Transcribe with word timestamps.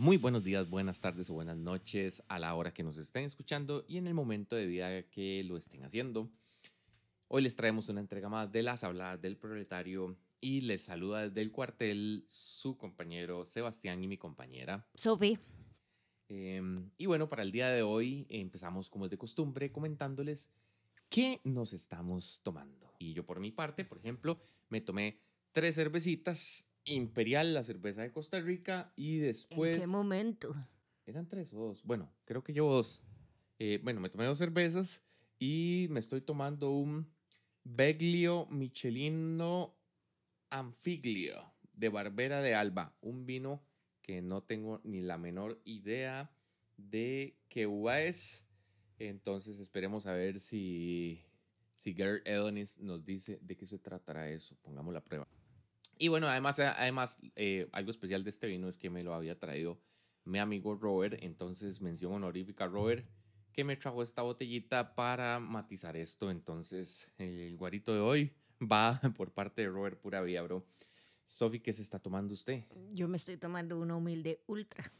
Muy 0.00 0.16
buenos 0.16 0.42
días, 0.42 0.66
buenas 0.70 1.02
tardes 1.02 1.28
o 1.28 1.34
buenas 1.34 1.58
noches 1.58 2.22
a 2.28 2.38
la 2.38 2.54
hora 2.54 2.72
que 2.72 2.82
nos 2.82 2.96
estén 2.96 3.24
escuchando 3.24 3.84
y 3.86 3.98
en 3.98 4.06
el 4.06 4.14
momento 4.14 4.56
de 4.56 4.64
vida 4.64 5.02
que 5.10 5.44
lo 5.44 5.58
estén 5.58 5.84
haciendo. 5.84 6.30
Hoy 7.28 7.42
les 7.42 7.54
traemos 7.54 7.90
una 7.90 8.00
entrega 8.00 8.30
más 8.30 8.50
de 8.50 8.62
las 8.62 8.82
habladas 8.82 9.20
del 9.20 9.36
proletario 9.36 10.16
y 10.40 10.62
les 10.62 10.84
saluda 10.84 11.28
desde 11.28 11.42
el 11.42 11.52
cuartel 11.52 12.24
su 12.28 12.78
compañero 12.78 13.44
Sebastián 13.44 14.02
y 14.02 14.08
mi 14.08 14.16
compañera 14.16 14.88
Sophie. 14.94 15.38
Em, 16.30 16.90
y 16.96 17.04
bueno, 17.04 17.28
para 17.28 17.42
el 17.42 17.52
día 17.52 17.68
de 17.68 17.82
hoy 17.82 18.26
empezamos 18.30 18.88
como 18.88 19.04
es 19.04 19.10
de 19.10 19.18
costumbre 19.18 19.70
comentándoles 19.70 20.48
qué 21.10 21.42
nos 21.44 21.74
estamos 21.74 22.40
tomando. 22.42 22.94
Y 22.98 23.12
yo 23.12 23.26
por 23.26 23.38
mi 23.38 23.52
parte, 23.52 23.84
por 23.84 23.98
ejemplo, 23.98 24.40
me 24.70 24.80
tomé 24.80 25.20
tres 25.52 25.74
cervecitas 25.74 26.69
Imperial, 26.84 27.54
la 27.54 27.62
cerveza 27.62 28.02
de 28.02 28.12
Costa 28.12 28.40
Rica, 28.40 28.92
y 28.96 29.18
después... 29.18 29.76
¿En 29.76 29.82
qué 29.82 29.86
momento? 29.86 30.54
Eran 31.06 31.28
tres 31.28 31.52
o 31.52 31.58
dos. 31.58 31.82
Bueno, 31.84 32.12
creo 32.24 32.44
que 32.44 32.52
llevo 32.52 32.72
dos. 32.72 33.02
Eh, 33.58 33.80
bueno, 33.82 34.00
me 34.00 34.10
tomé 34.10 34.24
dos 34.24 34.38
cervezas 34.38 35.04
y 35.38 35.88
me 35.90 36.00
estoy 36.00 36.20
tomando 36.20 36.70
un 36.70 37.12
Beglio 37.64 38.46
Michelino 38.46 39.76
Anfiglio 40.48 41.52
de 41.74 41.88
Barbera 41.88 42.42
de 42.42 42.54
Alba, 42.54 42.96
un 43.00 43.26
vino 43.26 43.62
que 44.02 44.22
no 44.22 44.42
tengo 44.42 44.80
ni 44.84 45.00
la 45.00 45.18
menor 45.18 45.60
idea 45.64 46.30
de 46.76 47.38
qué 47.48 47.66
uva 47.66 48.02
es. 48.02 48.46
Entonces 48.98 49.58
esperemos 49.58 50.06
a 50.06 50.12
ver 50.12 50.40
si, 50.40 51.24
si 51.74 51.94
Gerd 51.94 52.26
Edonis 52.26 52.78
nos 52.78 53.04
dice 53.04 53.38
de 53.42 53.56
qué 53.56 53.66
se 53.66 53.78
tratará 53.78 54.30
eso. 54.30 54.56
Pongamos 54.62 54.92
la 54.92 55.02
prueba. 55.02 55.28
Y 56.00 56.08
bueno, 56.08 56.28
además, 56.28 56.58
además 56.58 57.20
eh, 57.36 57.68
algo 57.72 57.90
especial 57.90 58.24
de 58.24 58.30
este 58.30 58.46
vino 58.46 58.70
es 58.70 58.78
que 58.78 58.88
me 58.88 59.02
lo 59.02 59.12
había 59.12 59.38
traído 59.38 59.78
mi 60.24 60.38
amigo 60.38 60.74
Robert. 60.74 61.18
Entonces, 61.20 61.82
mención 61.82 62.14
honorífica 62.14 62.66
Robert 62.66 63.06
que 63.52 63.64
me 63.64 63.76
trajo 63.76 64.02
esta 64.02 64.22
botellita 64.22 64.94
para 64.94 65.38
matizar 65.40 65.98
esto. 65.98 66.30
Entonces, 66.30 67.12
el 67.18 67.54
guarito 67.58 67.92
de 67.92 68.00
hoy 68.00 68.32
va 68.60 68.98
por 69.14 69.34
parte 69.34 69.60
de 69.60 69.68
Robert 69.68 70.00
Pura 70.00 70.22
Vía, 70.22 70.40
bro. 70.40 70.66
Sofi, 71.26 71.60
¿qué 71.60 71.74
se 71.74 71.82
está 71.82 71.98
tomando 71.98 72.32
usted? 72.32 72.64
Yo 72.88 73.06
me 73.06 73.18
estoy 73.18 73.36
tomando 73.36 73.78
una 73.78 73.94
humilde 73.94 74.42
ultra. 74.46 74.90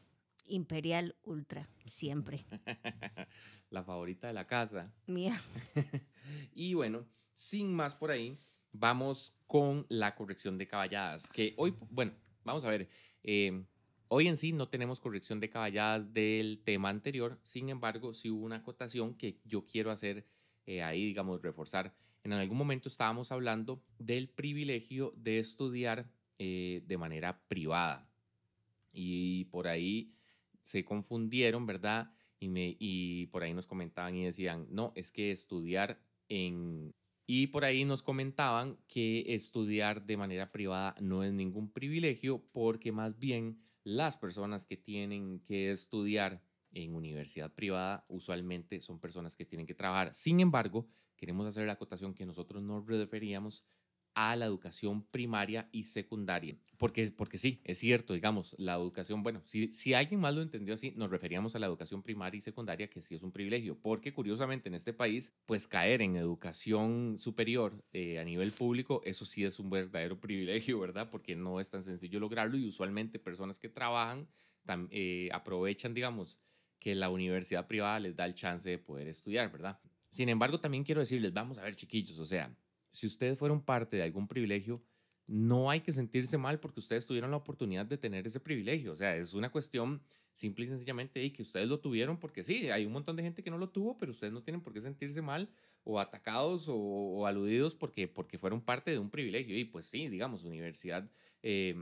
Imperial 0.44 1.16
Ultra, 1.22 1.66
siempre. 1.88 2.44
la 3.70 3.84
favorita 3.84 4.26
de 4.26 4.34
la 4.34 4.46
casa. 4.46 4.92
Mía. 5.06 5.40
y 6.52 6.74
bueno, 6.74 7.06
sin 7.36 7.72
más 7.72 7.94
por 7.94 8.10
ahí, 8.10 8.36
vamos 8.72 9.34
con 9.46 9.86
la 9.88 10.14
corrección 10.14 10.58
de 10.58 10.68
caballadas, 10.68 11.28
que 11.30 11.54
hoy, 11.56 11.74
bueno, 11.90 12.12
vamos 12.44 12.64
a 12.64 12.70
ver, 12.70 12.88
eh, 13.22 13.64
hoy 14.08 14.28
en 14.28 14.36
sí 14.36 14.52
no 14.52 14.68
tenemos 14.68 15.00
corrección 15.00 15.40
de 15.40 15.50
caballadas 15.50 16.12
del 16.12 16.62
tema 16.64 16.88
anterior, 16.88 17.38
sin 17.42 17.68
embargo, 17.68 18.14
sí 18.14 18.30
hubo 18.30 18.44
una 18.44 18.56
acotación 18.56 19.14
que 19.14 19.38
yo 19.44 19.66
quiero 19.66 19.90
hacer 19.90 20.26
eh, 20.66 20.82
ahí, 20.82 21.06
digamos, 21.06 21.42
reforzar. 21.42 21.94
En 22.22 22.32
algún 22.32 22.58
momento 22.58 22.88
estábamos 22.88 23.32
hablando 23.32 23.82
del 23.98 24.28
privilegio 24.28 25.14
de 25.16 25.38
estudiar 25.38 26.10
eh, 26.38 26.82
de 26.86 26.98
manera 26.98 27.42
privada 27.48 28.08
y 28.92 29.46
por 29.46 29.68
ahí 29.68 30.12
se 30.62 30.84
confundieron, 30.84 31.66
¿verdad? 31.66 32.12
Y, 32.38 32.48
me, 32.48 32.76
y 32.78 33.26
por 33.26 33.42
ahí 33.42 33.54
nos 33.54 33.66
comentaban 33.66 34.14
y 34.16 34.24
decían, 34.24 34.66
no, 34.70 34.92
es 34.94 35.12
que 35.12 35.30
estudiar 35.30 36.00
en 36.28 36.94
y 37.32 37.46
por 37.46 37.64
ahí 37.64 37.84
nos 37.84 38.02
comentaban 38.02 38.76
que 38.88 39.36
estudiar 39.36 40.04
de 40.04 40.16
manera 40.16 40.50
privada 40.50 40.96
no 41.00 41.22
es 41.22 41.32
ningún 41.32 41.70
privilegio 41.70 42.44
porque 42.50 42.90
más 42.90 43.20
bien 43.20 43.62
las 43.84 44.16
personas 44.16 44.66
que 44.66 44.76
tienen 44.76 45.38
que 45.44 45.70
estudiar 45.70 46.42
en 46.72 46.92
universidad 46.92 47.54
privada 47.54 48.04
usualmente 48.08 48.80
son 48.80 48.98
personas 48.98 49.36
que 49.36 49.44
tienen 49.44 49.64
que 49.64 49.76
trabajar. 49.76 50.12
Sin 50.12 50.40
embargo, 50.40 50.88
queremos 51.16 51.46
hacer 51.46 51.68
la 51.68 51.74
acotación 51.74 52.14
que 52.14 52.26
nosotros 52.26 52.64
nos 52.64 52.84
referíamos 52.84 53.64
a 54.14 54.36
la 54.36 54.46
educación 54.46 55.02
primaria 55.04 55.68
y 55.72 55.84
secundaria. 55.84 56.56
Porque, 56.78 57.10
porque 57.10 57.38
sí, 57.38 57.60
es 57.64 57.78
cierto, 57.78 58.14
digamos, 58.14 58.54
la 58.58 58.74
educación, 58.74 59.22
bueno, 59.22 59.40
si, 59.44 59.72
si 59.72 59.94
alguien 59.94 60.20
más 60.20 60.34
lo 60.34 60.42
entendió 60.42 60.74
así, 60.74 60.92
nos 60.96 61.10
referíamos 61.10 61.54
a 61.54 61.58
la 61.58 61.66
educación 61.66 62.02
primaria 62.02 62.38
y 62.38 62.40
secundaria, 62.40 62.88
que 62.88 63.02
sí 63.02 63.14
es 63.14 63.22
un 63.22 63.32
privilegio, 63.32 63.78
porque 63.78 64.12
curiosamente 64.12 64.68
en 64.68 64.74
este 64.74 64.92
país, 64.92 65.34
pues 65.46 65.66
caer 65.66 66.02
en 66.02 66.16
educación 66.16 67.16
superior 67.18 67.84
eh, 67.92 68.18
a 68.18 68.24
nivel 68.24 68.50
público, 68.50 69.02
eso 69.04 69.26
sí 69.26 69.44
es 69.44 69.58
un 69.58 69.70
verdadero 69.70 70.18
privilegio, 70.18 70.80
¿verdad? 70.80 71.10
Porque 71.10 71.36
no 71.36 71.60
es 71.60 71.70
tan 71.70 71.82
sencillo 71.82 72.18
lograrlo 72.18 72.56
y 72.56 72.66
usualmente 72.66 73.18
personas 73.18 73.58
que 73.58 73.68
trabajan 73.68 74.28
eh, 74.90 75.28
aprovechan, 75.32 75.94
digamos, 75.94 76.38
que 76.78 76.94
la 76.94 77.10
universidad 77.10 77.66
privada 77.66 78.00
les 78.00 78.16
da 78.16 78.24
el 78.24 78.34
chance 78.34 78.68
de 78.68 78.78
poder 78.78 79.08
estudiar, 79.08 79.50
¿verdad? 79.52 79.78
Sin 80.10 80.28
embargo, 80.28 80.60
también 80.60 80.84
quiero 80.84 81.00
decirles, 81.00 81.32
vamos 81.32 81.58
a 81.58 81.62
ver 81.62 81.76
chiquillos, 81.76 82.18
o 82.18 82.26
sea, 82.26 82.54
si 82.90 83.06
ustedes 83.06 83.38
fueron 83.38 83.62
parte 83.62 83.96
de 83.96 84.02
algún 84.02 84.28
privilegio, 84.28 84.82
no 85.26 85.70
hay 85.70 85.80
que 85.80 85.92
sentirse 85.92 86.36
mal 86.38 86.58
porque 86.58 86.80
ustedes 86.80 87.06
tuvieron 87.06 87.30
la 87.30 87.36
oportunidad 87.36 87.86
de 87.86 87.96
tener 87.96 88.26
ese 88.26 88.40
privilegio. 88.40 88.92
O 88.92 88.96
sea, 88.96 89.16
es 89.16 89.32
una 89.32 89.52
cuestión 89.52 90.02
simple 90.32 90.64
y 90.64 90.68
sencillamente 90.68 91.20
de 91.20 91.32
que 91.32 91.42
ustedes 91.42 91.68
lo 91.68 91.78
tuvieron 91.78 92.18
porque 92.18 92.42
sí, 92.42 92.68
hay 92.70 92.84
un 92.84 92.92
montón 92.92 93.14
de 93.14 93.22
gente 93.22 93.42
que 93.42 93.50
no 93.50 93.58
lo 93.58 93.68
tuvo, 93.68 93.96
pero 93.96 94.10
ustedes 94.10 94.32
no 94.32 94.42
tienen 94.42 94.60
por 94.60 94.72
qué 94.72 94.80
sentirse 94.80 95.22
mal 95.22 95.48
o 95.84 96.00
atacados 96.00 96.66
o, 96.68 97.26
aludidos 97.26 97.76
porque, 97.76 98.08
porque 98.08 98.38
fueron 98.38 98.60
parte 98.60 98.90
de 98.90 98.98
un 98.98 99.08
privilegio. 99.08 99.56
Y 99.56 99.64
pues 99.64 99.86
sí, 99.86 100.08
digamos, 100.08 100.42
universidad 100.42 101.08
eh, 101.42 101.76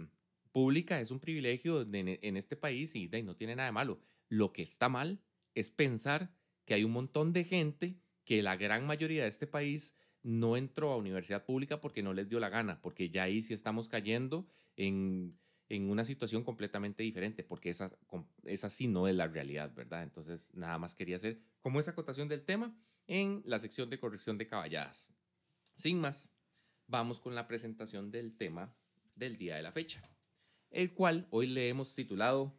pública 0.53 1.01
es 1.01 1.11
un 1.11 1.19
privilegio 1.19 1.87
en 1.91 2.37
este 2.37 2.55
país 2.55 2.95
y, 2.97 3.09
y 3.11 3.23
no 3.23 3.35
tiene 3.35 3.57
nada 3.57 3.69
de 3.69 3.73
malo. 3.73 3.99
Lo 4.29 4.53
que 4.53 4.61
está 4.61 4.91
mal 4.91 5.21
es 5.55 5.71
pensar 5.71 6.35
que 6.67 6.75
hay 6.75 6.85
un 6.85 6.93
montón 6.93 7.33
de 7.33 7.45
gente 7.45 7.97
que 8.25 8.43
la 8.43 8.57
gran 8.57 8.87
mayoría 8.87 9.23
de 9.23 9.31
este 9.31 9.47
país 9.47 9.97
no 10.29 10.59
entró 10.59 10.93
a 10.93 10.99
universidad 10.99 11.47
pública 11.47 11.81
porque 11.81 12.03
no 12.03 12.13
les 12.13 12.29
dio 12.29 12.39
la 12.39 12.51
gana, 12.51 12.83
porque 12.83 13.09
ya 13.09 13.23
ahí 13.23 13.41
sí 13.41 13.55
estamos 13.55 13.89
cayendo 13.89 14.47
en, 14.77 15.39
una 15.71 16.05
situación 16.05 16.45
completamente 16.45 17.03
diferente, 17.03 17.43
porque 17.43 17.71
esa, 17.71 17.91
esa 18.45 18.69
sí 18.69 18.89
no 18.89 19.09
es 19.09 19.17
la 19.17 19.27
realidad, 19.27 19.73
¿verdad? 19.75 20.03
Entonces, 20.03 20.55
nada 20.55 20.77
más 20.77 20.95
quería 20.95 21.17
hacer 21.17 21.41
como 21.63 21.81
esa 21.81 21.93
acotación 21.93 22.29
del 22.29 22.45
tema 22.45 22.77
en 23.07 23.43
la 23.47 23.59
sección 23.59 23.89
de 23.89 23.99
corrección 23.99 24.37
de 24.37 24.47
caballadas. 24.47 25.15
Sin 25.77 25.99
más, 25.99 26.31
vamos 26.87 27.21
con 27.21 27.35
la 27.35 27.49
presentación 27.49 28.11
del 28.11 28.37
tema 28.37 28.75
del 29.15 29.39
día 29.39 29.57
de 29.57 29.63
la 29.63 29.73
fecha, 29.73 30.03
el 30.71 30.93
cual 30.93 31.27
hoy 31.31 31.47
le 31.47 31.71
hemos 31.71 31.95
titulado 31.95 32.55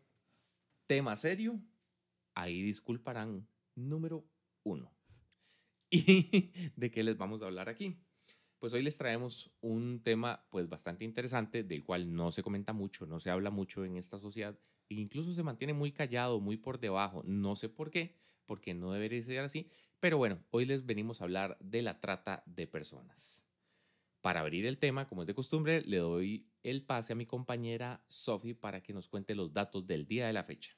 Tema 0.87 1.15
serio, 1.17 1.59
ahí 2.33 2.63
disculparán, 2.63 3.47
número 3.75 4.25
uno. 4.63 4.91
¿Y 5.89 6.51
de 6.75 6.91
qué 6.91 7.03
les 7.03 7.17
vamos 7.17 7.41
a 7.41 7.45
hablar 7.45 7.69
aquí? 7.69 7.97
Pues 8.59 8.73
hoy 8.73 8.83
les 8.83 8.97
traemos 8.97 9.51
un 9.61 10.03
tema 10.03 10.45
pues 10.49 10.67
bastante 10.67 11.05
interesante 11.05 11.63
del 11.63 11.83
cual 11.83 12.13
no 12.13 12.31
se 12.31 12.43
comenta 12.43 12.73
mucho, 12.73 13.05
no 13.05 13.19
se 13.19 13.29
habla 13.29 13.49
mucho 13.49 13.85
en 13.85 13.95
esta 13.95 14.19
sociedad 14.19 14.59
e 14.89 14.95
incluso 14.95 15.33
se 15.33 15.43
mantiene 15.43 15.73
muy 15.73 15.91
callado, 15.91 16.41
muy 16.41 16.57
por 16.57 16.79
debajo. 16.79 17.23
No 17.25 17.55
sé 17.55 17.69
por 17.69 17.89
qué, 17.89 18.17
porque 18.45 18.73
no 18.73 18.91
debería 18.91 19.21
ser 19.21 19.39
así, 19.39 19.69
pero 19.99 20.17
bueno, 20.17 20.43
hoy 20.51 20.65
les 20.65 20.85
venimos 20.85 21.21
a 21.21 21.23
hablar 21.23 21.57
de 21.61 21.81
la 21.81 21.99
trata 21.99 22.43
de 22.45 22.67
personas. 22.67 23.45
Para 24.21 24.41
abrir 24.41 24.65
el 24.65 24.77
tema, 24.77 25.07
como 25.07 25.21
es 25.21 25.27
de 25.27 25.35
costumbre, 25.35 25.81
le 25.81 25.97
doy 25.97 26.51
el 26.63 26.85
pase 26.85 27.13
a 27.13 27.15
mi 27.15 27.25
compañera 27.25 28.03
Sophie 28.09 28.55
para 28.55 28.83
que 28.83 28.93
nos 28.93 29.07
cuente 29.07 29.35
los 29.35 29.53
datos 29.53 29.87
del 29.87 30.05
día 30.05 30.27
de 30.27 30.33
la 30.33 30.43
fecha. 30.43 30.75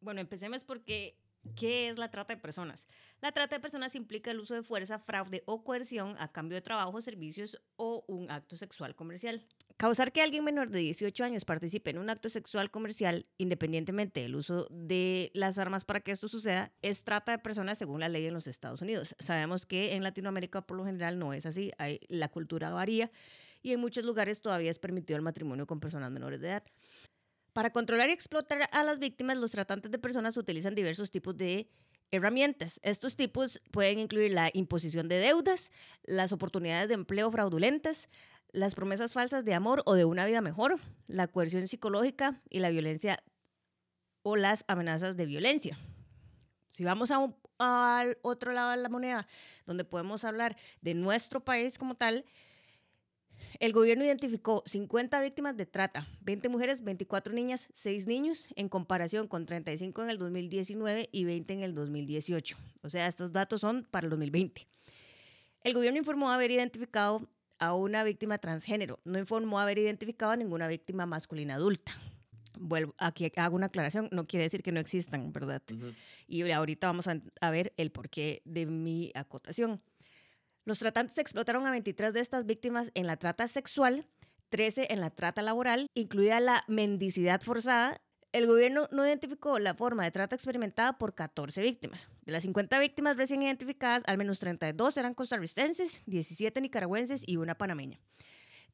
Bueno, 0.00 0.20
empecemos 0.20 0.64
porque 0.64 1.18
¿Qué 1.56 1.88
es 1.88 1.98
la 1.98 2.10
trata 2.10 2.34
de 2.34 2.40
personas? 2.40 2.86
La 3.20 3.32
trata 3.32 3.56
de 3.56 3.60
personas 3.60 3.94
implica 3.94 4.30
el 4.30 4.40
uso 4.40 4.54
de 4.54 4.62
fuerza, 4.62 4.98
fraude 4.98 5.42
o 5.46 5.64
coerción 5.64 6.14
a 6.18 6.30
cambio 6.30 6.56
de 6.56 6.62
trabajo, 6.62 7.00
servicios 7.00 7.60
o 7.76 8.04
un 8.06 8.30
acto 8.30 8.56
sexual 8.56 8.94
comercial. 8.94 9.44
Causar 9.76 10.12
que 10.12 10.22
alguien 10.22 10.44
menor 10.44 10.70
de 10.70 10.80
18 10.80 11.24
años 11.24 11.44
participe 11.44 11.90
en 11.90 11.98
un 11.98 12.10
acto 12.10 12.28
sexual 12.28 12.70
comercial, 12.70 13.26
independientemente 13.38 14.20
del 14.20 14.34
uso 14.34 14.66
de 14.70 15.30
las 15.34 15.58
armas 15.58 15.84
para 15.84 16.00
que 16.00 16.10
esto 16.10 16.28
suceda, 16.28 16.72
es 16.82 17.04
trata 17.04 17.32
de 17.32 17.38
personas 17.38 17.78
según 17.78 18.00
la 18.00 18.08
ley 18.08 18.26
en 18.26 18.34
los 18.34 18.46
Estados 18.46 18.82
Unidos. 18.82 19.14
Sabemos 19.18 19.66
que 19.66 19.94
en 19.94 20.02
Latinoamérica 20.02 20.62
por 20.62 20.76
lo 20.76 20.84
general 20.84 21.18
no 21.18 21.32
es 21.32 21.46
así, 21.46 21.72
Hay, 21.78 22.00
la 22.08 22.28
cultura 22.28 22.70
varía 22.70 23.10
y 23.62 23.72
en 23.72 23.80
muchos 23.80 24.04
lugares 24.04 24.40
todavía 24.40 24.70
es 24.70 24.78
permitido 24.78 25.16
el 25.16 25.22
matrimonio 25.22 25.66
con 25.66 25.80
personas 25.80 26.10
menores 26.10 26.40
de 26.40 26.48
edad. 26.48 26.64
Para 27.58 27.70
controlar 27.70 28.08
y 28.08 28.12
explotar 28.12 28.70
a 28.70 28.84
las 28.84 29.00
víctimas, 29.00 29.38
los 29.38 29.50
tratantes 29.50 29.90
de 29.90 29.98
personas 29.98 30.36
utilizan 30.36 30.76
diversos 30.76 31.10
tipos 31.10 31.36
de 31.36 31.68
herramientas. 32.12 32.78
Estos 32.84 33.16
tipos 33.16 33.60
pueden 33.72 33.98
incluir 33.98 34.30
la 34.30 34.48
imposición 34.52 35.08
de 35.08 35.18
deudas, 35.18 35.72
las 36.04 36.30
oportunidades 36.30 36.86
de 36.86 36.94
empleo 36.94 37.28
fraudulentas, 37.32 38.10
las 38.52 38.76
promesas 38.76 39.12
falsas 39.12 39.44
de 39.44 39.54
amor 39.54 39.82
o 39.86 39.94
de 39.94 40.04
una 40.04 40.24
vida 40.24 40.40
mejor, 40.40 40.78
la 41.08 41.26
coerción 41.26 41.66
psicológica 41.66 42.40
y 42.48 42.60
la 42.60 42.70
violencia 42.70 43.24
o 44.22 44.36
las 44.36 44.64
amenazas 44.68 45.16
de 45.16 45.26
violencia. 45.26 45.76
Si 46.68 46.84
vamos 46.84 47.10
a 47.10 47.26
al 47.58 48.18
otro 48.22 48.52
lado 48.52 48.70
de 48.70 48.76
la 48.76 48.88
moneda, 48.88 49.26
donde 49.66 49.84
podemos 49.84 50.24
hablar 50.24 50.56
de 50.80 50.94
nuestro 50.94 51.44
país 51.44 51.76
como 51.76 51.96
tal, 51.96 52.24
el 53.60 53.72
gobierno 53.72 54.04
identificó 54.04 54.62
50 54.66 55.20
víctimas 55.20 55.56
de 55.56 55.66
trata, 55.66 56.06
20 56.20 56.48
mujeres, 56.48 56.84
24 56.84 57.32
niñas, 57.32 57.70
6 57.74 58.06
niños, 58.06 58.48
en 58.56 58.68
comparación 58.68 59.26
con 59.26 59.46
35 59.46 60.04
en 60.04 60.10
el 60.10 60.18
2019 60.18 61.08
y 61.10 61.24
20 61.24 61.52
en 61.54 61.62
el 61.62 61.74
2018. 61.74 62.56
O 62.82 62.90
sea, 62.90 63.06
estos 63.06 63.32
datos 63.32 63.60
son 63.60 63.86
para 63.90 64.06
el 64.06 64.10
2020. 64.10 64.66
El 65.62 65.74
gobierno 65.74 65.98
informó 65.98 66.30
haber 66.30 66.50
identificado 66.50 67.28
a 67.58 67.74
una 67.74 68.04
víctima 68.04 68.38
transgénero, 68.38 69.00
no 69.04 69.18
informó 69.18 69.58
haber 69.58 69.78
identificado 69.78 70.32
a 70.32 70.36
ninguna 70.36 70.68
víctima 70.68 71.06
masculina 71.06 71.56
adulta. 71.56 71.92
Vuelvo, 72.60 72.94
aquí 72.98 73.30
hago 73.36 73.56
una 73.56 73.66
aclaración, 73.66 74.08
no 74.10 74.24
quiere 74.24 74.44
decir 74.44 74.62
que 74.62 74.72
no 74.72 74.80
existan, 74.80 75.32
¿verdad? 75.32 75.62
Y 76.26 76.48
ahorita 76.50 76.86
vamos 76.86 77.08
a, 77.08 77.20
a 77.40 77.50
ver 77.50 77.72
el 77.76 77.90
porqué 77.90 78.42
de 78.44 78.66
mi 78.66 79.12
acotación. 79.14 79.80
Los 80.68 80.80
tratantes 80.80 81.16
explotaron 81.16 81.66
a 81.66 81.70
23 81.70 82.12
de 82.12 82.20
estas 82.20 82.44
víctimas 82.44 82.90
en 82.92 83.06
la 83.06 83.16
trata 83.16 83.48
sexual, 83.48 84.04
13 84.50 84.88
en 84.90 85.00
la 85.00 85.08
trata 85.08 85.40
laboral, 85.40 85.86
incluida 85.94 86.40
la 86.40 86.62
mendicidad 86.68 87.40
forzada. 87.40 88.02
El 88.32 88.46
gobierno 88.46 88.86
no 88.92 89.02
identificó 89.06 89.58
la 89.58 89.72
forma 89.72 90.04
de 90.04 90.10
trata 90.10 90.36
experimentada 90.36 90.98
por 90.98 91.14
14 91.14 91.62
víctimas. 91.62 92.08
De 92.26 92.32
las 92.32 92.42
50 92.42 92.80
víctimas 92.80 93.16
recién 93.16 93.40
identificadas, 93.40 94.02
al 94.06 94.18
menos 94.18 94.40
32 94.40 94.98
eran 94.98 95.14
costarricenses, 95.14 96.02
17 96.04 96.60
nicaragüenses 96.60 97.26
y 97.26 97.38
una 97.38 97.54
panameña. 97.54 97.98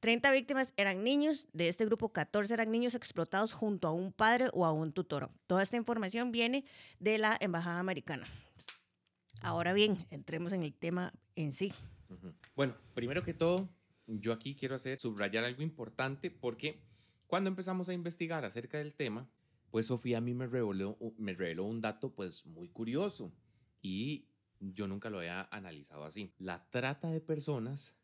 30 0.00 0.32
víctimas 0.32 0.75
eran 0.76 1.05
niños, 1.05 1.47
de 1.52 1.69
este 1.69 1.85
grupo 1.85 2.12
14 2.12 2.55
eran 2.55 2.73
niños 2.73 2.97
explotados 2.97 3.52
junto 3.52 3.87
a 3.87 3.93
un 3.93 4.12
padre 4.12 4.49
o 4.52 4.67
a 4.67 4.73
un 4.73 4.93
tutor. 4.93 5.31
Toda 5.47 5.62
esta 5.62 5.76
información 5.76 6.32
viene 6.32 6.64
de 6.99 7.19
la 7.19 7.37
Embajada 7.40 7.79
Americana. 7.79 8.26
Ahora 9.43 9.73
bien, 9.73 10.08
entremos 10.11 10.52
en 10.52 10.64
el 10.64 10.75
tema 10.75 11.12
en 11.37 11.53
sí. 11.53 11.73
Bueno, 12.55 12.75
primero 12.95 13.23
que 13.23 13.35
todo, 13.35 13.69
yo 14.07 14.33
aquí 14.33 14.55
quiero 14.55 14.75
hacer 14.75 15.01
subrayar 15.01 15.45
algo 15.45 15.63
importante 15.63 16.31
porque 16.31 16.81
cuando 17.27 17.49
empezamos 17.49 17.89
a 17.89 17.95
investigar 17.95 18.45
acerca 18.45 18.79
del 18.79 18.95
tema, 18.95 19.29
pues 19.71 19.87
Sofía 19.87 20.19
a 20.19 20.21
mí 20.21 20.35
me 20.35 20.47
reveló, 20.47 20.97
me 21.19 21.35
reveló 21.35 21.65
un 21.65 21.81
dato 21.81 22.15
pues 22.15 22.47
muy 22.47 22.69
curioso 22.69 23.33
y 23.83 24.29
yo 24.61 24.87
nunca 24.87 25.11
lo 25.11 25.19
había 25.19 25.49
analizado 25.51 26.05
así. 26.05 26.33
La 26.39 26.69
trata 26.71 27.09
de 27.09 27.21
personas 27.21 27.97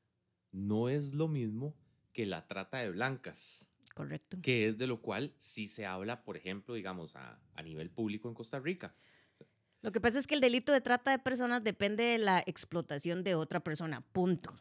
no 0.53 0.89
es 0.89 1.15
lo 1.15 1.29
mismo 1.29 1.77
que 2.13 2.27
la 2.27 2.47
trata 2.49 2.79
de 2.79 2.91
blancas. 2.91 3.71
Correcto. 3.95 4.39
Que 4.43 4.69
es 4.69 4.79
de 4.79 4.87
lo 4.87 5.01
cual 5.01 5.35
sí 5.39 5.67
se 5.67 5.87
habla, 5.87 6.25
por 6.25 6.37
ejemplo, 6.37 6.75
digamos, 6.75 7.15
a, 7.17 7.41
a 7.55 7.63
nivel 7.63 7.91
público 7.91 8.29
en 8.29 8.35
Costa 8.35 8.59
Rica. 8.59 8.95
Lo 9.83 9.93
que 9.93 10.01
pasa 10.01 10.19
es 10.19 10.27
que 10.27 10.35
el 10.35 10.41
delito 10.41 10.73
de 10.73 10.81
trata 10.81 11.11
de 11.11 11.19
personas 11.19 11.65
depende 11.65 12.05
de 12.05 12.19
la 12.19 12.41
explotación 12.41 13.25
de 13.25 13.35
otra 13.35 13.61
persona, 13.61 14.03
punto. 14.13 14.53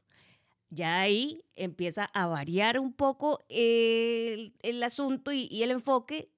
Ya 0.70 1.02
ahí 1.02 1.44
empieza 1.56 2.06
a 2.06 2.28
variar 2.28 2.80
un 2.80 2.94
poco 2.94 3.44
el, 3.50 4.54
el 4.62 4.84
asunto 4.84 5.32
y, 5.32 5.48
y, 5.52 5.64
el 5.64 5.72
enfoque 5.72 6.32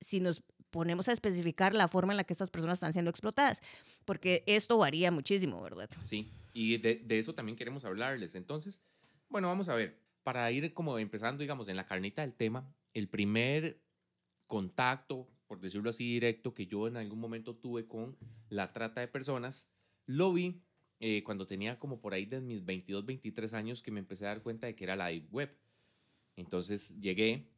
si 0.00 0.20
nos 0.20 0.42
ponemos 0.70 1.08
a 1.08 1.12
especificar 1.12 1.74
la 1.74 1.88
forma 1.88 2.12
en 2.12 2.16
la 2.16 2.24
que 2.24 2.32
estas 2.32 2.50
personas 2.50 2.76
están 2.76 2.92
siendo 2.92 3.10
explotadas, 3.10 3.60
porque 4.04 4.42
esto 4.46 4.78
varía 4.78 5.10
muchísimo, 5.10 5.60
¿verdad? 5.62 5.88
Sí, 6.02 6.32
y 6.52 6.78
de, 6.78 6.96
de 6.96 7.18
eso 7.18 7.34
también 7.34 7.56
queremos 7.56 7.84
hablarles. 7.84 8.34
Entonces, 8.34 8.80
bueno, 9.28 9.48
vamos 9.48 9.68
a 9.68 9.74
ver, 9.74 10.00
para 10.22 10.50
ir 10.50 10.72
como 10.72 10.98
empezando, 10.98 11.42
digamos, 11.42 11.68
en 11.68 11.76
la 11.76 11.86
carnita 11.86 12.22
del 12.22 12.34
tema, 12.34 12.72
el 12.92 13.08
primer 13.08 13.80
contacto 14.46 15.28
por 15.54 15.60
decirlo 15.60 15.90
así 15.90 16.04
directo, 16.04 16.52
que 16.52 16.66
yo 16.66 16.88
en 16.88 16.96
algún 16.96 17.20
momento 17.20 17.54
tuve 17.54 17.86
con 17.86 18.16
la 18.48 18.72
trata 18.72 19.00
de 19.00 19.06
personas, 19.06 19.70
lo 20.04 20.32
vi 20.32 20.64
eh, 20.98 21.22
cuando 21.22 21.46
tenía 21.46 21.78
como 21.78 22.00
por 22.00 22.12
ahí 22.12 22.26
de 22.26 22.40
mis 22.40 22.64
22, 22.64 23.06
23 23.06 23.54
años 23.54 23.80
que 23.80 23.92
me 23.92 24.00
empecé 24.00 24.24
a 24.24 24.30
dar 24.30 24.42
cuenta 24.42 24.66
de 24.66 24.74
que 24.74 24.82
era 24.82 24.96
la 24.96 25.10
Web. 25.30 25.56
Entonces 26.34 27.00
llegué, 27.00 27.52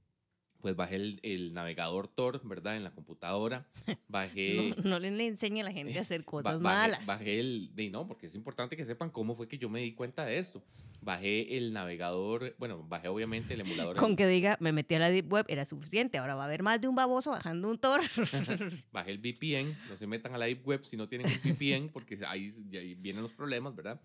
pues 0.67 0.75
bajé 0.75 0.97
el, 0.97 1.21
el, 1.23 1.55
navegador 1.55 2.09
Tor, 2.09 2.41
¿verdad? 2.43 2.77
En 2.77 2.83
la 2.83 2.91
computadora. 2.91 3.69
Bajé. 4.09 4.75
no, 4.83 4.99
no, 4.99 4.99
le 4.99 5.25
enseñe 5.25 5.61
a 5.61 5.63
la 5.63 5.71
gente 5.71 5.97
a 5.97 6.03
hacer 6.03 6.25
cosas 6.25 6.61
bajé, 6.61 6.77
malas. 6.77 7.07
Bajé 7.07 7.39
el. 7.39 7.71
No, 7.93 8.09
porque 8.09 8.27
es 8.27 8.35
importante 8.35 8.77
que 8.77 8.85
sepan 8.85 9.11
cómo 9.11 9.37
fue 9.37 9.47
que 9.47 9.59
yo 9.59 9.69
me 9.69 9.79
di 9.79 9.93
cuenta 9.93 10.25
de 10.25 10.39
esto. 10.39 10.65
Bajé 11.01 11.57
el 11.57 11.73
navegador, 11.73 12.57
bueno, 12.59 12.83
bajé 12.83 13.07
obviamente 13.07 13.55
el 13.55 13.61
emulador. 13.61 13.95
Con 13.95 14.17
que 14.17 14.27
diga, 14.27 14.57
me 14.59 14.73
metí 14.73 14.97
a 14.97 14.99
la 14.99 15.09
Deep 15.09 15.33
Web, 15.33 15.47
era 15.49 15.65
suficiente. 15.65 16.19
Ahora 16.19 16.35
va 16.35 16.43
a 16.43 16.47
haber 16.47 16.65
más 16.65 16.81
de 16.81 16.89
un 16.89 16.97
baboso 16.97 17.31
bajando 17.31 17.71
un 17.71 17.79
Tor. 17.79 18.01
bajé 18.93 19.13
el 19.13 19.19
VPN, 19.19 19.73
no 19.89 19.97
se 19.97 20.09
metan 20.09 20.35
a 20.35 20.39
la 20.39 20.47
Deep 20.47 20.67
Web 20.67 20.85
si 20.85 20.97
no 20.97 21.09
tienen 21.09 21.29
un 21.29 21.53
VPN, 21.53 21.91
porque 21.93 22.19
ahí, 22.27 22.49
ahí 22.73 22.97
vienen 22.97 23.23
los 23.23 23.33
problemas, 23.33 23.77
¿verdad? 23.77 24.01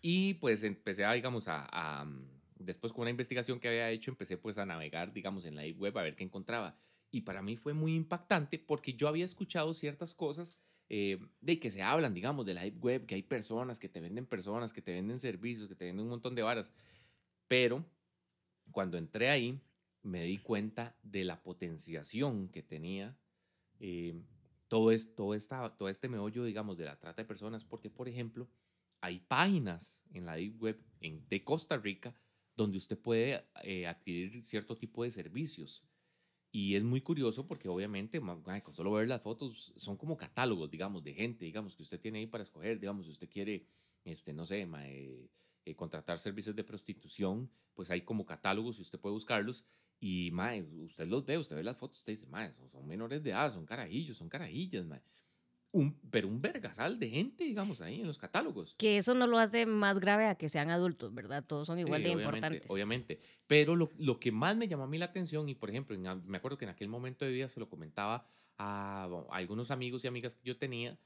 Y 0.00 0.34
pues 0.34 0.62
empecé 0.62 1.04
a, 1.04 1.14
digamos, 1.14 1.48
a, 1.48 1.66
a 1.72 2.06
después 2.58 2.92
con 2.92 3.02
una 3.02 3.10
investigación 3.10 3.60
que 3.60 3.68
había 3.68 3.90
hecho, 3.90 4.10
empecé 4.10 4.36
pues 4.36 4.58
a 4.58 4.66
navegar, 4.66 5.12
digamos, 5.12 5.44
en 5.44 5.56
la 5.56 5.62
web 5.76 5.96
a 5.98 6.02
ver 6.02 6.16
qué 6.16 6.24
encontraba. 6.24 6.76
Y 7.10 7.22
para 7.22 7.42
mí 7.42 7.56
fue 7.56 7.72
muy 7.72 7.94
impactante 7.94 8.58
porque 8.58 8.94
yo 8.94 9.08
había 9.08 9.24
escuchado 9.24 9.72
ciertas 9.74 10.14
cosas 10.14 10.58
eh, 10.90 11.18
de 11.40 11.58
que 11.58 11.70
se 11.70 11.82
hablan, 11.82 12.14
digamos, 12.14 12.46
de 12.46 12.54
la 12.54 12.66
web, 12.66 13.06
que 13.06 13.14
hay 13.14 13.22
personas 13.22 13.78
que 13.78 13.88
te 13.88 14.00
venden 14.00 14.26
personas, 14.26 14.72
que 14.72 14.82
te 14.82 14.92
venden 14.92 15.18
servicios, 15.18 15.68
que 15.68 15.74
te 15.74 15.86
venden 15.86 16.04
un 16.04 16.10
montón 16.10 16.34
de 16.34 16.42
varas. 16.42 16.72
Pero 17.46 17.84
cuando 18.70 18.98
entré 18.98 19.30
ahí, 19.30 19.60
me 20.02 20.24
di 20.24 20.38
cuenta 20.38 20.96
de 21.02 21.24
la 21.24 21.42
potenciación 21.42 22.48
que 22.48 22.62
tenía 22.62 23.16
eh, 23.80 24.14
todo, 24.68 24.90
esto, 24.90 25.14
todo, 25.14 25.34
esta, 25.34 25.76
todo 25.76 25.88
este 25.88 26.08
meollo, 26.08 26.44
digamos, 26.44 26.78
de 26.78 26.84
la 26.84 26.98
trata 26.98 27.22
de 27.22 27.28
personas, 27.28 27.64
porque, 27.64 27.90
por 27.90 28.08
ejemplo, 28.08 28.48
hay 29.00 29.20
páginas 29.20 30.02
en 30.12 30.26
la 30.26 30.36
Web 30.58 30.80
de 31.00 31.44
Costa 31.44 31.76
Rica 31.76 32.14
donde 32.58 32.76
usted 32.76 32.98
puede 32.98 33.44
eh, 33.62 33.86
adquirir 33.86 34.42
cierto 34.42 34.76
tipo 34.76 35.04
de 35.04 35.12
servicios. 35.12 35.84
Y 36.50 36.74
es 36.74 36.82
muy 36.82 37.00
curioso 37.00 37.46
porque 37.46 37.68
obviamente, 37.68 38.20
con 38.20 38.74
solo 38.74 38.92
ver 38.92 39.06
las 39.06 39.22
fotos, 39.22 39.72
son 39.76 39.96
como 39.96 40.16
catálogos, 40.16 40.68
digamos, 40.68 41.04
de 41.04 41.14
gente, 41.14 41.44
digamos, 41.44 41.76
que 41.76 41.84
usted 41.84 42.00
tiene 42.00 42.18
ahí 42.18 42.26
para 42.26 42.42
escoger, 42.42 42.80
digamos, 42.80 43.06
si 43.06 43.12
usted 43.12 43.28
quiere, 43.28 43.64
este, 44.04 44.32
no 44.32 44.44
sé, 44.44 44.62
eh, 44.62 45.30
eh, 45.64 45.76
contratar 45.76 46.18
servicios 46.18 46.56
de 46.56 46.64
prostitución, 46.64 47.48
pues 47.74 47.90
hay 47.90 48.00
como 48.00 48.26
catálogos 48.26 48.78
y 48.78 48.82
usted 48.82 48.98
puede 48.98 49.12
buscarlos. 49.14 49.64
Y, 50.00 50.30
mae, 50.32 50.62
usted 50.62 51.06
los 51.06 51.24
ve, 51.24 51.38
usted 51.38 51.54
ve 51.54 51.62
las 51.62 51.76
fotos, 51.76 51.98
usted 51.98 52.14
dice, 52.14 52.26
mae, 52.26 52.52
son, 52.52 52.68
son 52.70 52.88
menores 52.88 53.22
de 53.22 53.30
edad, 53.30 53.52
son 53.52 53.66
carajillos, 53.66 54.16
son 54.16 54.28
carajillas, 54.28 54.84
mae 54.84 55.02
un, 55.72 55.98
pero 56.10 56.28
un 56.28 56.40
vergasal 56.40 56.98
de 56.98 57.10
gente, 57.10 57.44
digamos, 57.44 57.80
ahí 57.80 58.00
en 58.00 58.06
los 58.06 58.18
catálogos. 58.18 58.74
Que 58.78 58.96
eso 58.96 59.14
no 59.14 59.26
lo 59.26 59.38
hace 59.38 59.66
más 59.66 59.98
grave 59.98 60.26
a 60.26 60.34
que 60.36 60.48
sean 60.48 60.70
adultos, 60.70 61.14
¿verdad? 61.14 61.44
Todos 61.44 61.66
son 61.66 61.78
igual 61.78 62.00
sí, 62.00 62.08
de 62.08 62.14
obviamente, 62.14 62.36
importantes. 62.36 62.70
Obviamente. 62.70 63.20
Pero 63.46 63.76
lo, 63.76 63.90
lo, 63.98 64.18
que 64.18 64.32
más 64.32 64.56
me 64.56 64.68
llamó 64.68 64.84
a 64.84 64.88
mí 64.88 64.98
la 64.98 65.06
atención, 65.06 65.48
y 65.48 65.54
por 65.54 65.70
ejemplo, 65.70 65.94
en, 65.94 66.02
me 66.26 66.38
acuerdo 66.38 66.56
que 66.56 66.64
en 66.64 66.70
aquel 66.70 66.88
momento 66.88 67.24
de 67.24 67.32
vida 67.32 67.48
se 67.48 67.60
lo 67.60 67.68
comentaba 67.68 68.26
a, 68.56 69.08
a 69.30 69.36
algunos 69.36 69.70
amigos 69.70 70.04
y 70.04 70.08
amigas 70.08 70.34
que 70.34 70.44
yo 70.44 70.56
tenía, 70.56 70.98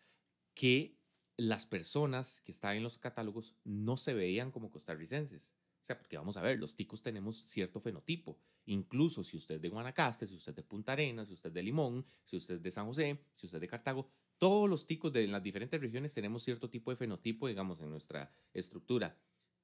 que 0.54 0.96
las 1.36 1.66
personas 1.66 2.40
que 2.42 2.52
estaban 2.52 2.76
en 2.76 2.82
los 2.84 2.98
catálogos 2.98 3.54
no 3.64 3.96
se 3.96 4.14
veían 4.14 4.50
como 4.50 4.70
costarricenses. 4.70 5.52
O 5.80 5.84
sea, 5.84 5.98
porque 5.98 6.16
vamos 6.16 6.36
a 6.36 6.42
ver, 6.42 6.60
los 6.60 6.76
ticos 6.76 7.02
tenemos 7.02 7.36
cierto 7.44 7.80
fenotipo. 7.80 8.38
Incluso 8.66 9.24
si 9.24 9.36
usted 9.36 9.56
es 9.56 9.62
de 9.62 9.68
Guanacaste, 9.68 10.28
si 10.28 10.36
usted 10.36 10.52
es 10.52 10.56
de 10.56 10.62
Punta 10.62 10.92
Arenas, 10.92 11.26
si 11.26 11.34
usted 11.34 11.48
es 11.48 11.54
de 11.54 11.62
Limón, 11.64 12.06
si 12.22 12.36
usted 12.36 12.54
es 12.56 12.62
de 12.62 12.70
San 12.70 12.86
José, 12.86 13.18
si 13.34 13.46
usted 13.46 13.56
es 13.56 13.62
de 13.62 13.68
Cartago, 13.68 14.08
todos 14.42 14.68
los 14.68 14.88
ticos 14.88 15.12
de 15.12 15.24
las 15.28 15.40
diferentes 15.40 15.80
regiones 15.80 16.12
tenemos 16.14 16.42
cierto 16.42 16.68
tipo 16.68 16.90
de 16.90 16.96
fenotipo, 16.96 17.46
digamos, 17.46 17.80
en 17.80 17.88
nuestra 17.88 18.28
estructura. 18.52 19.16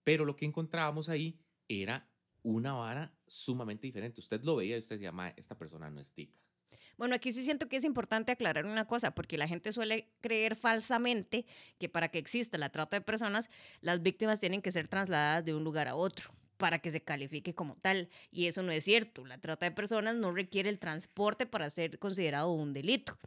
Pero 0.05 0.25
lo 0.25 0.37
que 0.37 0.45
encontrábamos 0.45 1.09
ahí 1.09 1.37
era 1.67 2.09
una 2.45 2.75
vara 2.75 3.13
sumamente 3.27 3.89
diferente. 3.89 4.21
Usted 4.21 4.41
lo 4.45 4.55
veía 4.55 4.77
y 4.77 4.79
usted 4.79 5.01
decía, 5.01 5.35
esta 5.37 5.59
persona 5.59 5.91
no 5.91 6.01
es 6.01 6.13
tica. 6.13 6.39
Bueno, 6.97 7.17
aquí 7.17 7.33
sí 7.33 7.43
siento 7.43 7.69
que 7.69 7.75
es 7.75 7.83
importante 7.83 8.31
aclarar 8.31 8.67
una 8.67 8.87
cosa, 8.87 9.17
porque 9.17 9.37
la 9.37 9.49
gente 9.49 9.73
suele 9.73 10.13
creer 10.21 10.55
falsamente 10.55 11.45
que 11.81 11.89
para 11.89 12.11
que 12.11 12.21
exista 12.21 12.57
la 12.57 12.71
trata 12.71 12.99
de 12.99 13.05
personas, 13.05 13.51
las 13.81 14.01
víctimas 14.01 14.39
tienen 14.39 14.63
que 14.63 14.71
ser 14.71 14.87
trasladadas 14.87 15.45
de 15.45 15.55
un 15.55 15.65
lugar 15.65 15.89
a 15.89 15.97
otro 15.97 16.31
para 16.57 16.79
que 16.79 16.93
se 16.93 17.01
califique 17.01 17.53
como 17.53 17.75
tal. 17.75 18.09
Y 18.31 18.47
eso 18.47 18.63
no 18.63 18.71
es 18.71 18.85
cierto. 18.85 19.27
La 19.27 19.39
trata 19.39 19.67
de 19.67 19.73
personas 19.73 20.15
no 20.15 20.31
requiere 20.31 20.69
el 20.69 20.79
transporte 20.79 21.47
para 21.47 21.69
ser 21.69 21.99
considerado 21.99 22.53
un 22.53 22.73
delito 22.73 23.19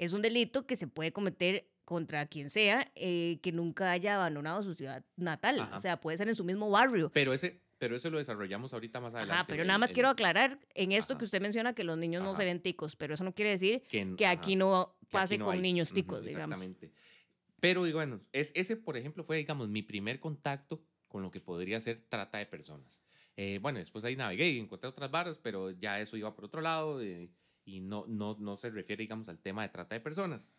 es 0.00 0.14
un 0.14 0.22
delito 0.22 0.66
que 0.66 0.76
se 0.76 0.86
puede 0.86 1.12
cometer 1.12 1.68
contra 1.84 2.24
quien 2.26 2.48
sea 2.48 2.90
eh, 2.94 3.38
que 3.42 3.52
nunca 3.52 3.90
haya 3.90 4.14
abandonado 4.14 4.62
su 4.62 4.74
ciudad 4.74 5.04
natal. 5.16 5.60
Ajá. 5.60 5.76
O 5.76 5.78
sea, 5.78 6.00
puede 6.00 6.16
ser 6.16 6.28
en 6.28 6.34
su 6.34 6.42
mismo 6.42 6.70
barrio. 6.70 7.10
Pero 7.12 7.34
ese, 7.34 7.60
pero 7.76 7.94
eso 7.96 8.08
lo 8.08 8.16
desarrollamos 8.16 8.72
ahorita 8.72 8.98
más 8.98 9.14
adelante. 9.14 9.34
Ajá, 9.34 9.46
pero 9.46 9.64
nada 9.64 9.78
más 9.78 9.90
el, 9.90 9.94
quiero 9.94 10.08
aclarar 10.08 10.58
en 10.74 10.92
esto 10.92 11.12
ajá. 11.12 11.18
que 11.18 11.24
usted 11.26 11.42
menciona 11.42 11.74
que 11.74 11.84
los 11.84 11.98
niños 11.98 12.22
ajá. 12.22 12.30
no 12.30 12.34
se 12.34 12.46
ven 12.46 12.60
ticos, 12.60 12.96
pero 12.96 13.12
eso 13.12 13.24
no 13.24 13.34
quiere 13.34 13.50
decir 13.50 13.82
que, 13.90 14.14
que 14.16 14.26
aquí 14.26 14.56
no 14.56 14.96
pase 15.10 15.34
aquí 15.34 15.40
no 15.40 15.44
con 15.44 15.56
hay. 15.56 15.60
niños 15.60 15.92
ticos, 15.92 16.20
uh 16.20 16.22
-huh, 16.22 16.28
digamos. 16.28 16.62
Exactamente. 16.62 16.92
Pero, 17.60 17.82
bueno, 17.92 18.20
es, 18.32 18.52
ese, 18.54 18.78
por 18.78 18.96
ejemplo, 18.96 19.22
fue, 19.22 19.36
digamos, 19.36 19.68
mi 19.68 19.82
primer 19.82 20.18
contacto 20.18 20.82
con 21.08 21.20
lo 21.20 21.30
que 21.30 21.42
podría 21.42 21.78
ser 21.78 22.06
trata 22.08 22.38
de 22.38 22.46
personas. 22.46 23.02
Eh, 23.36 23.58
bueno, 23.60 23.80
después 23.80 24.02
ahí 24.06 24.16
navegué 24.16 24.48
y 24.48 24.58
encontré 24.60 24.88
otras 24.88 25.10
barras, 25.10 25.38
pero 25.38 25.70
ya 25.72 26.00
eso 26.00 26.16
iba 26.16 26.34
por 26.34 26.46
otro 26.46 26.62
lado. 26.62 27.02
Eh, 27.02 27.28
y 27.70 27.80
no, 27.80 28.04
no, 28.08 28.36
no 28.38 28.56
se 28.56 28.70
refiere, 28.70 29.02
digamos, 29.02 29.28
al 29.28 29.38
tema 29.38 29.62
de 29.62 29.68
trata 29.68 29.94
de 29.94 30.00
personas. 30.00 30.52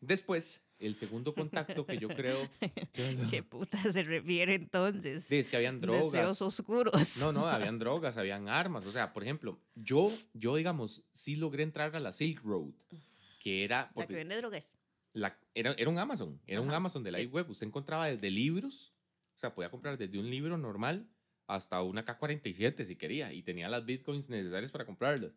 Después, 0.00 0.60
el 0.78 0.94
segundo 0.94 1.34
contacto 1.34 1.86
que 1.86 1.98
yo 1.98 2.08
creo... 2.08 2.36
¿Qué 3.30 3.42
puta 3.42 3.78
se 3.78 4.02
refiere 4.02 4.54
entonces? 4.54 5.24
Sí, 5.24 5.38
es 5.38 5.48
que 5.48 5.56
habían 5.56 5.80
drogas. 5.80 6.12
Deseos 6.12 6.42
oscuros. 6.42 7.18
No, 7.18 7.32
no, 7.32 7.46
habían 7.46 7.78
drogas, 7.78 8.16
habían 8.16 8.48
armas. 8.48 8.86
O 8.86 8.92
sea, 8.92 9.12
por 9.12 9.22
ejemplo, 9.22 9.58
yo, 9.74 10.10
yo 10.34 10.56
digamos, 10.56 11.02
sí 11.12 11.36
logré 11.36 11.62
entrar 11.62 11.94
a 11.94 12.00
la 12.00 12.12
Silk 12.12 12.42
Road, 12.44 12.72
que 13.40 13.64
era... 13.64 13.90
La 13.94 14.06
que 14.06 14.14
vende 14.14 14.36
drogas. 14.36 14.72
La, 15.12 15.38
era, 15.54 15.72
era 15.72 15.90
un 15.90 15.98
Amazon, 15.98 16.40
era 16.46 16.60
un 16.60 16.68
Ajá, 16.68 16.76
Amazon 16.76 17.02
de 17.02 17.12
la 17.12 17.18
sí. 17.18 17.26
web. 17.26 17.48
Usted 17.50 17.66
encontraba 17.66 18.06
desde 18.06 18.30
libros, 18.30 18.92
o 19.36 19.40
sea, 19.40 19.54
podía 19.54 19.70
comprar 19.70 19.98
desde 19.98 20.18
un 20.18 20.30
libro 20.30 20.58
normal 20.58 21.08
hasta 21.48 21.82
una 21.82 22.04
K-47 22.04 22.84
si 22.84 22.94
quería, 22.94 23.32
y 23.32 23.42
tenía 23.42 23.68
las 23.68 23.84
bitcoins 23.84 24.28
necesarias 24.28 24.70
para 24.70 24.84
comprarlas. 24.84 25.32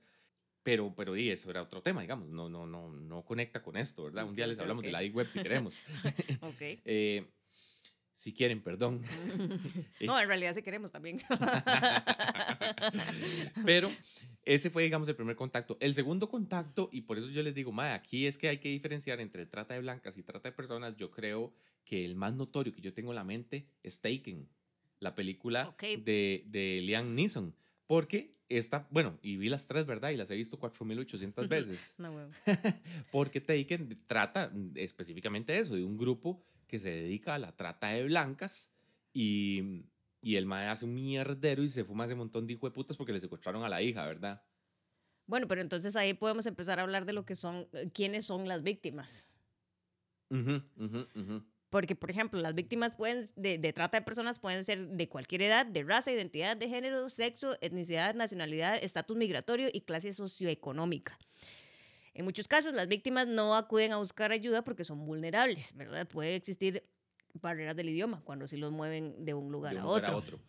Pero, 0.64 0.94
pero 0.96 1.16
y 1.16 1.30
eso 1.30 1.50
era 1.50 1.64
otro 1.64 1.82
tema, 1.82 2.02
digamos, 2.02 2.30
no, 2.30 2.48
no, 2.48 2.68
no, 2.68 2.90
no 2.92 3.26
conecta 3.26 3.64
con 3.64 3.78
esto, 3.78 4.04
¿verdad? 4.04 4.28
Un 4.28 4.36
día 4.36 4.46
les 4.46 4.60
hablamos 4.60 4.82
ok. 4.82 4.86
de 4.86 4.92
la 4.92 5.02
web 5.14 5.30
si 5.30 5.42
queremos. 5.42 5.82
Ok. 6.42 6.62
Eh, 6.86 7.26
si 8.14 8.34
quieren, 8.34 8.62
perdón. 8.62 9.02
no, 10.02 10.20
en 10.20 10.28
realidad 10.28 10.54
sí 10.54 10.62
queremos 10.62 10.92
también. 10.92 11.20
Pero 13.66 13.90
ese 14.44 14.70
fue, 14.70 14.84
digamos, 14.84 15.08
el 15.10 15.16
primer 15.16 15.36
contacto. 15.36 15.78
El 15.80 15.96
segundo 15.96 16.30
contacto, 16.30 16.90
y 16.92 17.02
por 17.02 17.18
eso 17.18 17.30
yo 17.30 17.42
les 17.42 17.56
digo, 17.56 17.72
madre, 17.72 17.94
aquí 17.94 18.28
es 18.28 18.38
que 18.38 18.50
hay 18.50 18.60
que 18.60 18.70
diferenciar 18.70 19.20
entre 19.22 19.48
trata 19.48 19.74
de 19.74 19.80
blancas 19.80 20.18
y 20.20 20.24
trata 20.24 20.50
de 20.50 20.56
personas. 20.56 20.96
Yo 20.98 21.10
creo 21.10 21.54
que 21.84 22.06
el 22.06 22.16
más 22.16 22.36
notorio 22.36 22.74
que 22.74 22.82
yo 22.82 22.94
tengo 22.94 23.12
en 23.12 23.16
la 23.16 23.24
mente 23.24 23.66
es 23.82 24.02
Taken, 24.02 24.48
la 25.00 25.16
película 25.16 25.70
Ok. 25.70 25.82
de, 26.04 26.44
de 26.46 26.82
Liam 26.84 27.16
Neeson. 27.16 27.56
Porque 27.88 28.36
esta, 28.58 28.88
bueno, 28.92 29.18
y 29.22 29.38
vi 29.38 29.50
las 29.50 29.68
tres, 29.68 29.86
¿verdad? 29.86 30.10
Y 30.10 30.18
las 30.18 30.30
he 30.32 30.36
visto 30.36 30.60
4.800 30.60 31.48
veces. 31.48 31.96
no, 31.98 32.12
huevo. 32.12 32.32
Porque 33.12 33.42
Taken 33.42 34.04
trata 34.08 34.50
mm, 34.54 34.74
específicamente 34.76 35.58
eso, 35.58 35.76
de 35.76 35.84
un 35.84 35.98
grupo 35.98 36.44
que 36.68 36.80
se 36.80 36.90
dedica 36.90 37.36
a 37.36 37.40
la 37.40 37.56
trata 37.56 37.90
de 37.90 38.06
blancas 38.06 38.74
y, 39.14 39.84
y 40.22 40.36
el 40.36 40.46
mae 40.46 40.68
hace 40.68 40.86
un 40.86 40.94
mierdero 40.94 41.64
y 41.64 41.70
se 41.70 41.84
fuma 41.84 42.06
ese 42.06 42.16
montón 42.16 42.48
de 42.48 42.54
hijo 42.54 42.68
de 42.68 42.72
putas 42.74 42.98
porque 42.98 43.14
le 43.14 43.20
secuestraron 43.20 43.64
a 43.64 43.70
la 43.70 43.82
hija, 43.82 44.06
¿verdad? 44.06 44.44
Bueno, 45.28 45.48
pero 45.48 45.62
entonces 45.62 45.96
ahí 45.96 46.14
podemos 46.14 46.46
empezar 46.46 46.80
a 46.80 46.84
hablar 46.84 47.06
de 47.06 47.14
lo 47.14 47.26
que 47.26 47.36
son, 47.36 47.68
eh, 47.74 47.90
quiénes 47.94 48.26
son 48.26 48.48
las 48.48 48.64
víctimas. 48.64 49.28
Ujú, 50.30 50.62
ujú, 50.78 51.00
ujú. 51.16 51.44
Porque, 51.72 51.96
por 51.96 52.12
ejemplo, 52.12 52.40
las 52.42 52.54
víctimas 52.54 52.96
pueden, 52.96 53.24
de, 53.38 53.58
de 53.58 53.74
trata 53.74 53.98
de 53.98 54.04
personas 54.04 54.38
pueden 54.40 54.64
ser 54.64 54.90
de 54.90 55.08
cualquier 55.08 55.42
edad, 55.42 55.66
de 55.66 55.84
raza, 55.84 56.12
identidad 56.12 56.58
de 56.58 56.68
género, 56.68 57.10
sexo, 57.10 57.56
etnicidad, 57.62 58.14
nacionalidad, 58.14 58.78
estatus 58.84 59.16
migratorio 59.16 59.70
y 59.72 59.82
clase 59.82 60.14
socioeconómica. 60.14 61.18
En 62.14 62.26
muchos 62.26 62.50
casos, 62.50 62.74
las 62.74 62.90
víctimas 62.90 63.26
no 63.26 63.56
acuden 63.56 63.94
a 63.94 63.98
buscar 63.98 64.34
ayuda 64.34 64.64
porque 64.64 64.84
son 64.84 65.06
vulnerables, 65.06 65.74
¿verdad? 65.76 66.06
Puede 66.10 66.36
existir 66.36 66.84
barreras 67.36 67.78
del 67.78 67.88
idioma 67.88 68.22
cuando 68.26 68.48
sí 68.48 68.58
los 68.58 68.74
mueven 68.74 69.24
de 69.24 69.34
un 69.34 69.50
lugar, 69.50 69.74
De 69.74 69.80
un 69.80 69.86
a, 69.86 69.88
lugar 69.88 70.04
otro. 70.04 70.14
a 70.14 70.18
otro. 70.18 70.40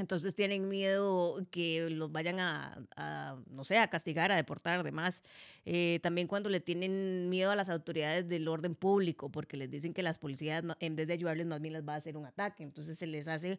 Entonces 0.00 0.34
tienen 0.34 0.68
miedo 0.68 1.46
que 1.50 1.88
los 1.90 2.10
vayan 2.10 2.40
a, 2.40 2.84
a, 2.96 3.36
no 3.50 3.64
sé, 3.64 3.78
a 3.78 3.88
castigar, 3.88 4.32
a 4.32 4.36
deportar, 4.36 4.82
demás. 4.82 5.22
Eh, 5.64 6.00
también 6.02 6.26
cuando 6.26 6.48
le 6.48 6.60
tienen 6.60 7.28
miedo 7.28 7.50
a 7.50 7.56
las 7.56 7.68
autoridades 7.70 8.26
del 8.28 8.48
orden 8.48 8.74
público, 8.74 9.30
porque 9.30 9.56
les 9.56 9.70
dicen 9.70 9.92
que 9.94 10.02
las 10.02 10.18
policías, 10.18 10.64
en 10.80 10.96
vez 10.96 11.08
de 11.08 11.14
ayudarles, 11.14 11.46
más 11.46 11.60
bien 11.60 11.74
les 11.74 11.86
va 11.86 11.94
a 11.94 11.96
hacer 11.96 12.16
un 12.16 12.26
ataque. 12.26 12.62
Entonces 12.62 12.98
se 12.98 13.06
les 13.06 13.28
hace 13.28 13.58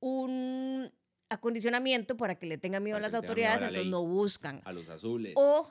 un 0.00 0.90
acondicionamiento 1.28 2.16
para 2.16 2.36
que 2.38 2.46
le 2.46 2.58
tengan 2.58 2.82
miedo 2.82 2.96
Para 2.96 3.04
a 3.04 3.06
las 3.06 3.12
miedo 3.12 3.20
a 3.22 3.26
autoridades, 3.26 3.60
la 3.60 3.66
entonces 3.68 3.84
ley. 3.84 3.90
no 3.90 4.04
buscan. 4.06 4.60
A 4.64 4.72
los 4.72 4.88
azules. 4.88 5.34
O 5.36 5.70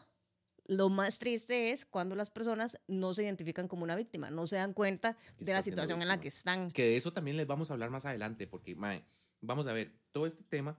lo 0.68 0.89
más 0.89 1.18
triste 1.18 1.72
es 1.72 1.86
cuando 1.86 2.13
las 2.16 2.30
personas 2.30 2.77
no 2.88 3.13
se 3.13 3.24
identifican 3.24 3.68
como 3.68 3.84
una 3.84 3.96
víctima, 3.96 4.30
no 4.30 4.46
se 4.48 4.58
dan 4.58 4.74
cuenta 4.74 5.18
de 5.39 5.54
la 5.54 5.62
situación 5.62 6.01
en 6.01 6.10
la 6.10 6.18
que 6.18 6.24
víctimas. 6.24 6.38
están. 6.38 6.72
Que 6.72 6.84
de 6.84 6.98
eso 6.98 7.13
también 7.13 7.38
les 7.38 7.48
vamos 7.48 7.70
a 7.70 7.74
hablar 7.74 7.89
más 7.89 8.06
adelante, 8.06 8.48
porque, 8.48 8.75
mae, 8.75 9.04
vamos 9.41 9.67
a 9.67 9.74
ver, 9.74 9.91
todo 10.12 10.25
este 10.25 10.44
tema, 10.44 10.77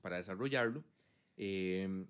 para 0.00 0.16
desarrollarlo, 0.16 0.84
eh, 1.36 2.06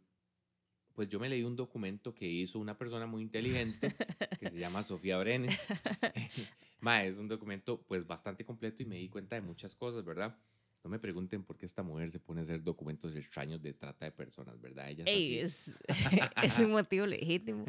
pues 0.97 1.09
yo 1.09 1.21
me 1.21 1.29
leí 1.29 1.43
un 1.43 1.57
documento 1.57 2.15
que 2.15 2.27
hizo 2.27 2.59
una 2.59 2.77
persona 2.77 3.07
muy 3.07 3.23
inteligente 3.23 3.95
que 4.41 4.51
se 4.51 4.59
llama 4.59 4.83
Sofía 4.83 5.19
Brenes. 5.19 5.69
mae, 6.81 7.09
es 7.09 7.19
un 7.19 7.29
documento 7.29 7.83
pues 7.83 8.07
bastante 8.07 8.45
completo 8.45 8.83
y 8.83 8.87
me 8.87 8.97
di 8.97 9.09
cuenta 9.09 9.37
de 9.37 9.43
muchas 9.43 9.75
cosas, 9.75 10.05
¿verdad? 10.05 10.37
No 10.83 10.91
me 10.91 10.99
pregunten 10.99 11.43
por 11.43 11.59
qué 11.59 11.67
esta 11.67 11.83
mujer 11.83 12.11
se 12.11 12.21
pone 12.21 12.41
a 12.41 12.45
hacer 12.45 12.63
documentos 12.63 13.15
extraños 13.17 13.61
de 13.61 13.75
trata 13.75 14.05
de 14.05 14.13
personas, 14.13 14.61
¿verdad? 14.61 14.89
Ella 14.89 15.05
es 15.05 15.11
Ey, 15.11 15.41
así. 15.41 15.75
es, 15.75 15.75
es 16.43 16.61
un 16.61 16.71
motivo 16.71 17.07
legítimo. 17.07 17.65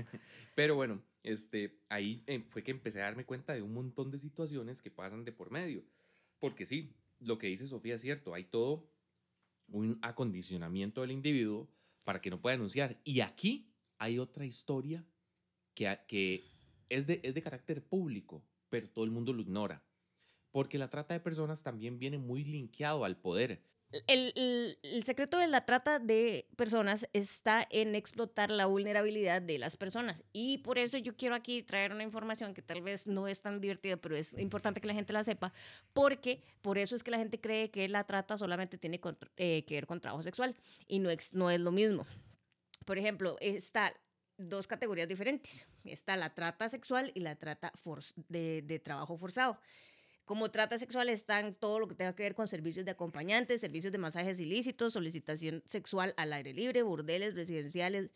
Pero 0.55 0.75
bueno, 0.75 1.01
este, 1.23 1.79
ahí 1.89 2.23
eh, 2.27 2.45
fue 2.47 2.63
que 2.63 2.71
empecé 2.71 3.01
a 3.01 3.05
darme 3.05 3.25
cuenta 3.25 3.53
de 3.53 3.61
un 3.61 3.73
montón 3.73 4.11
de 4.11 4.19
situaciones 4.19 4.81
que 4.81 4.91
pasan 4.91 5.25
de 5.25 5.31
por 5.31 5.51
medio. 5.51 5.83
Porque 6.39 6.65
sí, 6.65 6.93
lo 7.19 7.37
que 7.37 7.47
dice 7.47 7.67
Sofía 7.67 7.95
es 7.95 8.01
cierto, 8.01 8.33
hay 8.33 8.45
todo 8.45 8.89
un 9.67 9.99
acondicionamiento 10.01 11.01
del 11.01 11.11
individuo 11.11 11.69
para 12.05 12.21
que 12.21 12.29
no 12.29 12.41
pueda 12.41 12.55
denunciar. 12.55 12.99
Y 13.03 13.19
aquí 13.21 13.73
hay 13.97 14.19
otra 14.19 14.45
historia 14.45 15.05
que, 15.73 15.97
que 16.07 16.45
es, 16.89 17.05
de, 17.07 17.19
es 17.23 17.33
de 17.33 17.41
carácter 17.41 17.83
público, 17.83 18.43
pero 18.69 18.89
todo 18.89 19.05
el 19.05 19.11
mundo 19.11 19.33
lo 19.33 19.41
ignora. 19.41 19.83
Porque 20.51 20.77
la 20.77 20.89
trata 20.89 21.13
de 21.13 21.19
personas 21.19 21.63
también 21.63 21.99
viene 21.99 22.17
muy 22.17 22.43
linkeado 22.43 23.03
al 23.03 23.19
poder. 23.19 23.61
El, 24.07 24.33
el- 24.35 25.03
secreto 25.03 25.37
de 25.37 25.47
la 25.47 25.63
trata 25.65 25.97
de 25.99 26.45
personas 26.57 27.07
está 27.13 27.65
en 27.71 27.95
explotar 27.95 28.51
la 28.51 28.65
vulnerabilidad 28.65 29.41
de 29.41 29.57
las 29.59 29.77
personas. 29.77 30.25
Y 30.33 30.57
por 30.57 30.77
eso 30.77 30.97
yo 30.97 31.15
quiero 31.15 31.35
aquí 31.35 31.63
traer 31.63 31.93
una 31.93 32.03
información 32.03 32.53
que 32.53 32.61
tal 32.61 32.81
vez 32.81 33.07
no 33.07 33.27
es 33.29 33.41
tan 33.41 33.61
divertida, 33.61 33.95
pero 33.95 34.17
es 34.17 34.33
importante 34.37 34.81
que 34.81 34.87
la 34.87 34.93
gente 34.93 35.13
la 35.13 35.23
sepa, 35.23 35.53
porque 35.93 36.43
por 36.61 36.77
eso 36.77 36.95
es 36.97 37.03
que 37.03 37.11
la 37.11 37.17
gente 37.17 37.39
cree 37.39 37.71
que 37.71 37.87
la 37.87 38.03
trata 38.03 38.37
solamente 38.37 38.77
tiene 38.77 38.99
eh, 39.37 39.63
que 39.65 39.75
ver 39.75 39.87
con 39.87 40.01
trabajo 40.01 40.21
sexual 40.21 40.55
y 40.87 40.99
no, 40.99 41.09
ex- 41.09 41.33
no 41.33 41.49
es 41.49 41.59
lo 41.61 41.71
mismo. 41.71 42.05
Por 42.85 42.97
ejemplo, 42.97 43.37
está 43.39 43.93
dos 44.37 44.67
categorías 44.67 45.07
diferentes. 45.07 45.65
Está 45.85 46.17
la 46.17 46.33
trata 46.33 46.67
sexual 46.67 47.11
y 47.15 47.21
la 47.21 47.35
trata 47.37 47.71
de, 48.27 48.61
de 48.63 48.79
trabajo 48.79 49.17
forzado. 49.17 49.57
Como 50.27 50.51
trata 50.51 50.77
sexual 50.77 51.07
están 51.07 51.55
todo 51.55 51.79
lo 51.79 51.87
que 51.87 51.95
tenga 51.95 52.13
que 52.13 52.21
ver 52.23 52.35
con 52.35 52.49
servicios 52.49 52.83
de 52.83 52.91
acompañantes, 52.91 53.61
servicios 53.61 53.93
de 53.93 53.97
masajes 53.97 54.41
ilícitos, 54.41 54.91
solicitación 54.91 55.63
sexual 55.65 56.13
al 56.17 56.33
aire 56.33 56.51
libre, 56.51 56.83
burdeles 56.83 57.33
residenciales, 57.33 58.09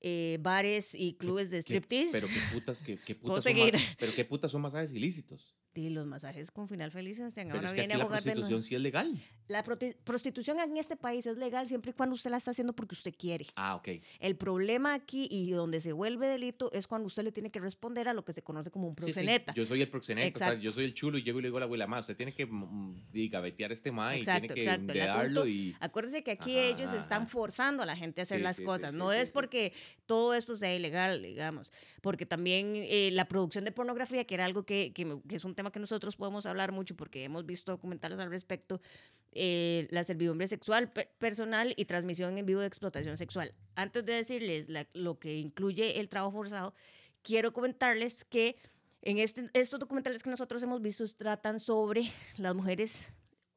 eh, 0.00 0.38
bares 0.40 0.94
y 0.94 1.12
clubes 1.18 1.50
de 1.50 1.58
¿Qué- 1.58 1.60
striptease. 1.60 2.12
Pero 2.12 2.28
qué 2.28 2.40
putas, 2.54 2.82
qué, 2.82 2.98
qué 2.98 3.14
putas 3.34 3.44
son, 3.44 3.54
pero 3.98 4.12
qué 4.14 4.24
putas 4.24 4.50
son 4.50 4.62
masajes 4.62 4.90
ilícitos. 4.94 5.54
Y 5.72 5.88
los 5.90 6.04
masajes 6.04 6.50
con 6.50 6.66
final 6.68 6.90
feliz, 6.90 7.18
Sebastián, 7.18 7.46
Pero 7.46 7.58
ahora 7.58 7.68
es 7.68 7.74
que 7.74 7.80
viene 7.82 7.94
aquí 7.94 8.02
a 8.02 8.04
la 8.04 8.10
de 8.16 8.22
prostitución 8.22 8.62
sí 8.62 8.74
es 8.74 8.80
legal. 8.80 9.14
La 9.46 9.62
prostitución 9.62 10.58
en 10.60 10.76
este 10.76 10.96
país 10.96 11.26
es 11.26 11.36
legal 11.36 11.66
siempre 11.66 11.92
y 11.92 11.94
cuando 11.94 12.14
usted 12.14 12.30
la 12.30 12.36
está 12.38 12.50
haciendo 12.50 12.72
porque 12.74 12.94
usted 12.94 13.14
quiere. 13.16 13.46
Ah, 13.54 13.76
ok. 13.76 13.88
El 14.18 14.36
problema 14.36 14.94
aquí 14.94 15.28
y 15.30 15.50
donde 15.52 15.78
se 15.80 15.92
vuelve 15.92 16.26
delito 16.26 16.70
es 16.72 16.86
cuando 16.88 17.06
usted 17.06 17.22
le 17.22 17.32
tiene 17.32 17.50
que 17.50 17.60
responder 17.60 18.08
a 18.08 18.14
lo 18.14 18.24
que 18.24 18.32
se 18.32 18.42
conoce 18.42 18.70
como 18.70 18.88
un 18.88 18.94
Sí, 18.96 19.04
sí, 19.06 19.12
proxeneta. 19.12 19.54
Yo 19.54 19.64
soy 19.64 19.82
el 19.82 19.88
proxeneta, 19.88 20.46
o 20.46 20.50
sea, 20.50 20.58
yo 20.60 20.72
soy 20.72 20.84
el 20.84 20.94
chulo 20.94 21.18
y 21.18 21.22
llego 21.22 21.38
y 21.38 21.42
le 21.42 21.48
digo 21.48 21.58
a 21.58 21.60
la 21.60 21.66
abuela, 21.66 21.86
ma, 21.86 22.00
usted 22.00 22.16
tiene 22.16 22.34
que 22.34 22.46
mm, 22.46 22.96
y 23.12 23.28
gavetear 23.28 23.70
este 23.72 23.92
ma 23.92 24.16
y 24.16 24.22
tiene 24.24 24.48
que 24.48 24.60
exacto. 24.60 24.84
El 24.92 24.98
endedarlo 24.98 25.40
asunto- 25.42 25.46
y... 25.48 25.76
Acuérdese 25.80 26.22
que 26.24 26.32
aquí 26.32 26.56
Ajá, 26.58 26.66
ellos 26.68 26.88
ajá, 26.88 26.98
están 26.98 27.28
forzando 27.28 27.82
a 27.82 27.86
la 27.86 27.96
gente 27.96 28.20
a 28.20 28.22
hacer 28.22 28.38
Sí, 28.38 28.42
las 28.44 28.56
sí, 28.56 28.62
sí, 28.62 28.66
cosas. 28.66 28.92
sí, 28.92 28.98
no 28.98 29.10
sí, 29.12 29.18
es 29.18 29.28
sí. 29.28 29.32
porque 29.34 29.72
todo 30.06 30.34
esto 30.34 30.56
sea 30.56 30.74
ilegal, 30.74 31.22
digamos. 31.22 31.72
Porque 32.02 32.26
también 32.26 32.72
eh, 32.76 33.10
la 33.12 33.26
producción 33.28 33.64
de 33.64 33.72
pornografía, 33.72 34.24
que 34.24 34.34
era 34.34 34.44
algo 34.44 34.64
que, 34.64 34.92
que 34.92 35.18
que 35.28 35.36
es 35.36 35.44
un 35.44 35.54
tema 35.60 35.70
que 35.70 35.78
nosotros 35.80 36.16
podemos 36.16 36.46
hablar 36.46 36.72
mucho 36.72 36.96
porque 36.96 37.24
hemos 37.24 37.44
visto 37.44 37.70
documentales 37.72 38.18
al 38.18 38.30
respecto, 38.30 38.80
eh, 39.32 39.86
la 39.90 40.02
servidumbre 40.04 40.46
sexual 40.48 40.90
per- 40.90 41.10
personal 41.18 41.74
y 41.76 41.84
transmisión 41.84 42.38
en 42.38 42.46
vivo 42.46 42.60
de 42.60 42.66
explotación 42.66 43.16
sexual. 43.18 43.54
Antes 43.74 44.04
de 44.06 44.14
decirles 44.14 44.68
la- 44.68 44.88
lo 44.94 45.18
que 45.18 45.36
incluye 45.38 46.00
el 46.00 46.08
trabajo 46.08 46.32
forzado, 46.32 46.74
quiero 47.22 47.52
comentarles 47.52 48.24
que 48.24 48.56
en 49.02 49.18
este, 49.18 49.48
estos 49.52 49.78
documentales 49.78 50.22
que 50.22 50.30
nosotros 50.30 50.62
hemos 50.62 50.80
visto 50.80 51.04
tratan 51.16 51.60
sobre 51.60 52.02
las 52.36 52.54
mujeres 52.54 53.12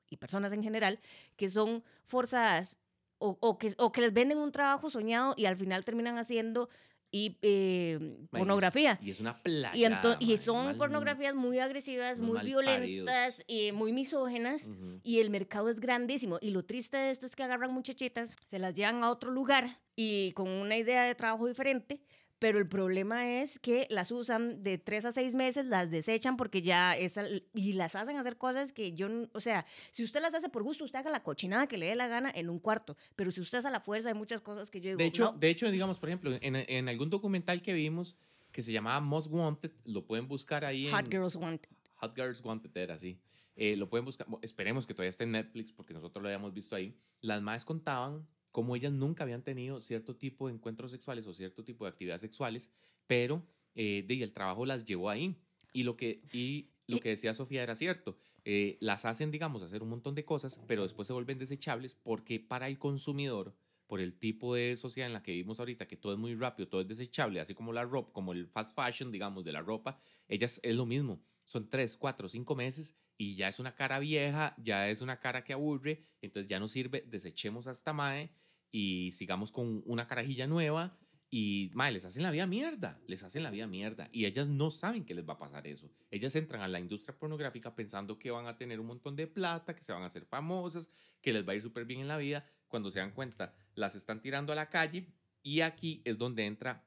y 0.09 0.17
personas 0.17 0.53
en 0.53 0.61
general 0.63 0.99
que 1.37 1.49
son 1.49 1.83
forzadas 2.05 2.77
o, 3.17 3.37
o 3.39 3.57
que, 3.57 3.73
o 3.77 3.91
que 3.91 4.01
les 4.01 4.13
venden 4.13 4.37
un 4.37 4.51
trabajo 4.51 4.89
soñado 4.89 5.33
y 5.37 5.45
al 5.45 5.57
final 5.57 5.83
terminan 5.85 6.17
haciendo 6.17 6.69
y, 7.13 7.37
eh, 7.43 8.17
pornografía. 8.31 8.99
Y 8.99 9.11
es 9.11 9.19
una 9.19 9.41
playa. 9.43 10.01
Y, 10.19 10.37
son 10.37 10.75
pornografías 10.79 11.35
muy 11.35 11.59
agresivas, 11.59 12.19
muy 12.19 12.39
violentas, 12.43 13.43
y 13.45 13.71
muy 13.71 13.93
misógenas. 13.93 14.71
Y 15.03 15.19
el 15.19 15.29
mercado 15.29 15.69
es 15.69 15.79
grandísimo. 15.79 16.39
Y 16.41 16.49
lo 16.49 16.65
triste 16.65 16.97
de 16.97 17.11
esto 17.11 17.27
es 17.27 17.35
que 17.35 17.43
agarran 17.43 17.71
muchachitas, 17.71 18.35
se 18.43 18.57
las 18.57 18.73
llevan 18.73 19.03
a 19.03 19.11
otro 19.11 19.29
lugar 19.29 19.79
y 19.95 20.31
con 20.31 20.49
una 20.49 20.75
idea 20.75 21.03
de 21.03 21.13
trabajo 21.13 21.47
diferente. 21.47 22.01
Pero 22.43 22.59
el 22.59 22.67
problema 22.67 23.39
es 23.39 23.57
que 23.57 23.87
las 23.89 24.11
usan 24.11 24.63
de 24.63 24.77
tres 24.77 25.05
a 25.05 25.13
seis 25.13 25.33
meses, 25.33 25.65
las 25.65 25.91
desechan 25.91 26.35
porque 26.35 26.61
ya 26.61 26.93
es. 26.93 27.17
Y 27.53 27.71
las 27.71 27.95
hacen 27.95 28.17
hacer 28.17 28.37
cosas 28.37 28.73
que 28.73 28.91
yo. 28.91 29.07
O 29.31 29.39
sea, 29.39 29.65
si 29.91 30.03
usted 30.03 30.21
las 30.21 30.33
hace 30.33 30.49
por 30.49 30.61
gusto, 30.61 30.83
usted 30.83 30.99
haga 30.99 31.09
la 31.09 31.23
cochinada 31.23 31.67
que 31.67 31.77
le 31.77 31.85
dé 31.85 31.95
la 31.95 32.09
gana 32.09 32.29
en 32.35 32.49
un 32.49 32.59
cuarto. 32.59 32.97
Pero 33.15 33.31
si 33.31 33.39
usted 33.39 33.59
hace 33.59 33.69
a 33.69 33.71
la 33.71 33.79
fuerza, 33.79 34.09
hay 34.09 34.15
muchas 34.15 34.41
cosas 34.41 34.69
que 34.69 34.81
yo 34.81 34.89
digo. 34.89 34.97
De 34.97 35.05
hecho, 35.05 35.31
no, 35.31 35.39
de 35.39 35.49
hecho, 35.49 35.71
digamos, 35.71 35.99
por 35.99 36.09
ejemplo, 36.09 36.37
en, 36.41 36.57
en 36.57 36.89
algún 36.89 37.09
documental 37.09 37.61
que 37.61 37.71
vimos, 37.73 38.17
que 38.51 38.61
se 38.61 38.73
llamaba 38.73 38.99
Most 38.99 39.31
Wanted. 39.31 39.71
Lo 39.85 40.05
pueden 40.05 40.27
buscar 40.27 40.65
ahí 40.65 40.89
Hot 40.89 41.05
en... 41.05 41.11
Girls 41.11 41.37
Wanted. 41.37 41.69
Hot 41.95 42.13
Girls 42.13 42.43
Wanted 42.43 42.75
era 42.75 42.95
así. 42.95 43.21
Eh, 43.55 43.77
lo 43.77 43.87
pueden 43.89 44.03
buscar, 44.03 44.27
esperemos 44.41 44.85
que 44.85 44.93
todavía 44.93 45.11
esté 45.11 45.23
en 45.23 45.31
Netflix 45.31 45.71
porque 45.71 45.93
nosotros 45.93 46.21
lo 46.21 46.27
habíamos 46.27 46.53
visto 46.53 46.75
ahí. 46.75 46.93
Las 47.21 47.41
madres 47.41 47.63
contaban 47.63 48.27
cómo 48.53 48.75
ellas 48.75 48.93
nunca 48.93 49.23
habían 49.23 49.43
tenido 49.43 49.81
cierto 49.81 50.15
tipo 50.15 50.47
de 50.47 50.53
encuentros 50.53 50.91
sexuales 50.91 51.25
o 51.27 51.33
cierto 51.33 51.63
tipo 51.63 51.83
de 51.83 51.89
actividades 51.89 52.21
sexuales, 52.21 52.71
pero 53.07 53.45
eh, 53.73 54.05
de, 54.07 54.23
el 54.23 54.31
trabajo 54.31 54.65
las 54.65 54.85
llevó 54.85 55.09
ahí. 55.09 55.35
Y 55.73 55.83
lo 55.83 55.97
que, 55.97 56.21
y 56.31 56.69
lo 56.87 56.99
que 56.99 57.09
decía 57.09 57.33
Sofía 57.33 57.63
era 57.63 57.73
cierto. 57.73 58.15
Eh, 58.45 58.77
las 58.79 59.05
hacen, 59.05 59.31
digamos, 59.31 59.63
hacer 59.63 59.81
un 59.81 59.89
montón 59.89 60.13
de 60.13 60.23
cosas, 60.23 60.63
pero 60.67 60.83
después 60.83 61.07
se 61.07 61.13
vuelven 61.13 61.39
desechables 61.39 61.95
porque 61.95 62.39
para 62.39 62.67
el 62.67 62.77
consumidor, 62.77 63.55
por 63.87 63.99
el 63.99 64.13
tipo 64.13 64.53
de 64.53 64.75
sociedad 64.77 65.07
en 65.07 65.13
la 65.13 65.23
que 65.23 65.31
vivimos 65.31 65.59
ahorita, 65.59 65.87
que 65.87 65.97
todo 65.97 66.13
es 66.13 66.19
muy 66.19 66.35
rápido, 66.35 66.69
todo 66.69 66.81
es 66.81 66.87
desechable, 66.87 67.39
así 67.39 67.55
como 67.55 67.73
la 67.73 67.85
ropa, 67.85 68.13
como 68.13 68.33
el 68.33 68.47
fast 68.47 68.75
fashion, 68.75 69.11
digamos, 69.11 69.43
de 69.43 69.51
la 69.51 69.61
ropa, 69.61 69.99
ellas 70.27 70.59
es 70.61 70.75
lo 70.75 70.85
mismo. 70.85 71.23
Son 71.43 71.67
tres, 71.69 71.97
cuatro, 71.97 72.29
cinco 72.29 72.55
meses 72.55 72.95
y 73.17 73.35
ya 73.35 73.47
es 73.47 73.57
una 73.57 73.73
cara 73.73 73.97
vieja, 73.97 74.55
ya 74.57 74.89
es 74.89 75.01
una 75.01 75.19
cara 75.19 75.43
que 75.43 75.53
aburre, 75.53 76.03
entonces 76.21 76.47
ya 76.47 76.59
no 76.59 76.67
sirve, 76.67 77.03
desechemos 77.07 77.65
hasta 77.65 77.93
mae 77.93 78.31
y 78.73 79.11
sigamos 79.11 79.51
con 79.51 79.83
una 79.85 80.07
carajilla 80.07 80.47
nueva 80.47 80.97
y 81.29 81.69
mae, 81.73 81.91
les 81.91 82.05
hacen 82.05 82.23
la 82.23 82.31
vida 82.31 82.47
mierda, 82.47 82.99
les 83.07 83.23
hacen 83.23 83.43
la 83.43 83.51
vida 83.51 83.67
mierda 83.67 84.09
y 84.11 84.25
ellas 84.25 84.47
no 84.47 84.71
saben 84.71 85.05
que 85.05 85.13
les 85.13 85.27
va 85.27 85.33
a 85.33 85.37
pasar 85.37 85.67
eso. 85.67 85.91
Ellas 86.09 86.35
entran 86.35 86.61
a 86.61 86.67
la 86.67 86.79
industria 86.79 87.15
pornográfica 87.15 87.75
pensando 87.75 88.17
que 88.17 88.31
van 88.31 88.47
a 88.47 88.57
tener 88.57 88.79
un 88.79 88.87
montón 88.87 89.15
de 89.15 89.27
plata, 89.27 89.75
que 89.75 89.83
se 89.83 89.93
van 89.93 90.01
a 90.01 90.07
hacer 90.07 90.25
famosas, 90.25 90.89
que 91.21 91.31
les 91.31 91.47
va 91.47 91.53
a 91.53 91.55
ir 91.55 91.61
súper 91.61 91.85
bien 91.85 92.01
en 92.01 92.07
la 92.07 92.17
vida. 92.17 92.49
Cuando 92.67 92.89
se 92.89 92.99
dan 92.99 93.11
cuenta, 93.11 93.53
las 93.75 93.95
están 93.95 94.21
tirando 94.21 94.51
a 94.51 94.55
la 94.55 94.69
calle 94.69 95.07
y 95.43 95.61
aquí 95.61 96.01
es 96.03 96.17
donde 96.17 96.45
entra 96.45 96.83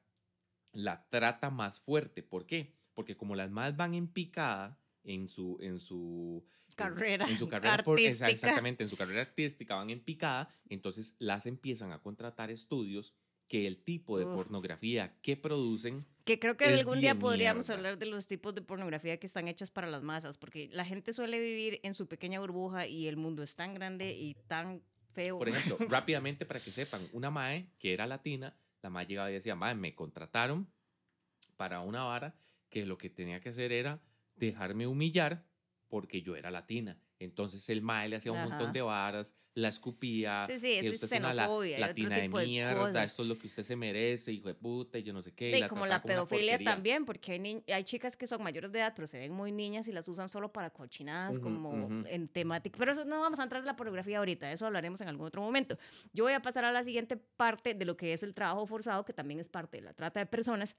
la 0.73 1.07
trata 1.09 1.49
más 1.49 1.79
fuerte. 1.79 2.21
¿Por 2.21 2.45
qué? 2.45 2.73
Porque 2.93 3.15
como 3.15 3.33
las 3.33 3.49
más 3.49 3.77
van 3.77 3.93
en 3.93 4.09
picada, 4.09 4.77
en 5.05 5.29
su, 5.29 5.57
en 5.61 5.79
su 5.79 6.45
carrera, 6.77 7.27
en 7.27 7.37
su 7.37 7.47
carrera 7.49 7.73
artística. 7.73 8.29
exactamente, 8.29 8.83
en 8.83 8.89
su 8.89 8.95
carrera 8.95 9.21
artística 9.21 9.75
van 9.75 9.89
en 9.89 9.99
picada, 9.99 10.49
entonces 10.69 11.15
las 11.19 11.45
empiezan 11.45 11.91
a 11.91 11.99
contratar 11.99 12.51
estudios 12.51 13.13
que 13.47 13.65
el 13.65 13.77
tipo 13.77 14.17
de 14.19 14.25
pornografía 14.25 15.19
que 15.21 15.37
producen. 15.37 16.05
Que 16.25 16.37
creo 16.37 16.57
que 16.57 16.65
algún 16.65 16.99
día 16.99 17.17
podríamos 17.17 17.69
hablar 17.69 17.97
de 17.97 18.05
los 18.05 18.27
tipos 18.27 18.53
de 18.53 18.61
pornografía 18.61 19.17
que 19.17 19.25
están 19.25 19.47
hechas 19.47 19.71
para 19.71 19.87
las 19.87 20.03
masas, 20.03 20.37
porque 20.37 20.69
la 20.71 20.85
gente 20.85 21.13
suele 21.13 21.39
vivir 21.39 21.79
en 21.83 21.95
su 21.95 22.07
pequeña 22.07 22.39
burbuja 22.39 22.87
y 22.87 23.07
el 23.07 23.15
mundo 23.15 23.43
es 23.43 23.55
tan 23.55 23.73
grande 23.73 24.13
y 24.13 24.35
tan 24.47 24.83
feo. 25.13 25.37
Por 25.37 25.49
ejemplo, 25.49 25.77
rápidamente 25.89 26.45
para 26.45 26.59
que 26.59 26.71
sepan, 26.71 27.01
una 27.13 27.31
mae 27.31 27.69
que 27.79 27.93
era 27.93 28.05
latina, 28.05 28.55
la 28.81 28.89
mae 28.89 29.05
llegaba 29.05 29.31
y 29.31 29.35
decía, 29.35 29.55
mae, 29.55 29.75
me 29.75 29.95
contrataron 29.95 30.69
para 31.55 31.81
una 31.81 32.03
vara 32.03 32.35
que 32.69 32.85
lo 32.85 32.97
que 32.97 33.09
tenía 33.09 33.39
que 33.39 33.49
hacer 33.49 33.71
era 33.71 34.01
dejarme 34.35 34.87
humillar 34.87 35.45
porque 35.87 36.21
yo 36.21 36.35
era 36.35 36.51
latina. 36.51 36.99
Entonces 37.19 37.67
el 37.69 37.81
mae 37.81 38.09
le 38.09 38.17
hacía 38.17 38.31
un 38.31 38.41
montón 38.41 38.73
de 38.73 38.81
varas, 38.81 39.33
la 39.57 39.69
escupía. 39.69 40.45
Sí, 40.45 40.59
sí, 40.59 40.73
eso 40.73 40.93
es 40.93 41.09
xenofobia. 41.09 41.79
La, 41.79 41.87
latina 41.87 42.17
de 42.17 42.29
mierda, 42.29 43.03
esto 43.03 43.23
es 43.23 43.27
lo 43.27 43.39
que 43.39 43.47
usted 43.47 43.63
se 43.63 43.75
merece, 43.75 44.31
hijo 44.31 44.47
de 44.47 44.53
puta, 44.53 44.99
y 44.99 45.03
yo 45.03 45.13
no 45.13 45.23
sé 45.23 45.33
qué. 45.33 45.57
Y 45.57 45.67
como 45.67 45.87
la 45.87 46.03
pedofilia 46.03 46.59
también, 46.59 47.05
porque 47.05 47.31
hay, 47.31 47.63
hay, 47.73 47.83
chicas 47.83 48.15
que 48.15 48.27
son 48.27 48.43
mayores 48.43 48.71
de 48.71 48.79
edad, 48.79 48.93
pero 48.95 49.07
se 49.07 49.17
ven 49.17 49.33
muy 49.33 49.51
niñas 49.51 49.87
y 49.87 49.91
las 49.91 50.07
usan 50.07 50.29
solo 50.29 50.53
para 50.53 50.69
cochinadas, 50.69 51.39
como 51.39 52.05
en 52.05 52.27
temática. 52.27 52.77
Pero 52.77 52.91
eso 52.91 53.05
no 53.05 53.19
vamos 53.19 53.39
a 53.39 53.43
entrar 53.43 53.61
en 53.61 53.65
la 53.65 53.75
pornografía 53.75 54.19
ahorita, 54.19 54.51
eso 54.51 54.67
hablaremos 54.67 55.01
en 55.01 55.07
algún 55.07 55.25
otro 55.25 55.41
momento. 55.41 55.77
Yo 56.13 56.25
voy 56.25 56.33
a 56.33 56.41
pasar 56.43 56.63
a 56.63 56.71
la 56.71 56.83
siguiente 56.83 57.17
parte 57.17 57.73
de 57.73 57.85
lo 57.85 57.97
que 57.97 58.13
es 58.13 58.21
el 58.21 58.35
trabajo 58.35 58.67
forzado, 58.67 59.05
que 59.05 59.13
también 59.13 59.39
es 59.39 59.49
parte 59.49 59.77
de 59.77 59.83
la 59.83 59.93
trata 59.93 60.19
de 60.19 60.27
personas 60.27 60.77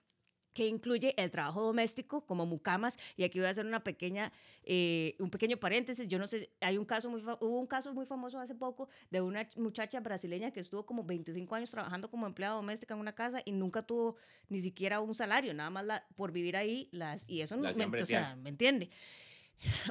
que 0.53 0.67
incluye 0.67 1.15
el 1.17 1.31
trabajo 1.31 1.63
doméstico 1.63 2.27
como 2.27 2.47
mucamas 2.47 2.99
y 3.17 3.25
aquí 3.25 3.39
voy 3.39 3.47
a 3.47 3.51
hacer 3.51 3.67
una 3.67 3.85
pequeña 3.85 4.33
eh, 4.65 5.17
un 5.19 5.31
pequeño 5.31 5.57
paréntesis. 5.57 6.09
Yo 6.09 6.19
no 6.19 6.27
sé 6.27 6.51
hay 6.61 6.77
un 6.79 6.85
caso 6.85 7.09
muy 7.09 7.23
hubo 7.23 7.61
un 7.61 7.67
caso 7.67 7.95
muy 7.95 8.07
famoso 8.07 8.39
hace 8.39 8.55
poco 8.55 8.89
de 9.11 9.21
una 9.21 9.49
muchacha 9.57 10.01
brasileña 10.01 10.51
que 10.51 10.61
estuvo 10.61 10.85
como 10.85 11.05
25 11.05 11.55
años 11.55 11.71
trabajando 11.71 12.11
como 12.11 12.27
empleada 12.27 12.57
doméstica 12.57 12.95
en 12.95 13.01
una 13.01 13.15
casa 13.15 13.41
y 13.45 13.53
nunca 13.53 13.83
tuvo 13.83 14.17
ni 14.49 14.61
siquiera 14.61 15.01
un 15.01 15.15
salario 15.15 15.55
nada 15.55 15.71
más 15.71 15.85
la, 15.85 16.07
por 16.17 16.33
vivir 16.33 16.57
ahí 16.57 16.89
las 16.93 17.29
y 17.29 17.41
eso 17.41 17.57
no 17.57 17.73
me, 17.73 18.03
o 18.03 18.07
sea, 18.07 18.37
me 18.37 18.51
entiende 18.51 18.91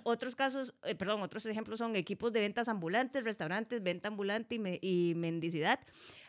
otros 0.04 0.36
casos, 0.36 0.76
eh, 0.84 0.96
perdón, 0.96 1.22
otros 1.22 1.46
ejemplos 1.46 1.80
son 1.80 1.96
equipos 1.96 2.32
de 2.32 2.40
ventas 2.40 2.68
ambulantes, 2.68 3.24
restaurantes, 3.24 3.84
venta 3.84 4.08
ambulante 4.08 4.60
y, 4.82 5.14
mendicidad, 5.16 5.80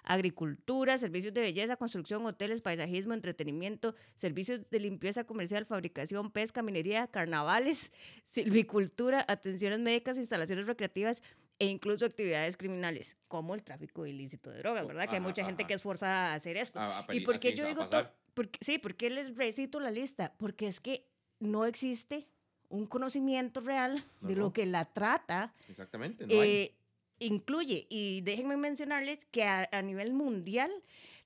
agricultura, 0.03 0.99
servicios 0.99 1.35
de 1.35 1.41
belleza, 1.41 1.77
construcción, 1.77 2.25
hoteles, 2.27 2.61
paisajismo, 2.61 3.15
entretenimiento, 3.15 3.95
servicios 4.15 4.71
de 4.71 4.81
limpieza 4.81 5.25
comercial, 5.25 5.67
fabricación, 5.67 6.31
pesca, 6.31 6.63
minería, 6.63 7.07
carnavales, 7.07 7.93
silvicultura, 8.25 9.25
atenciones 9.29 9.79
médicas, 9.79 10.19
instalaciones 10.19 10.67
recreativas 10.67 11.23
e 11.61 11.67
incluso 11.67 12.07
actividades 12.07 12.57
criminales, 12.57 13.17
como 13.27 13.55
el 13.55 13.65
tráfico 13.65 14.07
ilícito 14.07 14.51
de 14.51 14.59
drogas, 14.59 14.87
¿verdad? 14.87 15.09
que 15.09 15.17
hay 15.17 15.21
mucha 15.21 15.45
gente 15.45 15.67
que 15.67 15.75
es 15.75 15.83
forzada 15.83 16.33
a 16.33 16.35
hacer 16.35 16.57
esto. 16.57 16.81
¿Y 17.13 17.21
por 17.21 17.41
qué 17.41 17.53
yo 17.53 17.67
digo 17.67 17.85
todo? 17.85 18.09
Porque, 18.35 18.59
sí, 18.63 18.79
¿por 18.79 18.95
qué 18.95 19.11
les 19.11 19.37
recito 19.37 19.81
la 19.81 19.91
lista? 19.91 20.33
Porque 20.39 20.69
es 20.69 20.79
que 20.79 21.09
no 21.41 21.65
existe 21.65 22.29
un 22.69 22.87
conocimiento 22.87 23.61
real 23.61 24.05
de 24.21 24.37
lo 24.37 24.53
que 24.53 24.67
la 24.67 24.85
trata. 24.87 25.55
Exactamente. 25.69 26.27
Eh, 26.29 26.75
incluye, 27.19 27.87
y 27.89 28.21
déjenme 28.23 28.57
mencionarles 28.57 29.25
que 29.25 29.45
a, 29.45 29.83
nivel 29.83 30.13
mundial, 30.13 30.71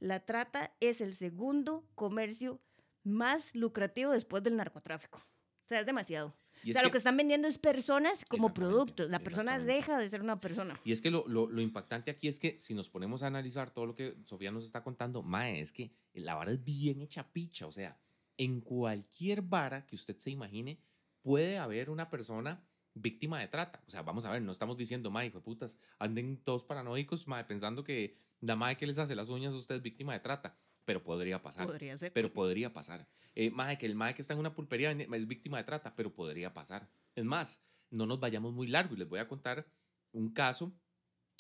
la 0.01 0.21
trata 0.21 0.73
es 0.81 1.01
el 1.01 1.15
segundo 1.15 1.85
comercio 1.95 2.61
más 3.05 3.55
lucrativo 3.55 4.13
después 4.13 4.43
del 4.43 4.57
narcotráfico. 4.57 5.19
O 5.19 5.69
sea, 5.69 5.81
es 5.81 5.87
demasiado. 5.87 6.35
o 6.69 6.73
sea, 6.73 6.83
lo 6.83 6.91
que 6.91 6.99
están 6.99 7.17
vendiendo 7.17 7.49
es 7.49 7.59
personas 7.59 8.25
como 8.25 8.53
productos. 8.55 9.11
La 9.11 9.19
persona 9.19 9.59
deja 9.59 9.99
de 9.99 10.09
ser 10.09 10.23
una 10.23 10.37
persona. 10.37 10.81
Y 10.85 10.93
es 10.93 11.01
que 11.01 11.11
lo, 11.11 11.25
lo, 11.27 11.49
lo, 11.49 11.61
impactante 11.61 12.11
aquí 12.11 12.29
es 12.29 12.39
que 12.39 12.59
si 12.59 12.75
nos 12.75 12.89
ponemos 12.89 13.23
a 13.23 13.29
analizar 13.29 13.73
todo 13.73 13.87
lo 13.87 13.95
que 13.95 14.17
Sofía 14.25 14.53
nos 14.53 14.65
está 14.65 14.83
contando, 14.83 15.23
mae, 15.23 15.61
es 15.61 15.73
que 15.73 15.93
la 16.15 16.35
vara 16.35 16.53
es 16.53 16.63
bien 16.63 17.01
hecha 17.01 17.33
picha. 17.33 17.67
O 17.67 17.73
sea, 17.73 17.99
en 18.37 18.61
cualquier 18.61 19.43
vara 19.43 19.87
que 19.87 19.95
usted 19.95 20.17
se 20.19 20.31
imagine, 20.31 20.79
puede 21.23 21.59
haber 21.59 21.91
una 21.91 22.11
persona 22.11 22.65
víctima 22.95 23.41
de 23.41 23.49
trata. 23.49 23.83
O 23.87 23.91
sea, 23.91 24.03
vamos 24.03 24.25
a 24.25 24.31
ver, 24.31 24.43
no 24.43 24.53
estamos 24.53 24.77
diciendo, 24.77 25.11
mae, 25.11 25.27
hijo 25.27 25.39
de 25.39 25.45
putas, 25.45 25.79
anden 25.99 26.37
todos 26.37 26.65
paranoicos, 26.65 27.27
mae, 27.27 27.45
pensando 27.45 27.85
que 27.85 28.17
la 28.41 28.57
madre 28.57 28.77
que 28.77 28.87
les 28.87 28.99
hace 28.99 29.15
las 29.15 29.29
uñas 29.29 29.55
usted 29.55 29.77
es 29.77 29.83
víctima 29.83 30.13
de 30.13 30.21
trata. 30.21 30.59
Pero 30.85 31.03
podría 31.03 31.41
pasar. 31.41 31.67
Podría 31.67 31.97
ser. 31.97 32.13
Pero 32.13 32.33
podría 32.33 32.73
pasar. 32.73 33.09
Eh, 33.35 33.53
que 33.79 33.87
el 33.87 33.95
mae 33.95 34.15
que 34.15 34.23
está 34.23 34.35
en 34.35 34.41
una 34.41 34.55
pulpería 34.55 34.91
es 34.91 35.29
víctima 35.29 35.59
de 35.59 35.65
trata, 35.65 35.95
pero 35.95 36.13
podría 36.13 36.53
pasar. 36.53 36.89
Es 37.15 37.25
más, 37.25 37.63
no 37.91 38.05
nos 38.05 38.19
vayamos 38.19 38.53
muy 38.53 38.67
largo 38.67 38.95
y 38.95 38.99
les 38.99 39.09
voy 39.09 39.21
a 39.21 39.29
contar 39.29 39.67
un 40.11 40.33
caso 40.33 40.73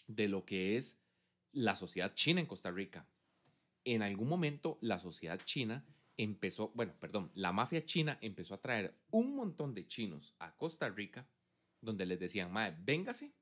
de 0.07 0.29
lo 0.29 0.45
que 0.45 0.77
es 0.77 1.01
la 1.51 1.75
sociedad 1.75 2.15
china 2.15 2.41
en 2.41 2.47
Costa 2.47 2.71
Rica. 2.71 3.07
En 3.85 4.03
algún 4.03 4.29
momento, 4.29 4.79
la 4.81 5.01
sociedad 5.01 5.41
china 5.45 5.85
empezó, 6.17 6.73
bueno, 6.75 6.95
perdón, 7.01 7.31
la 7.35 7.53
mafia 7.53 7.85
china 7.85 8.19
empezó 8.21 8.55
a 8.55 8.61
traer 8.61 8.99
un 9.11 9.35
montón 9.35 9.75
de 9.75 9.87
chinos 9.87 10.35
a 10.39 10.57
Costa 10.57 10.89
Rica, 10.89 11.29
donde 11.81 12.07
les 12.07 12.21
decían, 12.21 12.53
mae, 12.53 12.77
véngase, 12.81 13.35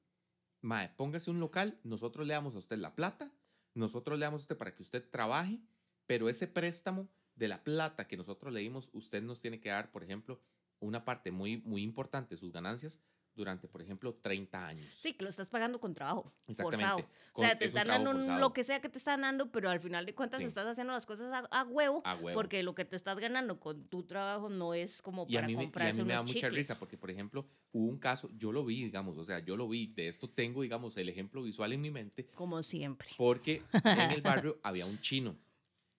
mae, 0.60 0.88
póngase 0.90 1.30
un 1.30 1.40
local, 1.40 1.78
nosotros 1.84 2.26
le 2.26 2.34
damos 2.34 2.54
a 2.54 2.58
usted 2.58 2.78
la 2.78 2.94
plata, 2.94 3.32
nosotros 3.74 4.18
le 4.18 4.24
damos 4.24 4.42
a 4.42 4.44
usted 4.44 4.56
para 4.56 4.74
que 4.74 4.82
usted 4.82 5.08
trabaje, 5.10 5.60
pero 6.06 6.28
ese 6.28 6.46
préstamo 6.46 7.08
de 7.34 7.48
la 7.48 7.62
plata 7.62 8.08
que 8.08 8.16
nosotros 8.16 8.52
le 8.52 8.60
dimos, 8.60 8.90
usted 8.92 9.22
nos 9.22 9.40
tiene 9.40 9.60
que 9.60 9.68
dar, 9.70 9.90
por 9.90 10.02
ejemplo, 10.04 10.40
una 10.80 11.04
parte 11.04 11.30
muy, 11.30 11.58
muy 11.58 11.82
importante 11.82 12.34
de 12.34 12.40
sus 12.40 12.52
ganancias 12.52 13.02
durante, 13.34 13.68
por 13.68 13.82
ejemplo, 13.82 14.14
30 14.14 14.66
años. 14.66 14.86
Sí, 14.98 15.14
que 15.14 15.24
lo 15.24 15.30
estás 15.30 15.50
pagando 15.50 15.80
con 15.80 15.94
trabajo. 15.94 16.32
Exactamente. 16.46 17.08
o 17.32 17.40
sea, 17.40 17.58
te 17.58 17.64
están 17.64 17.88
dando 17.88 18.12
lo 18.12 18.52
que 18.52 18.64
sea 18.64 18.80
que 18.80 18.88
te 18.88 18.98
están 18.98 19.22
dando, 19.22 19.50
pero 19.50 19.70
al 19.70 19.80
final 19.80 20.06
de 20.06 20.14
cuentas 20.14 20.42
estás 20.42 20.66
haciendo 20.66 20.92
las 20.92 21.06
cosas 21.06 21.30
a, 21.50 21.64
huevo, 21.64 22.02
a, 22.04 22.16
huevo, 22.16 22.34
porque 22.34 22.62
lo 22.62 22.74
que 22.74 22.84
te 22.84 22.96
estás 22.96 23.18
ganando 23.18 23.60
con 23.60 23.84
tu 23.84 24.02
trabajo 24.04 24.48
no 24.48 24.74
es 24.74 25.02
como 25.02 25.26
para 25.26 25.46
comprar 25.46 25.88
Y 25.88 25.90
a 25.90 26.02
mí 26.02 26.04
me 26.04 26.14
da 26.14 26.22
mucha 26.22 26.48
risa, 26.48 26.78
porque, 26.78 26.96
por 26.96 27.10
ejemplo, 27.10 27.46
hubo 27.72 27.86
un 27.86 27.98
caso, 27.98 28.30
yo 28.36 28.52
lo 28.52 28.64
vi, 28.64 28.84
digamos, 28.84 29.16
o 29.16 29.24
sea, 29.24 29.38
yo 29.40 29.56
lo 29.56 29.68
vi, 29.68 29.86
de 29.88 30.08
esto 30.08 30.28
tengo, 30.28 30.62
digamos, 30.62 30.96
el 30.96 31.08
ejemplo 31.08 31.42
visual 31.42 31.72
en 31.72 31.80
mi 31.80 31.90
mente. 31.90 32.26
Como 32.34 32.62
siempre. 32.62 33.08
Porque 33.16 33.62
en 33.84 34.10
el 34.10 34.22
barrio 34.22 34.58
había 34.62 34.86
un 34.86 35.00
chino, 35.00 35.36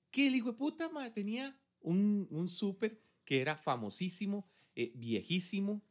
que 0.10 0.28
el 0.28 0.36
hijo 0.36 0.52
de 0.52 0.58
puta, 0.58 0.89
madre, 0.89 1.12
tenía 1.12 1.58
un, 1.80 2.28
un 2.30 2.50
súper 2.50 3.02
que 3.24 3.41
era 3.41 3.56
famosísimo, 3.56 4.46
eh, 4.76 4.91
viejísimo, 4.96 5.82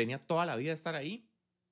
tenía 0.00 0.18
toda 0.18 0.46
la 0.46 0.56
vida 0.56 0.70
de 0.70 0.76
estar 0.76 0.94
ahí. 0.94 1.28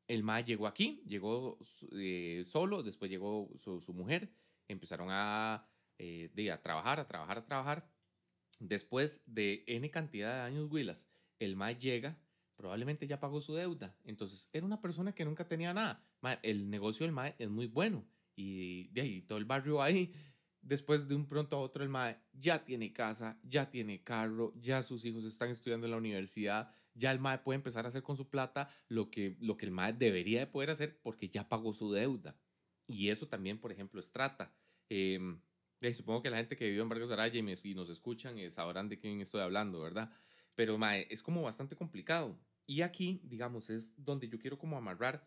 El 0.07 0.23
ma 0.23 0.43
llegó 0.43 0.67
aquí, 0.67 1.03
llegó 1.07 1.59
eh, 1.93 2.43
solo, 2.47 2.83
después 2.83 3.11
llegó 3.11 3.51
su, 3.57 3.81
su 3.81 3.95
mujer, 3.95 4.31
empezaron 4.69 5.09
a, 5.11 5.67
eh, 5.99 6.51
a 6.53 6.61
trabajar, 6.61 7.01
a 7.01 7.09
trabajar, 7.09 7.39
a 7.39 7.45
trabajar. 7.47 7.91
Después 8.61 9.23
de 9.25 9.65
N 9.67 9.91
cantidad 9.91 10.35
de 10.35 10.41
años, 10.43 10.71
Willas, 10.71 11.09
el 11.39 11.57
ma 11.57 11.73
llega, 11.73 12.19
probablemente 12.57 13.07
ya 13.07 13.19
pagó 13.19 13.41
su 13.41 13.55
deuda. 13.55 13.97
Entonces, 14.05 14.51
era 14.53 14.67
una 14.67 14.83
persona 14.83 15.15
que 15.15 15.25
nunca 15.25 15.47
tenía 15.47 15.73
nada. 15.73 16.05
el 16.43 16.69
negocio 16.69 17.07
del 17.07 17.13
ma 17.13 17.29
es 17.29 17.49
muy 17.49 17.67
bueno 17.67 18.05
y 18.37 18.89
de 18.89 19.01
ahí 19.01 19.23
todo 19.23 19.39
el 19.39 19.47
barrio 19.47 19.81
ahí 19.81 20.13
después 20.63 21.09
de 21.09 21.15
un 21.15 21.27
pronto 21.27 21.57
a 21.57 21.61
otro 21.61 21.83
el 21.83 21.89
mae 21.89 22.19
ya 22.33 22.65
tiene 22.65 22.93
casa, 22.93 23.39
ya 23.43 23.71
tiene 23.71 24.03
carro, 24.03 24.53
ya 24.61 24.83
sus 24.83 25.05
hijos 25.05 25.25
están 25.25 25.51
estudiando 25.51 25.87
en 25.87 25.93
la 25.93 25.97
universidad, 25.97 26.71
ya 26.99 27.11
el 27.13 27.21
mae 27.21 27.39
puede 27.39 27.57
empezar 27.57 27.85
a 27.85 27.89
hacer 27.89 28.03
con 28.03 28.17
su 28.17 28.29
plata 28.29 28.69
lo 28.89 29.11
que, 29.11 29.37
lo 29.41 29.57
que 29.57 29.67
el 29.67 29.73
mae 29.73 29.93
debería 29.93 30.41
de 30.41 30.47
poder 30.47 30.71
hacer 30.71 31.01
porque 31.03 31.29
ya 31.29 31.49
pagó 31.49 31.73
su 31.73 31.93
deuda. 31.93 32.37
Y 32.87 33.11
eso 33.11 33.29
también, 33.29 33.59
por 33.61 33.73
ejemplo, 33.73 34.01
es 34.01 34.11
trata. 34.11 34.55
Em, 34.89 35.41
supongo 35.93 36.23
que 36.23 36.31
la 36.31 36.39
gente 36.39 36.57
que 36.57 36.69
vive 36.69 36.83
en 36.83 36.89
Vargas 36.89 37.11
Araya 37.11 37.39
y, 37.39 37.75
nos 37.75 37.89
escuchan 37.91 38.39
eh, 38.39 38.51
sabrán 38.51 38.89
de 38.89 38.99
quién 38.99 39.21
estoy 39.21 39.43
hablando, 39.43 39.81
¿verdad? 39.81 40.11
Pero 40.55 40.79
mae, 40.79 41.07
es 41.11 41.23
como 41.23 41.43
bastante 41.43 41.77
complicado. 41.77 42.39
Y 42.67 42.83
aquí, 42.83 43.21
digamos, 43.25 43.71
es 43.71 43.95
donde 43.97 44.29
yo 44.29 44.39
quiero 44.39 44.59
como 44.59 44.77
amarrar 44.77 45.27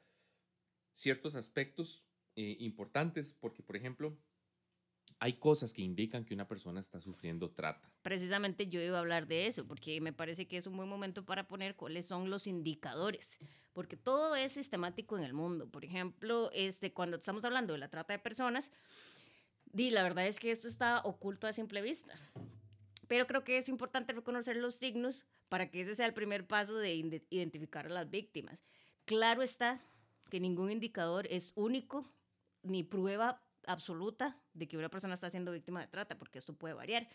ciertos 0.94 1.36
aspectos 1.36 2.04
eh, 2.36 2.58
importantes, 2.60 3.34
porque, 3.34 3.64
por 3.64 3.76
ejemplo, 3.76 4.18
hay 5.22 5.34
cosas 5.34 5.72
que 5.72 5.84
indican 5.84 6.26
que 6.26 6.34
una 6.34 6.48
persona 6.48 6.80
está 6.80 7.00
sufriendo 7.00 7.52
trata. 7.52 7.88
Precisamente 8.02 8.66
yo 8.66 8.82
iba 8.82 8.98
a 8.98 9.02
hablar 9.02 9.28
de 9.28 9.46
eso, 9.46 9.68
porque 9.68 10.02
me 10.02 10.14
parece 10.14 10.48
que 10.48 10.58
es 10.58 10.66
un 10.66 10.76
buen 10.76 10.90
momento 10.90 11.24
para 11.24 11.48
poner 11.48 11.76
cuáles 11.76 12.08
son 12.08 12.32
los 12.32 12.48
indicadores, 12.48 13.38
porque 13.72 13.96
todo 13.96 14.36
es 14.36 14.54
sistemático 14.54 15.16
en 15.20 15.24
el 15.24 15.34
mundo. 15.34 15.70
Por 15.70 15.86
ejemplo, 15.86 16.50
este, 16.54 16.92
cuando 16.92 17.18
estamos 17.18 17.46
hablando 17.46 17.74
de 17.74 17.80
la 17.80 17.88
trata 17.88 18.14
de 18.14 18.20
personas, 18.20 18.72
di, 19.72 19.92
la 19.92 20.02
verdad 20.02 20.26
es 20.26 20.40
que 20.40 20.50
esto 20.50 20.68
está 20.68 21.02
oculto 21.04 21.46
a 21.46 21.54
simple 21.54 21.84
vista. 21.84 22.16
Pero 23.08 23.28
creo 23.28 23.44
que 23.44 23.60
es 23.60 23.70
importante 23.70 24.14
reconocer 24.14 24.56
los 24.56 24.74
signos 24.74 25.28
para 25.50 25.70
que 25.70 25.82
ese 25.82 25.94
sea 25.94 26.08
el 26.08 26.16
primer 26.16 26.48
paso 26.48 26.76
de 26.80 26.96
identificar 27.30 27.86
a 27.86 27.90
las 27.90 28.10
víctimas. 28.10 28.66
Claro 29.06 29.44
está 29.44 29.84
que 30.32 30.40
ningún 30.40 30.72
indicador 30.72 31.28
es 31.30 31.52
único 31.54 32.12
ni 32.64 32.84
prueba 32.84 33.40
absoluta 33.68 34.38
de 34.54 34.68
que 34.68 34.78
una 34.78 34.90
persona 34.90 35.14
está 35.14 35.30
siendo 35.30 35.52
víctima 35.52 35.82
de 35.82 35.88
trata, 35.88 36.18
porque 36.18 36.40
esto 36.40 36.54
puede 36.54 36.74
variar. 36.74 37.08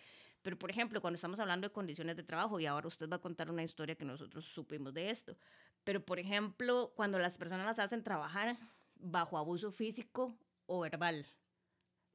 Pero, 0.43 0.59
por 0.59 0.71
ejemplo, 0.71 1.01
cuando 1.01 1.17
estamos 1.17 1.41
hablando 1.41 1.69
de 1.69 1.73
condiciones 1.73 2.17
de 2.17 2.23
trabajo, 2.23 2.61
y 2.61 2.67
ahora 2.67 2.87
usted 2.89 3.09
va 3.09 3.17
a 3.17 3.21
contar 3.21 3.51
una 3.51 3.63
historia 3.63 3.95
que 3.97 4.05
nosotros 4.05 4.45
supimos 4.45 4.95
de 4.95 5.11
esto, 5.11 5.37
pero, 5.85 6.05
por 6.05 6.19
ejemplo, 6.19 6.93
cuando 6.95 7.19
las 7.19 7.39
personas 7.39 7.67
las 7.67 7.79
hacen 7.79 8.03
trabajar 8.03 8.57
bajo 8.95 9.39
abuso 9.39 9.71
físico 9.71 10.37
o 10.67 10.81
verbal. 10.81 11.27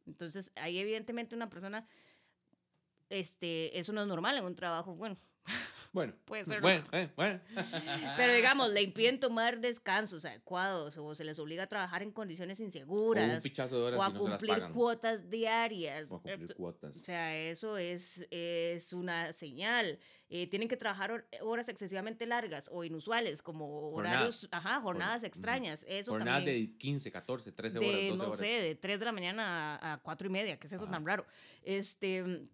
Entonces, 0.06 0.52
ahí 0.56 0.80
evidentemente 0.80 1.36
una 1.36 1.50
persona, 1.50 1.88
este, 3.10 3.78
eso 3.78 3.94
no 3.94 4.02
es 4.02 4.08
normal 4.08 4.38
en 4.38 4.46
un 4.46 4.56
trabajo, 4.56 4.96
bueno, 4.96 5.18
bueno, 5.94 6.14
puede 6.24 6.46
ser. 6.46 6.62
Bueno, 6.62 6.84
eh, 6.94 7.10
bueno. 7.18 7.40
Pero 8.18 8.34
digamos, 8.34 8.72
le 8.72 8.82
impiden 8.82 9.20
tomar 9.20 9.60
descansos 9.60 10.24
adecuados 10.24 10.98
o 10.98 11.14
se 11.16 11.26
les 11.26 11.38
obliga 11.38 11.64
a 11.64 11.68
trabajar 11.68 12.02
en 12.02 12.12
condiciones 12.12 12.62
inseguras. 12.62 13.44
O, 13.98 14.04
a 14.04 14.14
cumplir 14.14 14.70
cuotas 14.74 15.30
diarias. 15.30 16.10
O 16.10 16.16
a 16.16 16.22
cumplir 16.22 16.56
cuotas. 16.56 16.96
O 16.96 17.04
sea, 17.04 17.38
eso 17.38 17.78
es, 17.78 18.26
es 18.32 18.94
una 18.94 19.34
señal. 19.34 20.00
Eh, 20.30 20.48
tienen 20.48 20.70
que 20.70 20.78
trabajar 20.78 21.28
horas 21.42 21.68
excesivamente 21.68 22.26
largas 22.26 22.70
o 22.72 22.86
inusuales, 22.86 23.42
como 23.42 23.92
horarios, 23.92 24.48
ajá, 24.52 24.80
jornadas 24.80 25.26
extrañas. 25.26 25.86
Eso 25.90 26.14
jornadas 26.14 26.46
de 26.46 26.74
15, 26.78 27.12
14, 27.12 27.52
13 27.52 27.78
horas, 27.80 27.92
12 27.92 28.16
no 28.16 28.34
sé, 28.34 28.46
de 28.46 28.76
3 28.76 29.00
de 29.00 29.06
la 29.06 29.12
mañana 29.12 29.94
a, 29.94 29.98
4 30.02 30.28
y 30.28 30.30
media, 30.30 30.58
que 30.58 30.68
es 30.68 30.74
eso 30.74 30.88
tan 30.88 31.06
raro. 31.06 31.26
Este, 31.64 32.48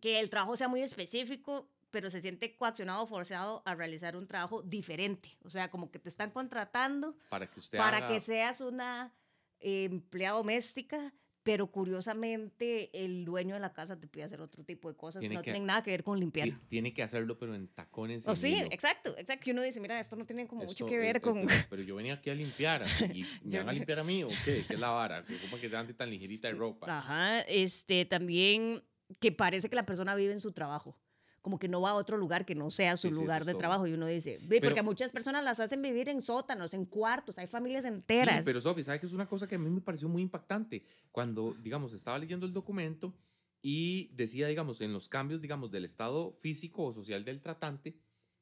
que 0.00 0.18
el 0.18 0.30
trabajo 0.30 0.56
sea 0.56 0.68
muy 0.68 0.80
específico 0.80 1.68
pero 1.94 2.10
se 2.10 2.20
siente 2.20 2.56
coaccionado 2.56 3.04
o 3.04 3.06
forzado 3.06 3.62
a 3.64 3.76
realizar 3.76 4.16
un 4.16 4.26
trabajo 4.26 4.62
diferente. 4.62 5.28
O 5.44 5.48
sea, 5.48 5.70
como 5.70 5.92
que 5.92 6.00
te 6.00 6.08
están 6.08 6.28
contratando 6.28 7.16
para 7.28 7.46
que, 7.48 7.60
usted 7.60 7.78
para 7.78 8.08
que 8.08 8.18
seas 8.18 8.60
una 8.60 9.14
eh, 9.60 9.84
empleada 9.84 10.38
doméstica, 10.38 11.14
pero 11.44 11.68
curiosamente 11.68 12.90
el 13.04 13.24
dueño 13.24 13.54
de 13.54 13.60
la 13.60 13.72
casa 13.72 13.96
te 13.96 14.08
pide 14.08 14.24
hacer 14.24 14.40
otro 14.40 14.64
tipo 14.64 14.88
de 14.88 14.96
cosas 14.96 15.22
que 15.22 15.28
no 15.28 15.40
tienen 15.40 15.66
nada 15.66 15.84
que 15.84 15.92
ver 15.92 16.02
con 16.02 16.18
limpiar. 16.18 16.48
Tiene 16.66 16.92
que 16.92 17.04
hacerlo, 17.04 17.38
pero 17.38 17.54
en 17.54 17.68
tacones. 17.68 18.26
Oh, 18.26 18.34
sí, 18.34 18.56
exacto, 18.72 19.16
exacto. 19.16 19.44
Que 19.44 19.52
uno 19.52 19.62
dice, 19.62 19.78
mira, 19.78 20.00
esto 20.00 20.16
no 20.16 20.26
tiene 20.26 20.48
como 20.48 20.64
mucho 20.64 20.86
que 20.86 20.98
ver 20.98 21.20
con... 21.20 21.46
Pero, 21.70 21.82
yo 21.82 21.94
venía 21.94 22.14
aquí 22.14 22.28
a 22.28 22.34
limpiar, 22.34 22.82
y 23.14 23.24
¿me 23.44 23.58
van 23.58 23.68
a 23.68 23.72
limpiar 23.72 24.00
a 24.00 24.02
mí 24.02 24.24
o 24.24 24.30
qué? 24.44 24.64
¿Qué 24.66 24.74
es 24.74 24.80
la 24.80 24.90
vara? 24.90 25.22
¿Cómo 25.42 25.60
que 25.60 25.68
te 25.68 25.94
tan 25.94 26.10
ligerita 26.10 26.48
de 26.48 26.54
ropa? 26.54 26.98
Ajá, 26.98 27.42
este, 27.42 28.04
también 28.04 28.82
que 29.20 29.30
parece 29.30 29.70
que 29.70 29.76
la 29.76 29.86
persona 29.86 30.16
vive 30.16 30.32
en 30.32 30.40
su 30.40 30.50
trabajo 30.50 30.98
como 31.44 31.58
que 31.58 31.68
no 31.68 31.82
va 31.82 31.90
a 31.90 31.94
otro 31.96 32.16
lugar 32.16 32.46
que 32.46 32.54
no 32.54 32.70
sea 32.70 32.96
su 32.96 33.10
lugar 33.10 33.44
de 33.44 33.52
trabajo. 33.52 33.86
Y 33.86 33.92
uno 33.92 34.06
dice, 34.06 34.40
porque 34.62 34.80
a 34.80 34.82
muchas 34.82 35.12
personas 35.12 35.44
las 35.44 35.60
hacen 35.60 35.82
vivir 35.82 36.08
en 36.08 36.22
sótanos, 36.22 36.72
en 36.72 36.86
cuartos, 36.86 37.36
hay 37.36 37.46
familias 37.46 37.84
enteras. 37.84 38.36
Sí, 38.36 38.42
pero 38.46 38.62
Sofi, 38.62 38.82
¿sabes 38.82 38.98
que 38.98 39.06
es 39.06 39.12
una 39.12 39.28
cosa 39.28 39.46
que 39.46 39.56
a 39.56 39.58
mí 39.58 39.68
me 39.68 39.82
pareció 39.82 40.08
muy 40.08 40.22
impactante? 40.22 40.86
Cuando, 41.12 41.54
digamos, 41.62 41.92
estaba 41.92 42.18
leyendo 42.18 42.46
el 42.46 42.54
documento 42.54 43.12
y 43.60 44.08
decía, 44.14 44.46
digamos, 44.46 44.80
en 44.80 44.94
los 44.94 45.06
cambios, 45.06 45.42
digamos, 45.42 45.70
del 45.70 45.84
estado 45.84 46.32
físico 46.32 46.84
o 46.84 46.92
social 46.92 47.26
del 47.26 47.42
tratante, 47.42 47.94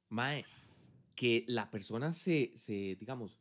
mae, 0.08 0.44
que 1.16 1.44
la 1.48 1.72
persona 1.72 2.12
se, 2.12 2.52
se 2.54 2.94
digamos, 3.00 3.36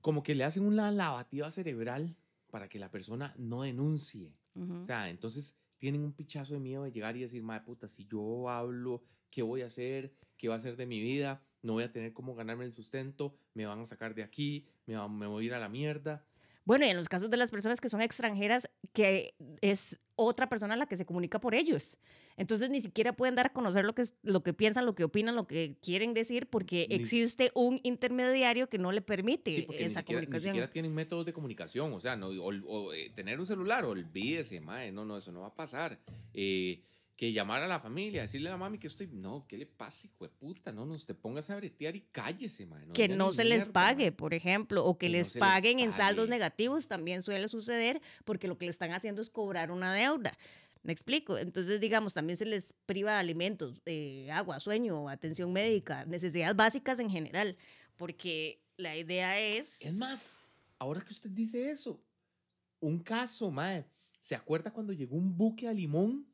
como 0.00 0.24
que 0.24 0.34
le 0.34 0.42
hacen 0.42 0.64
una 0.64 0.90
lavativa 0.90 1.48
cerebral 1.52 2.16
para 2.50 2.68
que 2.68 2.80
la 2.80 2.90
persona 2.90 3.32
no 3.38 3.62
denuncie. 3.62 4.34
O 4.56 4.84
sea, 4.84 5.10
entonces 5.10 5.54
tienen 5.78 6.04
un 6.04 6.12
pichazo 6.12 6.54
de 6.54 6.60
miedo 6.60 6.84
de 6.84 6.92
llegar 6.92 7.16
y 7.16 7.20
decir, 7.20 7.42
madre 7.42 7.64
puta, 7.64 7.88
si 7.88 8.06
yo 8.06 8.48
hablo, 8.48 9.02
¿qué 9.30 9.42
voy 9.42 9.62
a 9.62 9.66
hacer? 9.66 10.14
¿Qué 10.36 10.48
va 10.48 10.54
a 10.54 10.58
hacer 10.58 10.76
de 10.76 10.86
mi 10.86 11.00
vida? 11.00 11.42
No 11.62 11.74
voy 11.74 11.84
a 11.84 11.92
tener 11.92 12.12
cómo 12.12 12.34
ganarme 12.34 12.64
el 12.64 12.72
sustento, 12.72 13.36
me 13.54 13.66
van 13.66 13.80
a 13.80 13.84
sacar 13.84 14.14
de 14.14 14.22
aquí, 14.22 14.66
me, 14.86 14.96
me 15.08 15.26
voy 15.26 15.44
a 15.44 15.46
ir 15.46 15.54
a 15.54 15.58
la 15.58 15.68
mierda. 15.68 16.26
Bueno, 16.66 16.84
y 16.84 16.88
en 16.88 16.96
los 16.96 17.08
casos 17.08 17.30
de 17.30 17.36
las 17.36 17.52
personas 17.52 17.80
que 17.80 17.88
son 17.88 18.02
extranjeras, 18.02 18.68
que 18.92 19.34
es 19.60 20.00
otra 20.16 20.48
persona 20.48 20.74
la 20.74 20.86
que 20.86 20.96
se 20.96 21.06
comunica 21.06 21.40
por 21.40 21.54
ellos. 21.54 21.96
Entonces 22.36 22.70
ni 22.70 22.80
siquiera 22.80 23.14
pueden 23.14 23.36
dar 23.36 23.46
a 23.46 23.52
conocer 23.52 23.84
lo 23.84 23.94
que, 23.94 24.02
lo 24.22 24.42
que 24.42 24.52
piensan, 24.52 24.84
lo 24.84 24.96
que 24.96 25.04
opinan, 25.04 25.36
lo 25.36 25.46
que 25.46 25.76
quieren 25.80 26.12
decir, 26.12 26.48
porque 26.48 26.88
existe 26.90 27.52
un 27.54 27.78
intermediario 27.84 28.68
que 28.68 28.78
no 28.78 28.90
le 28.90 29.00
permite 29.00 29.68
esa 29.82 30.04
comunicación. 30.04 30.54
Ni 30.54 30.58
siquiera 30.58 30.70
tienen 30.70 30.92
métodos 30.92 31.24
de 31.24 31.32
comunicación, 31.32 31.92
o 31.92 32.00
sea, 32.00 32.16
no, 32.16 32.28
o, 32.28 32.92
eh, 32.92 33.12
tener 33.14 33.38
un 33.38 33.46
celular, 33.46 33.84
olvídese, 33.84 34.60
mae, 34.60 34.90
no, 34.90 35.04
no, 35.04 35.18
eso 35.18 35.30
no 35.30 35.42
va 35.42 35.48
a 35.48 35.54
pasar. 35.54 36.00
Eh, 36.34 36.82
que 37.16 37.32
llamar 37.32 37.62
a 37.62 37.66
la 37.66 37.80
familia, 37.80 38.22
decirle 38.22 38.48
a 38.50 38.52
la 38.52 38.58
mami 38.58 38.78
que 38.78 38.86
estoy, 38.88 39.06
no, 39.06 39.46
¿qué 39.48 39.56
le 39.56 39.64
pasa, 39.64 40.06
hijo 40.06 40.24
de 40.24 40.30
puta? 40.30 40.70
No, 40.70 40.84
no, 40.84 40.98
te 40.98 41.14
pongas 41.14 41.48
a 41.48 41.56
bretear 41.56 41.96
y 41.96 42.02
cállese, 42.12 42.66
man. 42.66 42.92
que 42.92 43.08
no 43.08 43.32
se 43.32 43.44
les 43.44 43.68
pague, 43.68 44.12
por 44.12 44.34
ejemplo, 44.34 44.84
o 44.84 44.98
que, 44.98 45.08
les 45.08 45.34
paguen 45.36 45.80
en 45.80 45.92
saldos 45.92 46.28
negativos, 46.28 46.88
también 46.88 47.22
suele 47.22 47.48
suceder, 47.48 48.02
porque 48.24 48.48
lo 48.48 48.58
que 48.58 48.66
le 48.66 48.70
están 48.70 48.92
haciendo 48.92 49.22
es 49.22 49.30
cobrar 49.30 49.70
una 49.70 49.94
deuda. 49.94 50.36
¿Me 50.82 50.92
explico? 50.92 51.38
Entonces, 51.38 51.80
digamos, 51.80 52.14
también 52.14 52.36
se 52.36 52.44
les 52.44 52.74
priva 52.84 53.12
de 53.12 53.18
alimentos, 53.18 53.80
eh, 53.86 54.30
agua, 54.30 54.60
sueño, 54.60 55.08
atención 55.08 55.52
médica, 55.52 56.04
necesidades 56.04 56.54
básicas 56.54 57.00
en 57.00 57.10
general, 57.10 57.56
porque 57.96 58.62
la 58.76 58.94
idea 58.94 59.40
es... 59.40 59.82
Es 59.82 59.96
más, 59.96 60.40
ahora 60.78 61.00
que 61.00 61.12
usted 61.12 61.30
dice 61.30 61.70
eso, 61.70 61.98
un 62.78 63.00
caso, 63.00 63.50
mae, 63.50 63.86
¿se 64.20 64.34
acuerda 64.34 64.70
cuando 64.70 64.92
llegó 64.92 65.16
un 65.16 65.34
buque 65.34 65.66
a 65.66 65.72
Limón? 65.72 66.26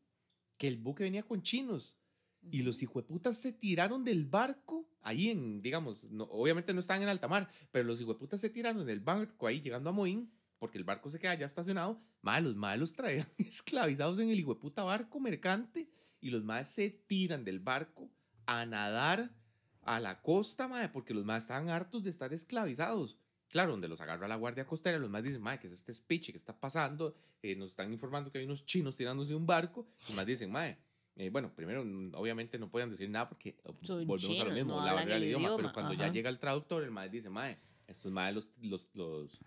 Que 0.62 0.68
el 0.68 0.77
buque 0.77 1.03
venía 1.03 1.25
con 1.25 1.42
chinos 1.42 1.98
y 2.40 2.62
los 2.62 2.85
hijueputas 2.85 3.37
se 3.37 3.53
tiraron 3.53 4.05
del 4.05 4.27
barco 4.27 4.88
ahí 5.01 5.29
en, 5.29 5.61
digamos, 5.61 6.05
no, 6.05 6.22
obviamente 6.31 6.72
no 6.72 6.79
estaban 6.79 7.03
en 7.03 7.09
alta 7.09 7.27
mar, 7.27 7.51
pero 7.72 7.85
los 7.85 8.01
hijueputas 8.01 8.40
se 8.40 8.48
tiraron 8.48 8.87
del 8.87 9.01
barco 9.01 9.48
ahí 9.48 9.61
llegando 9.61 9.90
a 9.90 9.92
Moín 9.92 10.33
porque 10.61 10.79
el 10.79 10.85
barco 10.85 11.11
se 11.11 11.18
queda 11.18 11.35
ya 11.35 11.46
estacionado. 11.46 12.01
Malos, 12.20 12.55
malos 12.55 12.92
traían 12.94 13.27
esclavizados 13.38 14.20
en 14.20 14.31
el 14.31 14.38
hijueputa 14.38 14.85
barco 14.85 15.18
mercante 15.18 15.90
y 16.20 16.31
los 16.31 16.44
más 16.44 16.68
se 16.68 16.90
tiran 16.90 17.42
del 17.44 17.59
barco 17.59 18.09
a 18.46 18.64
nadar 18.64 19.35
a 19.81 19.98
la 19.98 20.14
costa, 20.22 20.68
madre, 20.68 20.90
porque 20.90 21.12
los 21.12 21.25
más 21.25 21.42
estaban 21.42 21.70
hartos 21.70 22.05
de 22.05 22.11
estar 22.11 22.33
esclavizados. 22.33 23.18
Claro, 23.52 23.72
donde 23.72 23.86
los 23.86 24.00
agarra 24.00 24.26
la 24.26 24.36
Guardia 24.36 24.64
Costera, 24.64 24.98
los 24.98 25.10
más 25.10 25.22
dicen, 25.22 25.42
madre, 25.42 25.60
¿qué 25.60 25.66
es 25.66 25.74
este 25.74 25.92
speech 25.92 26.30
que 26.30 26.38
está 26.38 26.58
pasando? 26.58 27.14
Eh, 27.42 27.54
nos 27.54 27.72
están 27.72 27.92
informando 27.92 28.32
que 28.32 28.38
hay 28.38 28.46
unos 28.46 28.64
chinos 28.64 28.96
tirándose 28.96 29.28
de 29.28 29.36
un 29.36 29.44
barco. 29.44 29.86
Los 30.08 30.16
más 30.16 30.24
dicen, 30.24 30.50
madre, 30.50 30.78
eh, 31.16 31.28
bueno, 31.28 31.52
primero, 31.54 31.82
obviamente 32.18 32.58
no 32.58 32.70
pueden 32.70 32.88
decir 32.88 33.10
nada 33.10 33.28
porque 33.28 33.50
eh, 33.50 33.72
volvemos 34.06 34.40
a 34.40 34.44
lo 34.44 34.52
mismo, 34.52 34.82
la 34.82 34.94
barrera 34.94 35.16
del 35.16 35.24
idioma, 35.24 35.54
pero 35.54 35.70
cuando 35.74 35.92
ya 35.92 36.10
llega 36.10 36.30
el 36.30 36.38
traductor, 36.38 36.82
el 36.82 36.90
madre 36.90 37.10
dice, 37.10 37.28
madre, 37.28 37.58
estos 37.86 38.10
madres 38.10 38.36
los, 38.36 38.50
los, 38.62 38.90
los, 38.94 39.38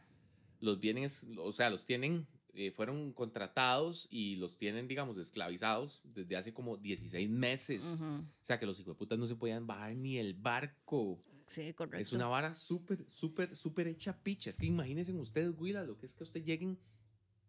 los 0.59 0.79
bienes, 0.79 1.25
o 1.39 1.51
sea, 1.51 1.71
los 1.71 1.83
tienen, 1.87 2.27
fueron 2.75 3.11
contratados 3.11 4.07
y 4.11 4.35
los 4.35 4.59
tienen, 4.59 4.87
digamos, 4.87 5.17
esclavizados 5.17 6.03
desde 6.03 6.37
hace 6.37 6.53
como 6.53 6.77
16 6.77 7.27
meses. 7.27 7.99
O 8.01 8.45
sea, 8.45 8.59
que 8.59 8.67
los 8.67 8.79
hijos 8.79 8.93
de 8.93 8.99
putas 8.99 9.17
no 9.17 9.25
se 9.25 9.35
podían 9.35 9.65
bajar 9.65 9.95
ni 9.95 10.19
el 10.19 10.35
barco. 10.35 11.19
Sí, 11.45 11.73
correcto. 11.73 12.01
Es 12.01 12.13
una 12.13 12.27
vara 12.27 12.53
súper, 12.53 13.05
súper, 13.09 13.55
súper 13.55 13.87
hecha 13.87 14.17
picha. 14.17 14.49
Es 14.49 14.57
que 14.57 14.65
imagínense 14.65 15.13
ustedes, 15.13 15.53
Willa, 15.57 15.83
lo 15.83 15.97
que 15.97 16.05
es 16.05 16.13
que 16.13 16.23
usted 16.23 16.43
lleguen 16.43 16.77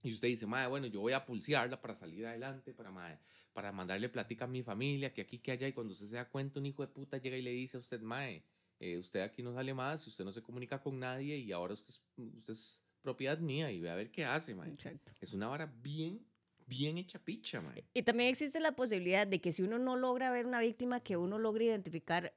y 0.02 0.12
usted 0.12 0.28
dice, 0.28 0.46
madre, 0.46 0.68
bueno, 0.68 0.86
yo 0.86 1.00
voy 1.00 1.14
a 1.14 1.24
pulsearla 1.24 1.80
para 1.80 1.94
salir 1.94 2.26
adelante, 2.26 2.72
para, 2.74 3.20
para 3.52 3.72
mandarle 3.72 4.08
plática 4.08 4.44
a 4.44 4.48
mi 4.48 4.62
familia, 4.62 5.12
que 5.12 5.22
aquí, 5.22 5.38
que 5.38 5.52
allá. 5.52 5.66
Y 5.66 5.72
cuando 5.72 5.92
usted 5.94 6.06
se 6.06 6.16
da 6.16 6.28
cuenta, 6.28 6.60
un 6.60 6.66
hijo 6.66 6.82
de 6.82 6.88
puta 6.88 7.18
llega 7.18 7.36
y 7.36 7.42
le 7.42 7.50
dice 7.50 7.76
a 7.76 7.80
usted, 7.80 8.00
madre, 8.00 8.44
eh, 8.78 8.98
usted 8.98 9.20
aquí 9.20 9.42
no 9.42 9.54
sale 9.54 9.72
más, 9.72 10.06
usted 10.06 10.24
no 10.24 10.32
se 10.32 10.42
comunica 10.42 10.80
con 10.80 10.98
nadie 10.98 11.38
y 11.38 11.50
ahora 11.52 11.74
usted 11.74 11.90
es, 11.90 12.02
usted 12.16 12.52
es 12.52 12.80
propiedad 13.00 13.38
mía 13.38 13.72
y 13.72 13.80
ve 13.80 13.90
a 13.90 13.94
ver 13.94 14.10
qué 14.10 14.24
hace, 14.24 14.54
madre. 14.54 14.72
Exacto. 14.72 15.12
Es 15.20 15.32
una 15.32 15.48
vara 15.48 15.66
bien 15.66 16.24
bien 16.66 16.98
hecha 16.98 17.18
picha, 17.18 17.60
mae. 17.60 17.84
Y 17.94 18.02
también 18.02 18.28
existe 18.28 18.60
la 18.60 18.72
posibilidad 18.72 19.26
de 19.26 19.40
que 19.40 19.52
si 19.52 19.62
uno 19.62 19.78
no 19.78 19.96
logra 19.96 20.30
ver 20.30 20.46
una 20.46 20.60
víctima, 20.60 21.00
que 21.00 21.16
uno 21.16 21.38
logre 21.38 21.66
identificar 21.66 22.34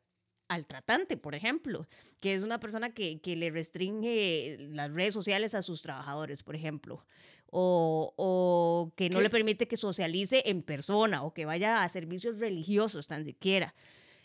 al 0.49 0.65
tratante, 0.65 1.15
por 1.15 1.35
ejemplo, 1.35 1.87
que 2.19 2.33
es 2.33 2.43
una 2.43 2.59
persona 2.59 2.93
que, 2.93 3.21
que 3.21 3.35
le 3.35 3.49
restringe 3.51 4.57
las 4.71 4.93
redes 4.93 5.13
sociales 5.13 5.55
a 5.55 5.61
sus 5.61 5.81
trabajadores, 5.81 6.43
por 6.43 6.55
ejemplo, 6.55 7.05
o, 7.51 8.13
o 8.17 8.91
que 8.95 9.09
no 9.09 9.19
¿Qué? 9.19 9.23
le 9.23 9.29
permite 9.29 9.67
que 9.67 9.77
socialice 9.77 10.43
en 10.45 10.61
persona 10.61 11.23
o 11.23 11.33
que 11.33 11.45
vaya 11.45 11.83
a 11.83 11.89
servicios 11.89 12.39
religiosos 12.39 13.07
tan 13.07 13.23
siquiera. 13.23 13.73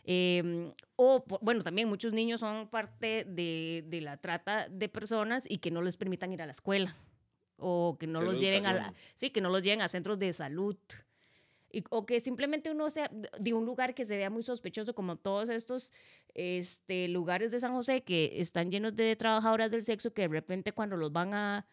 Em, 0.07 0.73
o, 0.97 1.25
bueno, 1.41 1.63
también 1.63 1.89
muchos 1.89 2.13
niños 2.13 2.41
son 2.41 2.69
parte 2.69 3.25
de, 3.25 3.85
de 3.87 4.01
la 4.01 4.17
trata 4.17 4.69
de 4.69 4.89
personas 4.89 5.49
y 5.49 5.59
que 5.59 5.71
no 5.71 5.81
les 5.81 5.97
permitan 5.97 6.33
ir 6.33 6.43
a 6.43 6.47
la 6.47 6.53
escuela 6.53 6.97
o 7.57 7.97
que 7.99 8.07
no 8.07 8.21
los 8.21 8.39
lleven 8.39 8.67
a 8.67 8.73
la, 8.73 8.95
sí, 9.15 9.31
que 9.31 9.41
no 9.41 9.49
los 9.49 9.63
lleven 9.63 9.83
a 9.83 9.89
centros 9.89 10.19
de 10.19 10.33
salud. 10.33 10.77
Y, 11.75 11.85
o 11.91 12.07
que 12.07 12.21
simplemente 12.21 12.71
uno 12.71 12.89
sea 12.91 13.11
de- 13.41 13.53
un 13.55 13.67
lugar 13.67 13.95
que 13.95 14.05
se 14.05 14.17
vea 14.17 14.31
muy 14.31 14.43
sospechoso, 14.43 14.95
como 14.95 15.17
todos 15.17 15.49
estos 15.49 15.91
este, 16.35 17.09
lugares 17.09 17.51
de 17.53 17.61
San 17.61 17.73
José 17.73 18.03
que 18.03 18.41
están 18.41 18.71
llenos 18.71 18.95
de 18.97 19.17
trabajadoras 19.17 19.71
del 19.71 19.83
sexo 19.85 20.13
que 20.13 20.23
de 20.23 20.29
repente 20.29 20.73
cuando 20.73 20.97
los 20.97 21.13
van 21.13 21.35
a, 21.35 21.67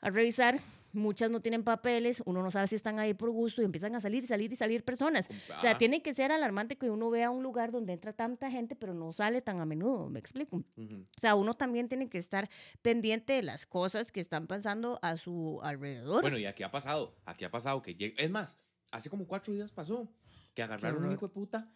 a 0.00 0.10
revisar, 0.10 0.60
muchas 0.94 1.30
no 1.30 1.40
tienen 1.40 1.64
papeles, 1.64 2.22
uno 2.26 2.42
no 2.42 2.50
sabe 2.50 2.66
si 2.66 2.74
están 2.76 2.98
ahí 2.98 3.14
por 3.14 3.30
gusto 3.30 3.62
y 3.62 3.64
empiezan 3.64 3.94
a 3.94 4.00
salir, 4.02 4.26
salir 4.26 4.52
y 4.52 4.56
salir 4.56 4.84
personas. 4.84 5.28
O 5.56 5.60
sea, 5.60 5.70
Ajá. 5.70 5.78
tiene 5.78 6.02
que 6.02 6.12
ser 6.12 6.32
alarmante 6.32 6.76
que 6.76 6.90
uno 6.90 7.08
vea 7.08 7.30
un 7.30 7.42
lugar 7.42 7.70
donde 7.72 7.94
entra 7.94 8.12
tanta 8.12 8.50
gente, 8.50 8.76
pero 8.76 8.92
no 8.92 9.12
sale 9.12 9.40
tan 9.40 9.60
a 9.60 9.64
menudo, 9.64 10.10
¿me 10.10 10.18
explico? 10.18 10.56
Ujú. 10.76 10.96
O 11.16 11.20
sea, 11.20 11.34
uno 11.34 11.54
también 11.54 11.88
tiene 11.88 12.08
que 12.10 12.18
estar 12.18 12.48
pendiente 12.82 13.32
de 13.32 13.42
las 13.42 13.64
cosas 13.64 14.12
que 14.12 14.20
están 14.20 14.46
pasando 14.46 14.98
a 15.00 15.16
su 15.16 15.60
alrededor. 15.62 16.20
Bueno, 16.20 16.36
y 16.38 16.44
aquí 16.44 16.62
ha 16.62 16.70
pasado, 16.70 17.14
aquí 17.24 17.44
ha 17.46 17.50
pasado 17.50 17.80
que 17.80 17.94
llega, 17.94 18.22
es 18.22 18.30
más, 18.30 18.58
hace 18.92 19.10
como 19.10 19.26
cuatro 19.26 19.52
días 19.52 19.72
pasó 19.72 20.08
que 20.54 20.62
agarraron 20.62 21.04
un 21.04 21.12
hijo 21.14 21.26
de 21.26 21.34
puta, 21.34 21.68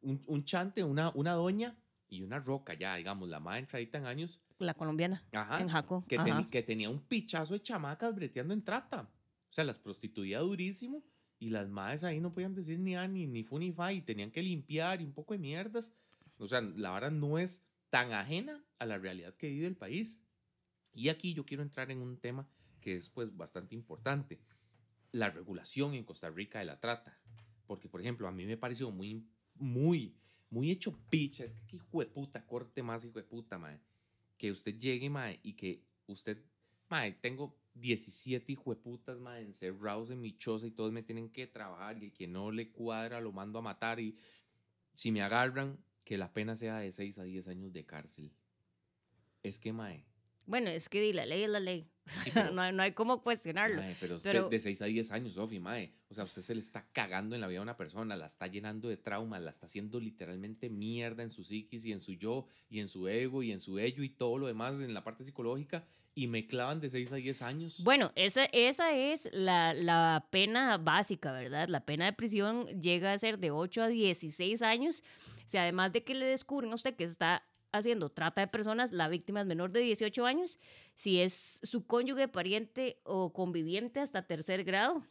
un, 0.00 0.22
un 0.26 0.44
chante, 0.44 0.82
una, 0.82 1.10
una 1.10 1.32
doña 1.34 1.76
y 2.08 2.22
una 2.22 2.38
roca 2.38 2.74
ya, 2.74 2.96
digamos, 2.96 3.28
la 3.28 3.38
más 3.40 3.58
entradita 3.58 3.98
en 3.98 4.06
años, 4.06 4.40
la 4.58 4.74
colombiana, 4.74 5.22
ajá, 5.32 5.60
en 5.60 5.68
Jaco. 5.68 6.04
que, 6.08 6.16
teni- 6.18 6.48
que 6.50 6.62
tenía 6.62 6.88
un 6.90 7.00
pichazo 7.00 7.52
de 7.54 7.60
chamacas 7.62 8.14
breteando 8.14 8.54
en 8.54 8.62
trata. 8.64 9.02
O 9.02 9.52
sea, 9.52 9.64
las 9.64 9.78
prostituía 9.78 10.38
durísimo 10.40 11.04
y 11.38 11.50
las 11.50 11.68
madres 11.68 12.04
ahí 12.04 12.20
no 12.20 12.32
podían 12.32 12.54
decir 12.54 12.78
ni 12.78 12.94
a 12.96 13.06
ni, 13.08 13.26
ni 13.26 13.42
fu 13.42 13.58
ni 13.58 13.72
fa 13.72 13.92
y 13.92 14.00
tenían 14.02 14.30
que 14.30 14.42
limpiar 14.42 15.00
y 15.00 15.04
un 15.04 15.12
poco 15.12 15.34
de 15.34 15.38
mierdas. 15.38 15.92
O 16.38 16.46
sea, 16.46 16.60
la 16.60 16.92
verdad 16.92 17.10
no 17.10 17.38
es 17.38 17.62
tan 17.90 18.12
ajena 18.12 18.64
a 18.78 18.86
la 18.86 18.98
realidad 18.98 19.34
que 19.34 19.48
vive 19.48 19.66
el 19.66 19.76
país. 19.76 20.22
Y 20.92 21.08
aquí 21.08 21.34
yo 21.34 21.44
quiero 21.44 21.62
entrar 21.62 21.90
en 21.90 22.00
un 22.00 22.16
tema 22.18 22.46
que 22.80 22.96
es 22.96 23.08
pues 23.10 23.34
bastante 23.36 23.74
importante. 23.74 24.40
La 25.12 25.30
regulación 25.30 25.94
en 25.94 26.04
Costa 26.04 26.30
Rica 26.30 26.58
de 26.58 26.66
la 26.66 26.78
trata. 26.78 27.18
Porque, 27.66 27.88
por 27.88 28.00
ejemplo, 28.00 28.26
a 28.26 28.32
mí 28.32 28.46
me 28.46 28.56
pareció 28.56 28.90
muy, 28.90 29.24
muy, 29.54 30.14
muy 30.50 30.70
hecho 30.70 30.98
picha. 31.08 31.44
Es 31.44 31.54
que 31.54 31.66
qué 31.66 31.76
hijo 31.76 32.00
de 32.00 32.06
puta, 32.06 32.44
corte 32.46 32.82
más 32.82 33.04
hijo 33.04 33.18
de 33.18 33.24
puta, 33.24 33.58
mae. 33.58 33.80
Que 34.36 34.50
usted 34.50 34.78
llegue, 34.78 35.10
mae, 35.10 35.38
y 35.42 35.52
que 35.54 35.84
usted, 36.06 36.42
mae, 36.88 37.12
tengo 37.12 37.56
17 37.74 38.52
hijo 38.52 38.74
de 38.74 38.80
putas, 38.80 39.18
mae, 39.18 39.42
encerrados 39.42 40.10
en 40.10 40.20
mi 40.20 40.36
choza 40.36 40.66
y 40.66 40.70
todos 40.70 40.92
me 40.92 41.02
tienen 41.02 41.30
que 41.30 41.46
trabajar 41.46 41.98
y 41.98 42.06
el 42.06 42.12
que 42.12 42.26
no 42.26 42.50
le 42.50 42.70
cuadra 42.70 43.20
lo 43.20 43.32
mando 43.32 43.58
a 43.58 43.62
matar 43.62 44.00
y 44.00 44.16
si 44.94 45.12
me 45.12 45.22
agarran, 45.22 45.78
que 46.04 46.18
la 46.18 46.32
pena 46.32 46.56
sea 46.56 46.78
de 46.78 46.90
6 46.90 47.18
a 47.18 47.22
10 47.22 47.48
años 47.48 47.72
de 47.72 47.86
cárcel. 47.86 48.32
Es 49.42 49.58
que, 49.58 49.72
mae, 49.72 50.04
Bueno, 50.46 50.70
es 50.70 50.88
que 50.88 51.12
la 51.14 51.24
ley 51.24 51.44
es 51.44 51.48
la 51.48 51.60
ley. 51.60 51.88
Sí, 52.10 52.30
pero- 52.34 52.50
no, 52.52 52.60
hay- 52.62 52.72
no 52.72 52.82
hay 52.82 52.92
cómo 52.92 53.22
cuestionarlo. 53.22 53.76
Mae, 53.80 53.96
pero 54.00 54.16
usted 54.16 54.30
Pero- 54.32 54.48
de 54.48 54.58
6 54.58 54.82
a 54.82 54.86
10 54.86 55.12
años, 55.12 55.34
Sofi, 55.34 55.60
mae. 55.60 55.92
O 56.10 56.14
sea, 56.14 56.24
usted 56.24 56.42
se 56.42 56.54
le 56.54 56.60
está 56.60 56.84
cagando 56.92 57.34
en 57.34 57.40
la 57.40 57.46
vida 57.46 57.60
a 57.60 57.62
una 57.62 57.76
persona, 57.76 58.16
la 58.16 58.26
está 58.26 58.46
llenando 58.48 58.88
de 58.88 58.96
traumas, 58.96 59.40
la 59.42 59.50
está 59.50 59.66
haciendo 59.66 60.00
literalmente 60.00 60.68
mierda 60.68 61.22
en 61.22 61.30
su 61.30 61.44
psiquis 61.44 61.86
y 61.86 61.92
en 61.92 62.00
su 62.00 62.14
yo 62.14 62.46
y 62.68 62.80
en 62.80 62.88
su 62.88 63.06
ego 63.08 63.42
y 63.42 63.52
en 63.52 63.60
su 63.60 63.78
ello 63.78 64.02
y 64.02 64.08
todo 64.10 64.36
lo 64.38 64.46
demás 64.48 64.80
en 64.80 64.92
la 64.92 65.04
parte 65.04 65.22
psicológica 65.24 65.84
y 66.12 66.26
me 66.26 66.44
clavan 66.46 66.80
de 66.80 66.90
6 66.90 67.12
a 67.12 67.16
10 67.16 67.42
años. 67.42 67.76
Bueno, 67.84 68.10
esa, 68.16 68.44
esa 68.46 68.92
es 68.96 69.30
la, 69.32 69.72
la 69.74 70.26
pena 70.30 70.76
básica, 70.76 71.30
¿verdad? 71.32 71.68
La 71.68 71.84
pena 71.86 72.06
de 72.06 72.12
prisión 72.12 72.66
llega 72.80 73.12
a 73.12 73.18
ser 73.18 73.38
de 73.38 73.52
8 73.52 73.82
a 73.84 73.88
16 73.88 74.60
años. 74.62 75.04
O 75.46 75.48
sea, 75.48 75.62
además 75.62 75.92
de 75.92 76.02
que 76.02 76.14
le 76.14 76.26
descubren 76.26 76.72
a 76.72 76.74
usted 76.74 76.96
que 76.96 77.04
está 77.04 77.44
haciendo 77.72 78.10
trata 78.10 78.40
de 78.40 78.48
personas, 78.48 78.92
la 78.92 79.08
víctima 79.08 79.40
es 79.40 79.46
menor 79.46 79.72
de 79.72 79.80
18 79.80 80.26
años, 80.26 80.58
si 80.94 81.20
es 81.20 81.60
su 81.62 81.86
cónyuge, 81.86 82.28
pariente 82.28 83.00
o 83.04 83.32
conviviente 83.32 84.00
hasta 84.00 84.26
tercer 84.26 84.64
grado, 84.64 85.04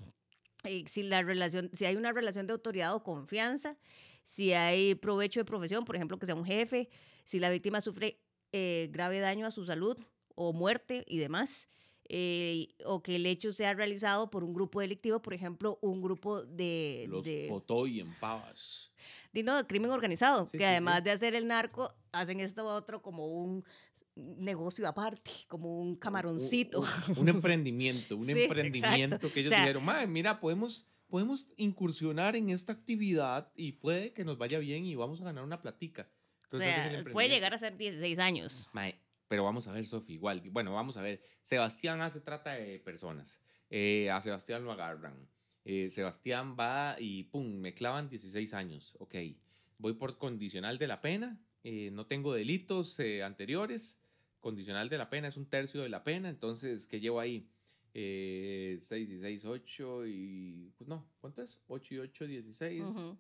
si, 0.86 1.04
la 1.04 1.22
relación, 1.24 1.70
si 1.74 1.86
hay 1.86 1.96
una 1.96 2.12
relación 2.12 2.48
de 2.48 2.54
autoridad 2.54 2.94
o 2.94 3.04
confianza, 3.04 3.78
si 4.24 4.54
hay 4.54 4.96
provecho 4.96 5.40
de 5.40 5.46
profesión, 5.46 5.86
por 5.86 5.96
ejemplo, 5.96 6.20
que 6.20 6.26
sea 6.26 6.36
un 6.36 6.46
jefe, 6.46 6.90
si 7.24 7.40
la 7.40 7.50
víctima 7.50 7.82
sufre 7.82 8.20
eh, 8.52 8.90
grave 8.92 9.20
daño 9.20 9.46
a 9.46 9.52
su 9.52 9.66
salud 9.66 9.98
o 10.36 10.54
muerte 10.54 11.04
y 11.08 11.18
demás, 11.18 11.70
eh, 12.10 12.70
o 12.86 13.02
que 13.04 13.16
el 13.18 13.26
hecho 13.28 13.52
sea 13.54 13.74
realizado 13.74 14.30
por 14.32 14.44
un 14.44 14.54
grupo 14.54 14.82
delictivo, 14.82 15.22
por 15.22 15.34
ejemplo, 15.34 15.78
un 15.82 16.02
grupo 16.02 16.42
de, 16.44 17.06
Los 17.08 17.24
de, 17.24 17.46
Potoy 17.48 18.00
en 18.00 18.14
Pavas. 18.20 18.92
de, 19.32 19.44
no, 19.44 19.66
crimen 19.68 19.92
organizado, 19.92 20.46
Sí, 20.48 20.54
que 20.54 20.58
sí, 20.60 20.64
además 20.64 20.98
sí. 20.98 21.04
de 21.04 21.12
hacer 21.12 21.36
el 21.36 21.48
narco, 21.48 21.94
hacen 22.12 22.40
esto 22.40 22.66
otro 22.66 23.02
como 23.02 23.28
un 23.28 23.64
negocio 24.16 24.88
aparte, 24.88 25.32
como 25.48 25.80
un 25.80 25.96
camaroncito. 25.96 26.82
Un, 27.10 27.18
un 27.20 27.30
emprendimiento, 27.30 28.18
un 28.18 28.30
emprendimiento 28.30 29.16
exacto. 29.16 29.32
que 29.34 29.40
ellos 29.42 29.52
O 29.52 29.56
sea- 29.56 29.62
dijeron, 29.62 29.86
"Mae, 29.86 30.08
mira, 30.08 30.40
podemos, 30.40 30.88
podemos 31.08 31.52
incursionar 31.58 32.36
en 32.36 32.50
esta 32.50 32.74
actividad 32.74 33.52
y 33.56 33.74
puede 33.74 34.14
que 34.14 34.26
nos 34.26 34.38
vaya 34.38 34.60
bien 34.60 34.86
y 34.86 34.96
vamos 34.96 35.22
a 35.22 35.26
ganar 35.26 35.44
una 35.44 35.62
platica. 35.62 36.10
o 36.52 36.56
Entonces 36.58 36.76
el 36.96 37.04
sea, 37.04 37.14
puede 37.14 37.30
llegar 37.30 37.54
a 37.54 37.58
ser 37.60 37.78
16 37.78 38.18
años. 38.20 38.68
Mae, 38.74 39.00
pero 39.30 39.46
vamos 39.46 39.68
a 39.68 39.72
ver, 39.72 39.86
Sofi, 39.86 40.14
igual. 40.14 40.42
Bueno, 40.52 40.74
vamos 40.74 40.98
a 40.98 41.02
ver. 41.02 41.24
Sebastián 41.42 42.02
hace 42.02 42.20
trata 42.20 42.54
de 42.56 42.80
personas. 42.80 43.40
Eh, 43.70 44.10
a 44.12 44.20
Sebastián 44.20 44.66
lo 44.66 44.72
agarran. 44.74 45.30
Eh, 45.64 45.90
Sebastián 45.92 46.58
va 46.60 46.96
y 47.00 47.24
pum, 47.26 47.46
me 47.60 47.74
clavan 47.74 48.10
16 48.10 48.54
años. 48.56 48.96
Ok, 49.00 49.16
voy 49.78 49.94
por 49.94 50.18
condicional 50.18 50.78
de 50.78 50.88
la 50.88 51.00
pena. 51.02 51.40
eh, 51.64 51.92
no 51.92 52.06
tengo 52.08 52.34
delitos 52.34 53.00
eh, 53.00 53.24
anteriores. 53.24 54.02
Condicional 54.40 54.90
de 54.90 54.98
la 54.98 55.10
pena 55.10 55.28
es 55.28 55.38
un 55.38 55.46
tercio 55.50 55.82
de 55.84 55.90
la 55.90 56.04
pena. 56.04 56.30
Entonces, 56.30 56.88
¿qué 56.88 57.00
llevo 57.00 57.20
ahí? 57.20 57.48
Eh, 57.94 58.78
6 58.82 59.10
y 59.10 59.20
6, 59.20 59.46
8 59.46 60.06
y... 60.08 60.72
Pues 60.78 60.88
no, 60.88 61.06
¿cuánto 61.20 61.42
es? 61.44 61.60
8 61.68 61.96
y 61.96 61.98
8, 62.00 62.26
16. 62.28 62.84
Ujú, 62.84 63.18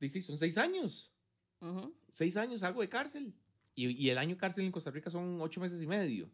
16, 0.00 0.26
son 0.26 0.38
6 0.38 0.58
años. 0.58 1.10
ujú. 1.60 1.94
seis 2.10 2.36
años 2.36 2.62
algo 2.62 2.80
de 2.82 2.88
cárcel. 2.88 3.32
Y, 3.88 3.92
y 3.92 4.10
el 4.10 4.18
año 4.18 4.36
cárcel 4.36 4.64
en 4.64 4.72
Costa 4.72 4.90
Rica 4.90 5.10
son 5.10 5.40
ocho 5.40 5.60
meses 5.60 5.80
y 5.80 5.86
medio. 5.86 6.30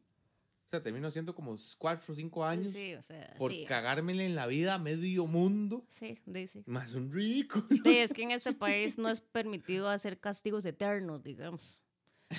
O 0.66 0.68
sea, 0.68 0.82
termino 0.82 1.08
siendo 1.12 1.32
como 1.32 1.54
cuatro 1.78 2.12
o 2.12 2.16
cinco 2.16 2.44
años 2.44 2.72
Sí, 2.72 2.94
o 2.94 3.02
sea, 3.02 3.32
por 3.38 3.52
sí. 3.52 3.64
cagármele 3.68 4.26
en 4.26 4.34
la 4.34 4.48
vida 4.48 4.74
a 4.74 4.78
medio 4.80 5.26
mundo. 5.26 5.84
Sí, 5.88 6.18
sí, 6.32 6.46
sí. 6.48 6.64
Más 6.66 6.94
un 6.94 7.12
rico. 7.12 7.64
Sí, 7.84 7.98
es 7.98 8.12
que 8.12 8.22
en 8.24 8.32
este 8.32 8.52
país 8.52 8.98
no 8.98 9.08
es 9.08 9.20
permitido 9.20 9.88
hacer 9.88 10.18
castigos 10.18 10.64
eternos, 10.64 11.22
digamos, 11.22 11.78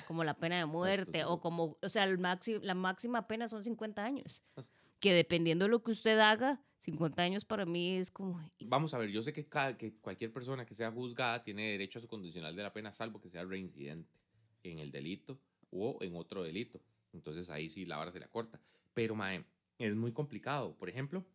como 0.07 0.25
la 0.25 0.33
pena 0.33 0.57
de 0.57 0.65
muerte 0.65 1.19
sí. 1.19 1.25
o 1.25 1.39
como, 1.39 1.77
o 1.81 1.89
sea, 1.89 2.03
el 2.03 2.17
máximo, 2.17 2.59
la 2.63 2.73
máxima 2.73 3.27
pena 3.27 3.47
son 3.47 3.63
50 3.63 4.03
años. 4.03 4.43
Que 4.99 5.13
dependiendo 5.13 5.63
de 5.63 5.71
lo 5.71 5.81
que 5.81 5.91
usted 5.91 6.19
haga, 6.19 6.61
50 6.79 7.21
años 7.23 7.45
para 7.45 7.65
mí 7.65 7.95
es 7.95 8.11
como... 8.11 8.41
Vamos 8.59 8.93
a 8.93 8.97
ver, 8.97 9.09
yo 9.09 9.21
sé 9.21 9.31
que, 9.31 9.47
cada, 9.47 9.77
que 9.77 9.93
cualquier 10.01 10.33
persona 10.33 10.65
que 10.65 10.75
sea 10.75 10.91
juzgada 10.91 11.43
tiene 11.43 11.71
derecho 11.71 11.99
a 11.99 12.01
su 12.01 12.09
condicional 12.09 12.57
de 12.57 12.63
la 12.63 12.73
pena, 12.73 12.91
salvo 12.91 13.21
que 13.21 13.29
sea 13.29 13.45
reincidente 13.45 14.11
en 14.71 14.79
el 14.79 14.91
delito 14.91 15.39
o 15.71 15.97
en 16.01 16.15
otro 16.15 16.43
delito. 16.43 16.81
Entonces 17.13 17.49
ahí 17.49 17.69
sí 17.69 17.85
la 17.85 17.97
vara 17.97 18.11
se 18.11 18.19
la 18.19 18.27
corta. 18.27 18.59
Pero, 18.93 19.15
mae, 19.15 19.43
es 19.77 19.95
muy 19.95 20.11
complicado. 20.11 20.75
Por 20.77 20.89
ejemplo, 20.89 21.25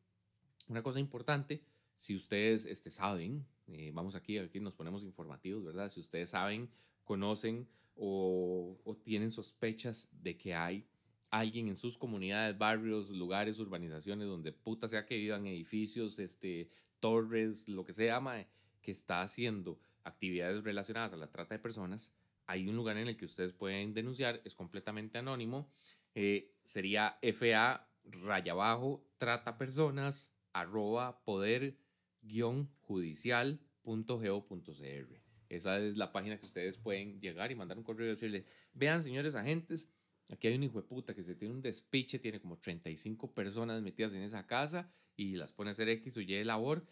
una 0.68 0.82
cosa 0.82 1.00
importante, 1.00 1.62
si 1.98 2.14
ustedes 2.14 2.64
este, 2.66 2.90
saben, 2.90 3.46
eh, 3.68 3.90
vamos 3.94 4.14
aquí, 4.14 4.38
aquí 4.38 4.60
nos 4.60 4.74
ponemos 4.74 5.04
informativos, 5.04 5.64
¿verdad? 5.64 5.88
Si 5.88 6.00
ustedes 6.00 6.30
saben, 6.30 6.70
conocen 7.04 7.68
o, 7.94 8.80
o 8.84 8.96
tienen 8.96 9.30
sospechas 9.30 10.08
de 10.12 10.36
que 10.36 10.54
hay 10.54 10.86
alguien 11.30 11.68
en 11.68 11.76
sus 11.76 11.96
comunidades, 11.96 12.58
barrios, 12.58 13.10
lugares, 13.10 13.58
urbanizaciones, 13.58 14.28
donde 14.28 14.52
puta 14.52 14.86
sea 14.86 15.06
que 15.06 15.16
vivan 15.16 15.46
edificios, 15.46 16.18
este, 16.18 16.70
torres, 17.00 17.68
lo 17.68 17.84
que 17.84 17.94
sea, 17.94 18.20
mae, 18.20 18.46
que 18.82 18.90
está 18.90 19.22
haciendo 19.22 19.80
actividades 20.04 20.62
relacionadas 20.62 21.14
a 21.14 21.16
la 21.16 21.30
trata 21.30 21.54
de 21.54 21.58
personas, 21.58 22.12
hay 22.46 22.68
un 22.68 22.76
lugar 22.76 22.96
en 22.96 23.08
el 23.08 23.16
que 23.16 23.24
ustedes 23.24 23.52
pueden 23.52 23.94
denunciar, 23.94 24.40
es 24.44 24.54
completamente 24.54 25.18
anónimo, 25.18 25.68
eh, 26.14 26.52
sería 26.64 27.18
FA 27.22 27.88
raya 28.04 28.52
abajo, 28.52 29.04
trata 29.18 29.58
personas, 29.58 30.32
arroba 30.52 31.24
poder 31.24 31.76
guion 32.20 32.68
judicial 32.80 33.60
punto 33.82 34.18
cr. 34.18 35.22
Esa 35.48 35.78
es 35.78 35.96
la 35.96 36.12
página 36.12 36.38
que 36.38 36.46
ustedes 36.46 36.78
pueden 36.78 37.20
llegar 37.20 37.50
y 37.50 37.54
mandar 37.54 37.78
un 37.78 37.84
correo 37.84 38.06
y 38.06 38.10
decirle, 38.10 38.46
vean 38.72 39.02
señores 39.02 39.34
agentes, 39.34 39.90
Aquí 40.32 40.48
hay 40.48 40.54
un 40.54 40.62
hijo 40.62 40.80
de 40.80 40.88
puta 40.88 41.14
que 41.14 41.22
se 41.22 41.34
tiene 41.34 41.52
un 41.52 41.60
despiche, 41.60 42.18
tiene 42.18 42.40
como 42.40 42.56
35 42.56 43.34
personas 43.34 43.82
metidas 43.82 44.14
en 44.14 44.22
esa 44.22 44.46
casa 44.46 44.90
y 45.14 45.36
las 45.36 45.52
pone 45.52 45.70
a 45.70 45.72
hacer 45.72 45.90
X 45.90 46.16
o 46.16 46.20
Y 46.22 46.42
labor. 46.42 46.86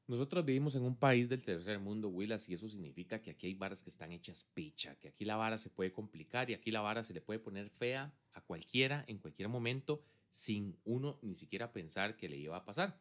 Nosotros 0.09 0.43
vivimos 0.43 0.73
en 0.73 0.81
un 0.81 0.95
país 0.95 1.29
del 1.29 1.43
tercer 1.45 1.77
mundo, 1.79 2.09
Willas, 2.09 2.49
y 2.49 2.55
eso 2.55 2.67
significa 2.67 3.21
que 3.21 3.29
aquí 3.29 3.45
hay 3.45 3.53
varas 3.53 3.83
que 3.83 3.91
están 3.91 4.11
hechas 4.11 4.43
picha, 4.55 4.95
que 4.95 5.09
aquí 5.09 5.23
la 5.23 5.35
vara 5.35 5.59
se 5.59 5.69
puede 5.69 5.91
complicar 5.93 6.49
y 6.49 6.55
aquí 6.55 6.71
la 6.71 6.81
vara 6.81 7.03
se 7.03 7.13
le 7.13 7.21
puede 7.21 7.37
poner 7.39 7.69
fea 7.69 8.11
a 8.33 8.41
cualquiera 8.41 9.05
en 9.07 9.19
cualquier 9.19 9.49
momento 9.49 10.01
sin 10.31 10.75
uno 10.83 11.19
ni 11.21 11.35
siquiera 11.35 11.71
pensar 11.71 12.17
que 12.17 12.27
le 12.27 12.37
iba 12.37 12.57
a 12.57 12.65
pasar. 12.65 12.99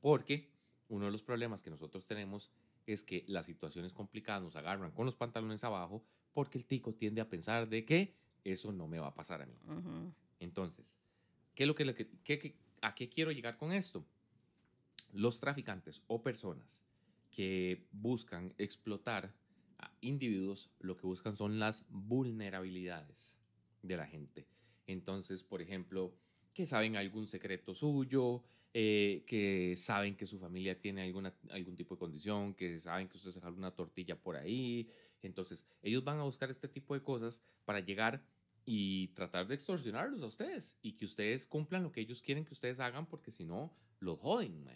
Porque 0.00 0.50
uno 0.88 1.04
de 1.06 1.12
los 1.12 1.22
problemas 1.22 1.62
que 1.62 1.70
nosotros 1.70 2.04
tenemos 2.04 2.50
es 2.84 3.04
que 3.04 3.22
las 3.28 3.46
situaciones 3.46 3.92
complicadas 3.92 4.42
nos 4.42 4.56
agarran 4.56 4.90
con 4.90 5.06
los 5.06 5.14
pantalones 5.14 5.62
abajo 5.62 6.02
porque 6.32 6.58
el 6.58 6.64
tico 6.64 6.94
tiende 6.94 7.20
a 7.20 7.28
pensar 7.28 7.68
de 7.68 7.84
que 7.84 8.12
eso 8.42 8.72
no 8.72 8.88
me 8.88 8.98
va 8.98 9.06
a 9.06 9.14
pasar 9.14 9.40
a 9.40 9.46
mí. 9.46 9.54
Entonces, 10.40 10.98
¿qué 11.54 11.62
es 11.62 11.68
lo 11.68 11.76
que, 11.76 11.84
lo 11.84 11.94
que- 11.94 12.08
qué- 12.24 12.40
qué- 12.40 12.56
¿a 12.82 12.92
qué 12.92 13.08
quiero 13.08 13.30
llegar 13.30 13.56
con 13.56 13.72
esto? 13.72 14.04
Los 15.14 15.38
traficantes 15.38 16.02
o 16.08 16.22
personas 16.22 16.82
que 17.30 17.86
buscan 17.92 18.52
explotar 18.58 19.32
a 19.78 19.92
individuos, 20.00 20.72
lo 20.80 20.96
que 20.96 21.06
buscan 21.06 21.36
son 21.36 21.60
las 21.60 21.86
vulnerabilidades 21.88 23.38
de 23.82 23.96
la 23.96 24.08
gente. 24.08 24.48
Entonces, 24.88 25.44
por 25.44 25.62
ejemplo, 25.62 26.12
que 26.52 26.66
saben 26.66 26.96
algún 26.96 27.28
secreto 27.28 27.74
suyo, 27.74 28.42
eh, 28.72 29.22
que 29.28 29.76
saben 29.76 30.16
que 30.16 30.26
su 30.26 30.40
familia 30.40 30.80
tiene 30.80 31.02
alguna, 31.02 31.32
algún 31.50 31.76
tipo 31.76 31.94
de 31.94 32.00
condición, 32.00 32.52
que 32.54 32.76
saben 32.80 33.08
que 33.08 33.16
usted 33.16 33.30
se 33.30 33.40
jala 33.40 33.56
una 33.56 33.70
tortilla 33.70 34.20
por 34.20 34.34
ahí. 34.34 34.90
Entonces, 35.22 35.64
ellos 35.80 36.02
van 36.02 36.18
a 36.18 36.24
buscar 36.24 36.50
este 36.50 36.66
tipo 36.66 36.92
de 36.92 37.04
cosas 37.04 37.40
para 37.64 37.78
llegar 37.78 38.20
y 38.66 39.08
tratar 39.14 39.46
de 39.46 39.54
extorsionarlos 39.54 40.22
a 40.22 40.26
ustedes 40.26 40.76
y 40.82 40.94
que 40.94 41.04
ustedes 41.04 41.46
cumplan 41.46 41.84
lo 41.84 41.92
que 41.92 42.00
ellos 42.00 42.20
quieren 42.20 42.44
que 42.44 42.54
ustedes 42.54 42.80
hagan 42.80 43.06
porque 43.06 43.30
si 43.30 43.44
no, 43.44 43.72
los 44.00 44.18
joden. 44.18 44.66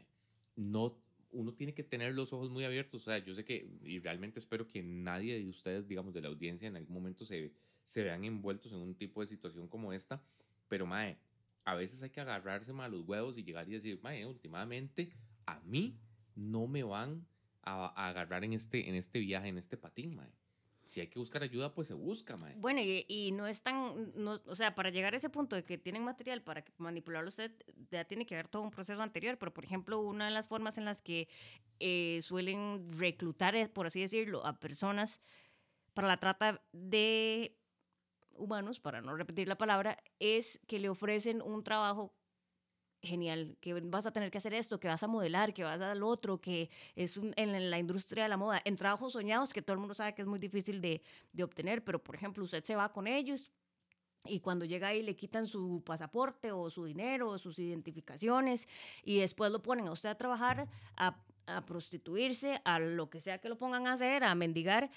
No, 0.58 0.98
uno 1.30 1.54
tiene 1.54 1.72
que 1.72 1.84
tener 1.84 2.14
los 2.14 2.32
ojos 2.32 2.50
muy 2.50 2.64
abiertos. 2.64 3.02
O 3.02 3.04
sea, 3.04 3.18
yo 3.18 3.34
sé 3.34 3.44
que, 3.44 3.70
y 3.84 4.00
realmente 4.00 4.40
espero 4.40 4.66
que 4.66 4.82
nadie 4.82 5.38
de 5.38 5.48
ustedes, 5.48 5.86
digamos, 5.86 6.12
de 6.12 6.20
la 6.20 6.28
audiencia 6.28 6.66
en 6.66 6.76
algún 6.76 6.94
momento 6.94 7.24
se, 7.24 7.52
se 7.84 8.02
vean 8.02 8.24
envueltos 8.24 8.72
en 8.72 8.78
un 8.78 8.94
tipo 8.94 9.20
de 9.20 9.28
situación 9.28 9.68
como 9.68 9.92
esta, 9.92 10.20
pero 10.68 10.84
mae, 10.84 11.16
a 11.64 11.74
veces 11.74 12.02
hay 12.02 12.10
que 12.10 12.20
agarrarse 12.20 12.72
más 12.72 12.90
los 12.90 13.06
huevos 13.06 13.38
y 13.38 13.44
llegar 13.44 13.68
y 13.68 13.72
decir, 13.72 14.00
mae, 14.02 14.26
últimamente 14.26 15.12
a 15.46 15.60
mí 15.60 15.96
no 16.34 16.66
me 16.66 16.82
van 16.82 17.24
a, 17.62 17.86
a 17.94 18.08
agarrar 18.08 18.42
en 18.42 18.52
este, 18.52 18.88
en 18.88 18.94
este 18.96 19.20
viaje, 19.20 19.48
en 19.48 19.58
este 19.58 19.76
patín, 19.76 20.16
mae. 20.16 20.32
Si 20.88 21.00
hay 21.00 21.08
que 21.08 21.18
buscar 21.18 21.42
ayuda, 21.42 21.74
pues 21.74 21.86
se 21.88 21.94
busca, 21.94 22.34
mae. 22.38 22.54
Bueno, 22.56 22.80
y, 22.80 23.04
y 23.08 23.32
no 23.32 23.46
es 23.46 23.62
tan, 23.62 24.10
no- 24.16 24.40
o 24.46 24.56
sea, 24.56 24.74
para 24.74 24.88
llegar 24.88 25.12
a 25.12 25.18
ese 25.18 25.28
punto 25.28 25.54
de 25.54 25.62
que 25.62 25.76
tienen 25.76 26.02
material 26.02 26.42
para 26.42 26.64
manipularlo 26.78 27.28
usted, 27.28 27.52
ya 27.90 28.06
tiene 28.06 28.24
que 28.24 28.34
haber 28.34 28.48
todo 28.48 28.62
un 28.62 28.70
proceso 28.70 29.02
anterior, 29.02 29.36
pero 29.38 29.52
por 29.52 29.64
ejemplo, 29.64 30.00
una 30.00 30.24
de 30.24 30.30
las 30.30 30.48
formas 30.48 30.78
en 30.78 30.86
las 30.86 31.02
que 31.02 31.28
eh, 31.78 32.20
suelen 32.22 32.90
reclutar, 32.98 33.54
por 33.72 33.86
así 33.86 34.00
decirlo, 34.00 34.46
a 34.46 34.58
personas 34.58 35.20
para 35.94 36.08
la 36.08 36.16
trata 36.16 36.62
de 36.72 37.58
humanos, 38.34 38.80
para 38.80 39.02
no 39.02 39.14
repetir 39.16 39.48
la 39.48 39.58
palabra, 39.58 39.98
es 40.20 40.60
que 40.66 40.78
le 40.78 40.88
ofrecen 40.88 41.42
un 41.42 41.64
trabajo 41.64 42.17
genial, 43.02 43.56
que 43.60 43.74
vas 43.74 44.06
a 44.06 44.12
tener 44.12 44.30
que 44.30 44.38
hacer 44.38 44.54
esto, 44.54 44.80
que 44.80 44.88
vas 44.88 45.02
a 45.02 45.06
modelar, 45.06 45.54
que 45.54 45.64
vas 45.64 45.80
a 45.80 45.94
lo 45.94 46.08
otro, 46.08 46.40
que 46.40 46.68
es 46.96 47.16
un- 47.16 47.32
en 47.36 47.70
la 47.70 47.78
industria 47.78 48.24
de 48.24 48.28
la 48.28 48.36
moda, 48.36 48.60
en 48.64 48.76
trabajos 48.76 49.12
soñados 49.12 49.52
que 49.52 49.62
todo 49.62 49.74
el 49.74 49.78
mundo 49.80 49.94
sabe 49.94 50.14
que 50.14 50.22
es 50.22 50.28
muy 50.28 50.38
difícil 50.38 50.80
de, 50.80 51.02
de 51.32 51.42
obtener, 51.44 51.84
pero 51.84 52.02
por 52.02 52.14
ejemplo 52.14 52.42
usted 52.44 52.62
se 52.64 52.74
va 52.76 52.92
con 52.92 53.06
ellos 53.06 53.52
y 54.24 54.40
cuando 54.40 54.64
llega 54.64 54.88
ahí 54.88 55.02
le 55.02 55.14
quitan 55.14 55.46
su 55.46 55.82
pasaporte 55.86 56.50
o 56.50 56.70
su 56.70 56.84
dinero 56.84 57.28
o 57.30 57.38
sus 57.38 57.58
identificaciones 57.60 58.68
y 59.04 59.20
después 59.20 59.52
lo 59.52 59.62
ponen 59.62 59.86
a 59.88 59.92
usted 59.92 60.08
a 60.08 60.16
trabajar, 60.16 60.68
a, 60.96 61.22
a 61.46 61.64
prostituirse, 61.64 62.60
a 62.64 62.80
lo 62.80 63.10
que 63.10 63.20
sea 63.20 63.38
que 63.38 63.48
lo 63.48 63.56
pongan 63.56 63.86
a 63.86 63.92
hacer, 63.92 64.24
a 64.24 64.34
mendigar 64.34 64.90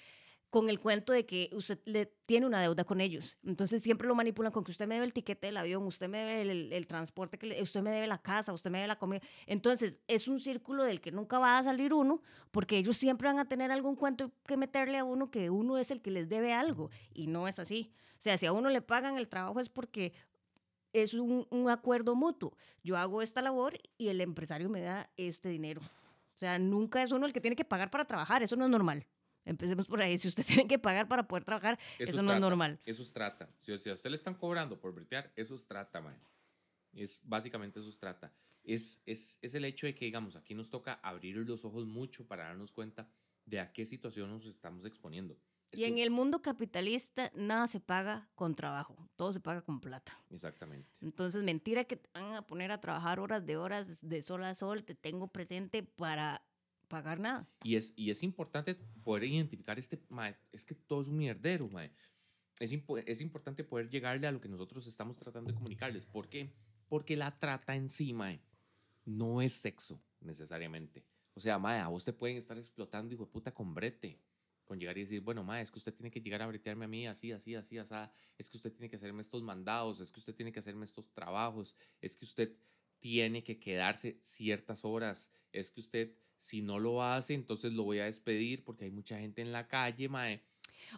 con 0.52 0.70
el 0.70 0.82
cuento 0.82 1.14
de 1.14 1.26
que 1.26 1.50
usted 1.54 1.80
le 1.86 2.08
tiene 2.26 2.46
una 2.46 2.62
deuda 2.62 2.84
con 2.84 3.00
ellos. 3.00 3.38
Entonces 3.42 3.82
siempre 3.82 4.06
lo 4.06 4.16
manipulan 4.16 4.52
con 4.52 4.66
que 4.66 4.72
usted 4.72 4.86
me 4.86 4.96
debe 4.96 5.06
el 5.06 5.14
tiquete 5.14 5.48
del 5.48 5.56
avión, 5.56 5.84
usted 5.84 6.10
me 6.10 6.18
debe 6.18 6.76
el, 6.76 6.88
transporte, 6.88 7.40
que 7.40 7.62
usted 7.62 7.82
me 7.82 7.90
debe 7.90 8.06
la 8.06 8.18
casa, 8.18 8.52
usted 8.52 8.70
me 8.70 8.80
debe 8.80 8.90
la 8.90 9.00
comida. 9.00 9.22
Entonces 9.48 10.02
es 10.08 10.28
un 10.28 10.42
círculo 10.42 10.84
del 10.84 11.00
que 11.00 11.10
nunca 11.10 11.40
va 11.40 11.58
a 11.58 11.64
salir 11.64 11.94
uno, 11.94 12.22
porque 12.52 12.78
ellos 12.78 12.98
siempre 12.98 13.30
van 13.30 13.40
a 13.40 13.46
tener 13.46 13.72
algún 13.72 13.96
cuento 13.96 14.34
que 14.46 14.58
meterle 14.58 14.98
a 14.98 15.06
uno 15.06 15.32
que 15.32 15.50
uno 15.50 15.78
es 15.78 15.90
el 15.90 16.02
que 16.02 16.12
les 16.12 16.28
debe 16.28 16.54
algo 16.54 16.92
y 17.14 17.28
no 17.28 17.48
es 17.48 17.58
así. 17.58 17.94
O 18.20 18.22
sea, 18.22 18.38
si 18.38 18.46
a 18.46 18.52
uno 18.52 18.70
le 18.70 18.82
pagan 18.82 19.18
el 19.18 19.30
trabajo 19.30 19.62
es 19.62 19.70
porque 19.70 20.12
es 20.92 21.14
un, 21.14 21.48
un 21.50 21.70
acuerdo 21.70 22.14
mutuo. 22.14 22.58
Yo 22.84 22.98
hago 22.98 23.22
esta 23.22 23.42
labor 23.42 23.76
y 23.98 24.10
el 24.10 24.20
empresario 24.20 24.68
me 24.68 24.82
da 24.82 25.10
este 25.16 25.48
dinero. 25.48 25.80
O 25.80 26.38
sea, 26.38 26.60
nunca 26.60 27.02
es 27.02 27.14
uno 27.14 27.26
el 27.26 27.32
que 27.32 27.40
tiene 27.40 27.56
que 27.56 27.64
pagar 27.64 27.90
para 27.90 28.04
trabajar, 28.04 28.44
eso 28.44 28.58
no 28.58 28.66
es 28.66 28.72
normal. 28.72 29.08
Empecemos 29.46 29.88
por 29.88 30.02
ahí. 30.02 30.18
Si 30.18 30.28
usted 30.28 30.46
tiene 30.64 30.68
que 30.68 30.80
pagar 30.80 31.08
para 31.08 31.28
poder 31.28 31.44
trabajar, 31.44 31.80
eso, 32.00 32.12
no 32.14 32.20
es 32.22 32.26
trata, 32.28 32.40
normal. 32.40 32.80
Eso 32.86 33.02
es 33.04 33.12
trata. 33.14 33.50
Si, 33.60 33.78
si 33.80 33.90
a 33.90 33.94
usted 33.94 34.10
le 34.10 34.16
están 34.16 34.36
cobrando 34.36 34.80
por 34.80 34.94
bretear, 34.94 35.32
eso 35.36 35.56
es 35.56 35.66
trata, 35.66 36.02
man. 36.02 36.20
Es, 36.94 37.20
básicamente 37.24 37.80
eso 37.80 37.90
es 37.90 37.98
trata. 37.98 38.34
Es, 38.64 39.02
es, 39.06 39.40
es 39.42 39.56
el 39.56 39.66
hecho 39.66 39.88
de 39.88 39.96
que, 39.96 40.06
digamos, 40.06 40.36
aquí 40.36 40.54
nos 40.54 40.70
toca 40.70 40.94
abrir 41.02 41.38
los 41.38 41.66
ojos 41.66 41.86
mucho 41.86 42.28
para 42.28 42.44
darnos 42.46 42.72
cuenta 42.72 43.10
de 43.46 43.60
a 43.60 43.72
qué 43.72 43.86
situación 43.86 44.30
nos 44.30 44.46
estamos 44.46 44.86
exponiendo. 44.86 45.36
Es 45.72 45.80
Y 45.80 45.86
en 45.86 45.96
que- 45.96 46.04
el 46.04 46.12
mundo 46.12 46.42
capitalista 46.42 47.32
nada 47.34 47.66
se 47.68 47.80
paga 47.80 48.30
con 48.36 48.56
trabajo, 48.56 49.10
todo 49.16 49.32
se 49.34 49.40
paga 49.40 49.62
con 49.62 49.80
plata. 49.80 50.22
Exactamente. 50.30 50.92
Entonces, 51.02 51.44
mentira 51.44 51.86
que 51.86 51.96
te 51.96 52.10
van 52.14 52.36
a 52.36 52.46
poner 52.46 52.72
a 52.72 52.82
trabajar 52.82 53.20
horas 53.20 53.46
de 53.46 53.58
horas 53.58 54.08
de 54.08 54.22
sol 54.22 54.44
a 54.44 54.54
sol, 54.54 54.84
te 54.84 54.94
tengo 54.96 55.28
presente 55.30 55.82
para 55.82 56.44
pagar 56.92 57.20
nada. 57.20 57.48
Y 57.64 57.76
es, 57.76 57.94
y 57.96 58.10
es 58.10 58.22
importante 58.22 58.76
poder 59.04 59.24
identificar 59.24 59.80
este, 59.80 60.00
mae, 60.10 60.36
es 60.52 60.66
que 60.66 60.76
todo 60.76 61.02
es 61.02 61.08
un 61.08 61.18
mierdero, 61.18 61.68
mae. 61.70 61.92
Es, 62.60 62.72
impo- 62.72 63.04
es 63.06 63.22
importante 63.22 63.64
poder 63.64 63.90
llegarle 63.90 64.28
a 64.28 64.32
lo 64.32 64.42
que 64.42 64.50
nosotros 64.50 64.86
estamos 64.86 65.18
tratando 65.18 65.50
de 65.50 65.56
comunicarles. 65.56 66.06
¿Por 66.06 66.28
qué? 66.28 66.52
Porque 66.90 67.16
la 67.16 67.40
trata 67.40 67.76
en 67.76 67.88
sí, 67.90 68.14
mae, 68.14 68.42
no 69.06 69.42
es 69.42 69.54
sexo 69.54 70.00
necesariamente. 70.20 71.04
O 71.34 71.40
sea, 71.40 71.58
mae, 71.58 71.80
a 71.80 71.88
vos 71.88 72.04
te 72.04 72.14
pueden 72.14 72.38
estar 72.38 72.58
explotando, 72.58 73.14
hijo 73.14 73.26
de 73.26 73.32
puta, 73.32 73.54
con 73.54 73.74
brete. 73.74 74.20
Con 74.66 74.80
llegar 74.80 74.98
y 74.98 75.02
decir, 75.02 75.22
bueno, 75.22 75.44
mae, 75.44 75.62
es 75.62 75.72
que 75.72 75.80
usted 75.80 75.94
tiene 75.94 76.12
que 76.12 76.22
llegar 76.22 76.42
a 76.42 76.48
bretearme 76.48 76.86
a 76.86 76.88
mí 76.88 77.08
así, 77.08 77.32
así, 77.32 77.56
así, 77.56 77.78
así. 77.78 77.96
Es 78.38 78.50
que 78.50 78.58
usted 78.58 78.72
tiene 78.72 78.90
que 78.90 78.96
hacerme 78.96 79.22
estos 79.22 79.42
mandados, 79.44 80.00
es 80.00 80.12
que 80.12 80.20
usted 80.20 80.34
tiene 80.36 80.52
que 80.52 80.60
hacerme 80.60 80.86
estos 80.86 81.12
trabajos, 81.12 81.76
es 82.00 82.16
que 82.16 82.26
usted 82.26 82.56
tiene 83.00 83.44
que 83.44 83.60
quedarse 83.60 84.18
ciertas 84.22 84.86
horas. 84.86 85.32
Es 85.52 85.72
que 85.72 85.80
usted, 85.80 86.16
si 86.42 86.62
no 86.64 86.80
lo 86.80 87.04
hace, 87.04 87.36
entonces 87.36 87.72
lo 87.72 87.84
voy 87.84 88.00
a 88.00 88.06
despedir 88.06 88.64
porque 88.64 88.86
hay 88.86 88.92
mucha 88.92 89.20
gente 89.20 89.44
en 89.44 89.52
la 89.52 89.68
calle, 89.68 90.10
mae. 90.10 90.42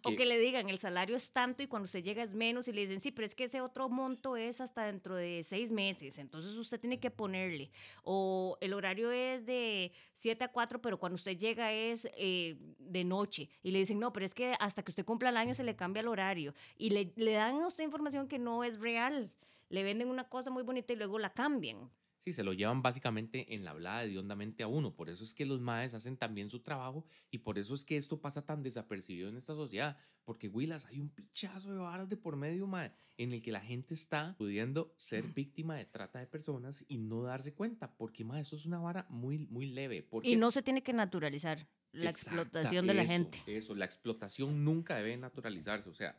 O 0.01 0.09
que- 0.11 0.15
que 0.15 0.25
le 0.25 0.39
digan, 0.39 0.69
el 0.69 0.79
salario 0.79 1.17
es 1.17 1.31
tanto 1.33 1.61
y 1.61 1.67
cuando 1.67 1.85
usted 1.85 2.01
llega 2.01 2.23
es 2.23 2.33
menos 2.33 2.69
y 2.69 2.71
le 2.71 2.79
dicen, 2.81 3.01
sí, 3.01 3.11
pero 3.11 3.25
es 3.25 3.35
que 3.35 3.43
ese 3.43 3.59
otro 3.59 3.89
monto 3.89 4.37
es 4.37 4.61
hasta 4.61 4.85
dentro 4.85 5.15
de 5.17 5.43
seis 5.43 5.73
meses, 5.73 6.17
entonces 6.17 6.55
usted 6.55 6.79
tiene 6.79 6.97
que 7.01 7.11
ponerle. 7.11 7.69
O 8.03 8.57
el 8.61 8.73
horario 8.73 9.11
es 9.11 9.45
de 9.45 9.91
7 10.15 10.45
a 10.45 10.47
4, 10.51 10.81
pero 10.81 10.97
cuando 10.97 11.15
usted 11.15 11.37
llega 11.37 11.73
es 11.73 12.07
eh, 12.17 12.55
de 12.79 13.03
noche. 13.03 13.49
Y 13.61 13.71
le 13.71 13.79
dicen, 13.79 13.99
no, 13.99 14.13
pero 14.13 14.25
es 14.25 14.33
que 14.33 14.55
hasta 14.61 14.81
que 14.81 14.91
usted 14.91 15.03
cumpla 15.05 15.27
el 15.29 15.35
año 15.37 15.53
se 15.53 15.65
le 15.65 15.75
cambia 15.75 15.99
el 15.99 16.07
horario. 16.07 16.55
Y 16.77 16.91
le, 16.91 17.11
le 17.17 17.33
dan 17.33 17.61
a 17.61 17.67
usted 17.67 17.83
información 17.83 18.29
que 18.29 18.39
no 18.39 18.63
es 18.63 18.79
real. 18.79 19.29
Le 19.69 19.83
venden 19.83 20.07
una 20.07 20.29
cosa 20.29 20.49
muy 20.51 20.63
bonita 20.63 20.93
y 20.93 20.95
luego 20.95 21.19
la 21.19 21.33
cambian. 21.33 21.91
Sí, 22.23 22.31
se 22.31 22.43
lo 22.43 22.53
llevan 22.53 22.81
básicamente 22.81 23.53
en 23.53 23.65
la 23.65 23.71
hablada 23.71 24.05
de 24.05 24.17
hondamente 24.17 24.63
a 24.63 24.67
uno. 24.67 24.95
Por 24.95 25.09
eso 25.09 25.25
es 25.25 25.33
que 25.33 25.45
los 25.45 25.59
maes 25.59 25.93
hacen 25.93 26.15
también 26.15 26.49
su 26.49 26.61
trabajo 26.61 27.05
y 27.29 27.39
por 27.39 27.59
eso 27.59 27.75
es 27.75 27.83
que 27.83 27.97
esto 27.97 28.21
pasa 28.21 28.45
tan 28.45 28.63
desapercibido 28.63 29.27
en 29.27 29.35
esta 29.35 29.55
sociedad. 29.55 29.97
Porque, 30.23 30.47
Willas, 30.47 30.85
hay 30.85 31.01
un 31.01 31.09
pichazo 31.09 31.73
de 31.73 31.79
varas 31.79 32.07
de 32.07 32.15
por 32.15 32.37
medio, 32.37 32.65
mae, 32.65 32.93
en 33.17 33.33
el 33.33 33.41
que 33.41 33.51
la 33.51 33.59
gente 33.59 33.93
está 33.93 34.35
pudiendo 34.37 34.93
ser 34.95 35.25
víctima 35.35 35.75
de 35.75 35.83
trata 35.83 36.19
de 36.19 36.27
personas 36.27 36.85
y 36.87 36.97
no 36.97 37.23
darse 37.23 37.53
cuenta. 37.53 37.93
Porque, 37.97 38.23
mae, 38.23 38.39
eso 38.39 38.55
es 38.55 38.65
una 38.65 38.79
vara 38.79 39.05
muy, 39.09 39.39
muy 39.39 39.65
leve. 39.65 40.01
Porque 40.01 40.29
Y 40.29 40.37
no 40.37 40.49
se 40.49 40.63
tiene 40.63 40.81
que 40.81 40.93
naturalizar 40.93 41.67
la 41.91 42.09
Exacta, 42.09 42.41
explotación 42.41 42.87
de 42.87 42.93
la 42.93 43.03
eso, 43.03 43.11
gente. 43.11 43.39
Eso, 43.47 43.75
la 43.75 43.83
explotación 43.83 44.63
nunca 44.63 44.95
debe 44.95 45.17
naturalizarse. 45.17 45.89
O 45.89 45.93
sea, 45.93 46.17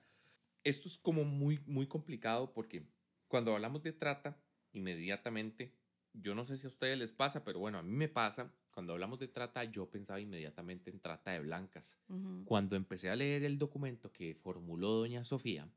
esto 0.63 0.87
es 0.87 0.99
como 0.99 1.25
muy, 1.25 1.61
muy 1.65 1.87
complicado 1.87 2.53
porque 2.53 2.87
cuando 3.27 3.55
hablamos 3.55 3.83
de 3.83 3.95
trata, 3.95 4.39
inmediatamente, 4.73 5.73
yo 6.15 6.35
no 6.35 6.45
sé 6.45 6.57
si 6.57 6.67
a 6.67 6.71
ustedes 6.71 6.97
les 6.99 7.12
pasa, 7.12 7.45
pero 7.45 7.59
bueno, 7.59 7.79
a 7.79 7.83
mí 7.83 7.91
me 7.93 8.09
pasa, 8.09 8.51
cuando 8.71 8.93
hablamos 8.93 9.19
de 9.19 9.29
trata, 9.29 9.65
yo 9.65 9.91
pensaba 9.91 10.21
inmediatamente 10.21 10.91
en 10.91 11.01
trata 11.01 11.33
de 11.33 11.41
blancas. 11.41 11.97
Ujú. 12.09 12.45
Cuando 12.45 12.77
empecé 12.77 13.11
a 13.11 13.17
leer 13.17 13.45
el 13.45 13.59
documento 13.59 14.11
que 14.12 14.35
formuló 14.35 14.91
doña 14.93 15.25
Sofía, 15.25 15.69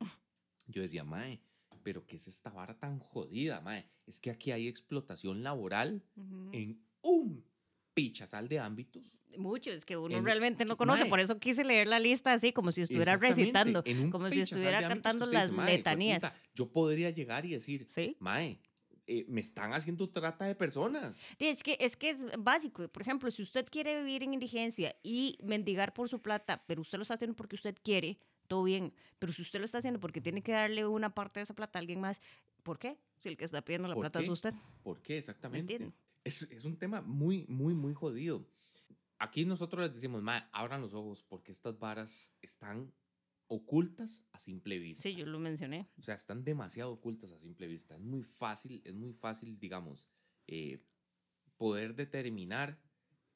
yo 0.68 0.82
decía, 0.82 1.04
mae, 1.04 1.40
pero 1.84 2.06
¿qué 2.06 2.16
es 2.18 2.28
esta 2.28 2.50
vara 2.50 2.78
tan 2.78 3.00
jodida, 3.00 3.62
mae? 3.62 3.90
Es 4.06 4.20
que 4.20 4.30
aquí 4.32 4.52
hay 4.52 4.68
explotación 4.68 5.44
laboral 5.44 6.04
Ujú. 6.16 6.50
en 6.54 6.82
un 7.02 7.44
pichazal 7.94 8.48
de 8.48 8.60
ámbitos. 8.60 9.12
Mucho, 9.38 9.72
es 9.72 9.86
que 9.86 9.98
uno 9.98 10.18
en- 10.18 10.26
realmente 10.26 10.66
no 10.66 10.78
conoce, 10.78 11.02
mae. 11.04 11.10
por 11.10 11.20
eso 11.20 11.40
quise 11.40 11.64
leer 11.64 11.88
la 11.88 12.00
lista 12.00 12.32
así, 12.34 12.54
como 12.54 12.72
si 12.72 12.82
estuviera 12.82 13.18
recitando, 13.18 13.84
como 14.12 14.30
si 14.30 14.42
estuviera 14.42 14.88
cantando 14.88 15.26
dice, 15.26 15.34
las 15.38 15.52
"Mae, 15.52 15.78
letanías. 15.78 16.42
yo 16.56 16.72
podría 16.72 17.10
llegar 17.12 17.46
y 17.46 17.52
decir, 17.52 17.86
¿Sí? 17.90 18.16
Mae, 18.20 18.60
eh, 19.10 19.26
me 19.30 19.40
están 19.40 19.74
haciendo 19.74 20.10
trata 20.10 20.44
de 20.44 20.54
personas. 20.54 21.22
Es 21.40 21.64
que, 21.64 21.78
es 21.80 21.96
que 21.96 22.10
es 22.10 22.26
básico. 22.38 22.90
Por 22.90 23.02
ejemplo, 23.02 23.32
si 23.32 23.42
usted 23.42 23.66
quiere 23.70 23.98
vivir 24.02 24.22
en 24.24 24.34
indigencia 24.34 24.94
y 25.02 25.38
mendigar 25.42 25.94
por 25.94 26.10
su 26.10 26.20
plata, 26.22 26.62
pero 26.68 26.82
usted 26.82 26.98
lo 26.98 27.04
está 27.04 27.14
haciendo 27.14 27.36
porque 27.36 27.56
usted 27.56 27.76
quiere, 27.82 28.20
todo 28.48 28.64
bien. 28.64 28.94
Pero 29.18 29.32
si 29.32 29.42
usted 29.42 29.60
lo 29.60 29.66
está 29.66 29.78
haciendo 29.78 30.02
porque 30.02 30.20
tiene 30.20 30.44
que 30.44 30.52
darle 30.52 30.86
una 30.86 31.16
parte 31.16 31.40
de 31.40 31.46
esa 31.46 31.54
plata 31.54 31.80
a 31.80 31.82
alguien 31.82 32.02
más, 32.02 32.22
¿por 32.64 32.80
qué? 32.80 33.00
Si 33.18 33.30
el 33.30 33.38
que 33.38 33.46
está 33.46 33.62
pidiendo 33.62 33.88
la 33.88 33.94
¿Por 33.94 34.04
plata 34.04 34.20
es 34.20 34.28
usted. 34.28 34.54
¿Por 34.84 35.02
qué 35.02 35.14
¿Me 35.14 35.20
exactamente? 35.20 35.94
Es, 36.26 36.42
es 36.44 36.66
un 36.66 36.78
tema 36.78 37.02
muy, 37.02 37.46
muy, 37.48 37.74
muy 37.74 37.94
jodido. 37.94 38.46
Aquí 39.20 39.46
nosotros 39.46 39.84
les 39.84 39.94
decimos, 39.94 40.22
abran 40.52 40.82
los 40.82 40.94
ojos 40.94 41.24
porque 41.24 41.54
estas 41.54 41.80
varas 41.80 42.36
están 42.42 42.92
ocultas 43.48 44.26
a 44.32 44.40
simple 44.40 44.80
vista. 44.80 45.04
Sí, 45.04 45.16
yo 45.16 45.26
lo 45.26 45.40
mencioné. 45.40 45.90
O 45.98 46.02
sea, 46.02 46.16
están 46.16 46.44
demasiado 46.44 46.92
ocultas 46.92 47.32
a 47.32 47.40
simple 47.40 47.68
vista. 47.68 47.96
Es 47.96 48.02
muy 48.02 48.24
fácil, 48.24 48.82
es 48.84 48.94
muy 48.94 49.14
fácil, 49.14 49.58
digamos, 49.60 50.08
eh, 50.48 50.84
poder 51.58 51.96
determinar 51.96 52.80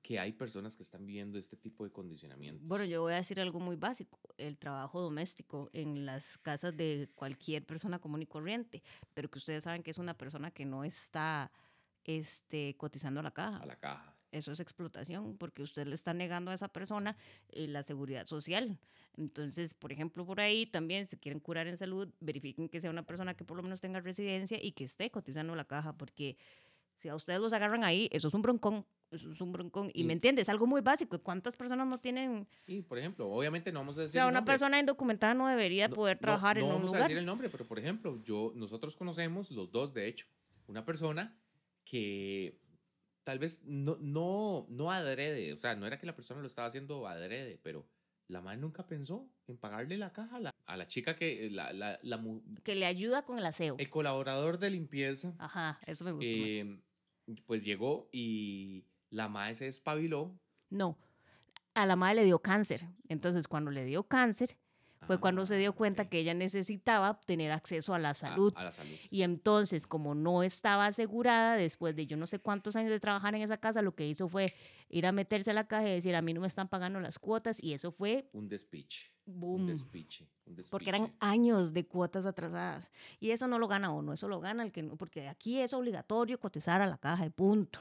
que 0.02 0.20
hay 0.20 0.32
personas 0.34 0.76
que 0.76 0.84
están 0.84 1.06
viviendo 1.06 1.38
este 1.38 1.58
tipo 1.58 1.84
de 1.84 1.92
condicionamiento. 1.92 2.66
Bueno, 2.66 2.86
yo 2.86 3.02
voy 3.02 3.14
a 3.14 3.18
decir 3.18 3.40
algo 3.40 3.60
muy 3.60 3.76
básico, 3.76 4.20
el 4.38 4.58
trabajo 4.58 5.00
doméstico 5.00 5.70
en 5.74 6.06
las 6.06 6.38
casas 6.40 6.76
de 6.76 7.10
cualquier 7.14 7.66
persona 7.66 8.00
común 8.00 8.24
y 8.24 8.26
corriente, 8.26 8.82
pero 9.14 9.30
que 9.30 9.38
ustedes 9.38 9.64
saben 9.64 9.84
que 9.84 9.92
es 9.92 10.00
una 10.00 10.18
persona 10.18 10.50
que 10.52 10.66
no 10.66 10.84
está 10.84 11.52
este, 12.04 12.76
cotizando 12.78 13.20
a 13.20 13.24
la 13.24 13.32
caja. 13.32 13.58
A 13.58 13.66
la 13.66 13.76
caja. 13.76 14.18
Eso 14.32 14.52
es 14.52 14.60
explotación, 14.60 15.38
porque 15.38 15.62
usted 15.62 15.86
le 15.86 15.94
está 15.94 16.14
negando 16.14 16.52
a 16.52 16.54
esa 16.54 16.70
persona 16.70 17.18
eh, 17.50 17.68
la 17.68 17.84
seguridad 17.84 18.26
social. 18.28 18.80
Entonces, 19.18 19.74
por 19.74 19.92
ejemplo, 19.92 20.26
por 20.26 20.40
ahí 20.40 20.66
también 20.66 21.06
se 21.06 21.18
quieren 21.20 21.40
curar 21.40 21.68
en 21.68 21.78
salud, 21.78 22.10
verifiquen 22.20 22.70
que 22.70 22.80
sea 22.80 22.90
una 22.90 23.04
persona 23.06 23.34
que 23.36 23.44
por 23.44 23.58
lo 23.58 23.64
menos 23.64 23.82
tenga 23.82 24.00
residencia 24.00 24.58
y 24.62 24.72
que 24.72 24.84
esté 24.86 25.10
cotizando 25.12 25.56
la 25.56 25.66
caja, 25.66 25.94
porque 25.98 26.38
si 26.96 27.10
a 27.10 27.16
ustedes 27.16 27.40
los 27.42 27.52
agarran 27.54 27.84
ahí, 27.84 28.08
eso 28.12 28.28
es 28.30 28.34
un 28.34 28.42
broncón. 28.42 28.86
Eso 29.12 29.30
es 29.30 29.42
un 29.42 29.52
broncón. 29.52 29.92
Y 29.94 30.02
Y- 30.02 30.04
me 30.06 30.14
entiendes, 30.14 30.48
algo 30.48 30.66
muy 30.68 30.80
básico. 30.80 31.20
¿Cuántas 31.20 31.58
personas 31.58 31.86
no 31.86 32.00
tienen 32.00 32.48
Y, 32.66 32.82
por 32.82 32.98
ejemplo, 32.98 33.30
obviamente 33.30 33.70
no 33.74 33.80
vamos 33.82 33.98
a 33.98 34.00
o 34.00 34.04
decir 34.04 34.14
sea, 34.14 34.24
el 34.24 34.30
una 34.30 34.46
persona 34.46 34.80
indocumentada 34.80 35.34
no 35.34 35.48
debería 35.50 35.90
No- 35.90 35.96
poder 35.96 36.16
no- 36.16 36.22
trabajar 36.22 36.56
no 36.58 36.62
en 36.62 36.68
un 36.68 36.74
vamos 36.76 36.92
a 36.92 36.94
lugar. 36.94 37.04
decir 37.10 37.18
el 37.18 37.26
nombre, 37.26 37.50
pero 37.50 37.66
por 37.66 37.78
ejemplo, 37.80 38.22
yo, 38.24 38.54
nosotros 38.56 38.96
conocemos 38.96 39.52
los 39.52 39.70
dos, 39.70 39.94
de 39.94 40.08
hecho, 40.08 40.28
una 40.68 40.86
persona 40.86 41.36
que 41.84 42.58
tal 43.26 43.40
vez 43.40 43.64
no, 43.66 43.98
no, 44.00 44.66
no 44.70 44.92
adrede, 44.92 45.52
o 45.52 45.58
sea, 45.58 45.76
no 45.76 45.86
era 45.86 46.00
que 46.00 46.06
la 46.06 46.16
persona 46.16 46.40
lo 46.40 46.48
estaba 46.48 46.68
haciendo 46.70 47.06
adrede, 47.08 47.60
pero 47.62 47.86
la 48.32 48.42
madre 48.42 48.58
nunca 48.60 48.86
pensó 48.88 49.28
en 49.48 49.58
pagarle 49.58 49.98
la 49.98 50.12
caja 50.14 50.38
a 50.38 50.40
la, 50.40 50.56
a 50.66 50.78
la 50.78 50.88
chica 50.88 51.16
que, 51.16 51.50
la, 51.52 51.74
la, 51.74 52.00
la 52.02 52.18
mu- 52.18 52.42
Que 52.64 52.76
le 52.76 52.86
ayuda 52.86 53.24
con 53.24 53.38
el 53.38 53.46
aseo. 53.46 53.76
el 53.78 53.90
colaborador 53.90 54.58
de 54.58 54.70
limpieza, 54.70 55.36
Ajá, 55.38 55.80
eso 55.86 56.06
me 56.06 56.12
gusta. 56.12 56.30
eh, 56.32 56.80
pues 57.46 57.64
llegó 57.66 58.10
y 58.12 58.86
la 59.10 59.28
madre 59.28 59.56
se 59.56 59.66
despabiló. 59.66 60.34
No, 60.70 60.98
a 61.74 61.86
la 61.86 61.96
madre 61.96 62.16
le 62.16 62.24
dio 62.26 62.40
cáncer. 62.40 62.88
Entonces, 63.10 63.48
cuando 63.48 63.72
le 63.72 63.84
dio 63.86 64.04
cáncer, 64.04 64.58
fue 65.08 65.20
cuando 65.20 65.46
se 65.46 65.58
dio 65.58 65.74
cuenta 65.74 66.10
que 66.10 66.20
ella 66.20 66.34
necesitaba 66.34 67.20
tener 67.22 67.52
acceso 67.52 67.94
a 67.94 68.00
la 68.00 68.14
salud. 68.14 68.54
A, 68.56 68.66
la 68.66 68.72
salud. 68.72 68.94
Y 69.10 69.24
entonces, 69.24 69.88
como 69.88 70.16
no 70.16 70.44
estaba 70.44 70.86
asegurada, 70.86 71.56
después 71.56 71.96
de 71.96 72.06
yo 72.06 72.18
no 72.18 72.28
sé 72.28 72.40
cuántos 72.40 72.76
años 72.76 72.92
de 72.92 73.00
trabajar 73.00 73.34
en 73.36 73.42
esa 73.42 73.58
casa, 73.58 73.82
lo 73.82 73.96
que 73.96 74.08
hizo 74.08 74.28
fue 74.28 74.54
ir 74.90 75.06
a 75.06 75.12
meterse 75.12 75.52
a 75.52 75.54
la 75.54 75.68
caja 75.68 75.88
y 75.90 75.94
decir, 75.94 76.16
a 76.16 76.22
mí 76.22 76.34
no 76.34 76.42
me 76.42 76.48
están 76.48 76.68
pagando 76.68 77.00
las 77.00 77.18
cuotas. 77.18 77.62
Y 77.62 77.74
eso 77.74 77.92
fue, 77.92 78.30
Un 78.34 78.48
despiche. 78.48 79.12
Un 79.26 79.40
boom, 79.40 79.68
despiche. 79.68 80.28
Un 80.46 80.56
despiche. 80.56 80.72
porque 80.72 80.90
eran 80.90 81.16
años 81.20 81.74
de 81.74 81.88
cuotas 81.88 82.26
atrasadas. 82.26 82.92
Y 83.20 83.32
eso 83.32 83.48
no 83.48 83.60
lo 83.60 83.68
gana 83.68 83.92
uno, 83.92 84.14
eso 84.14 84.28
lo 84.28 84.40
gana 84.40 84.64
el 84.64 84.72
que 84.72 84.84
no, 84.84 84.98
porque 84.98 85.28
aquí 85.28 85.60
es 85.60 85.74
obligatorio 85.74 86.40
cotizar 86.40 86.82
a 86.82 86.88
la 86.88 86.98
caja 86.98 87.24
de 87.24 87.32
punto. 87.32 87.80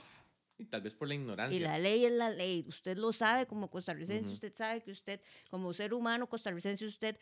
Y 0.61 0.67
tal 0.67 0.83
vez 0.83 0.95
por 0.95 1.09
la 1.09 1.15
ignorancia. 1.15 1.57
Y 1.57 1.61
la 1.61 1.79
ley 1.79 2.05
es 2.05 2.13
la 2.13 2.29
ley. 2.29 2.65
Usted 2.69 2.99
lo 2.99 3.13
sabe 3.13 3.47
como 3.47 3.71
costarricense, 3.71 4.31
usted 4.31 4.55
sabe 4.55 4.83
que 4.83 4.91
usted, 4.91 5.21
como 5.49 5.73
ser 5.73 5.95
humano 5.95 6.29
costarricense, 6.29 6.85
usted 6.85 7.17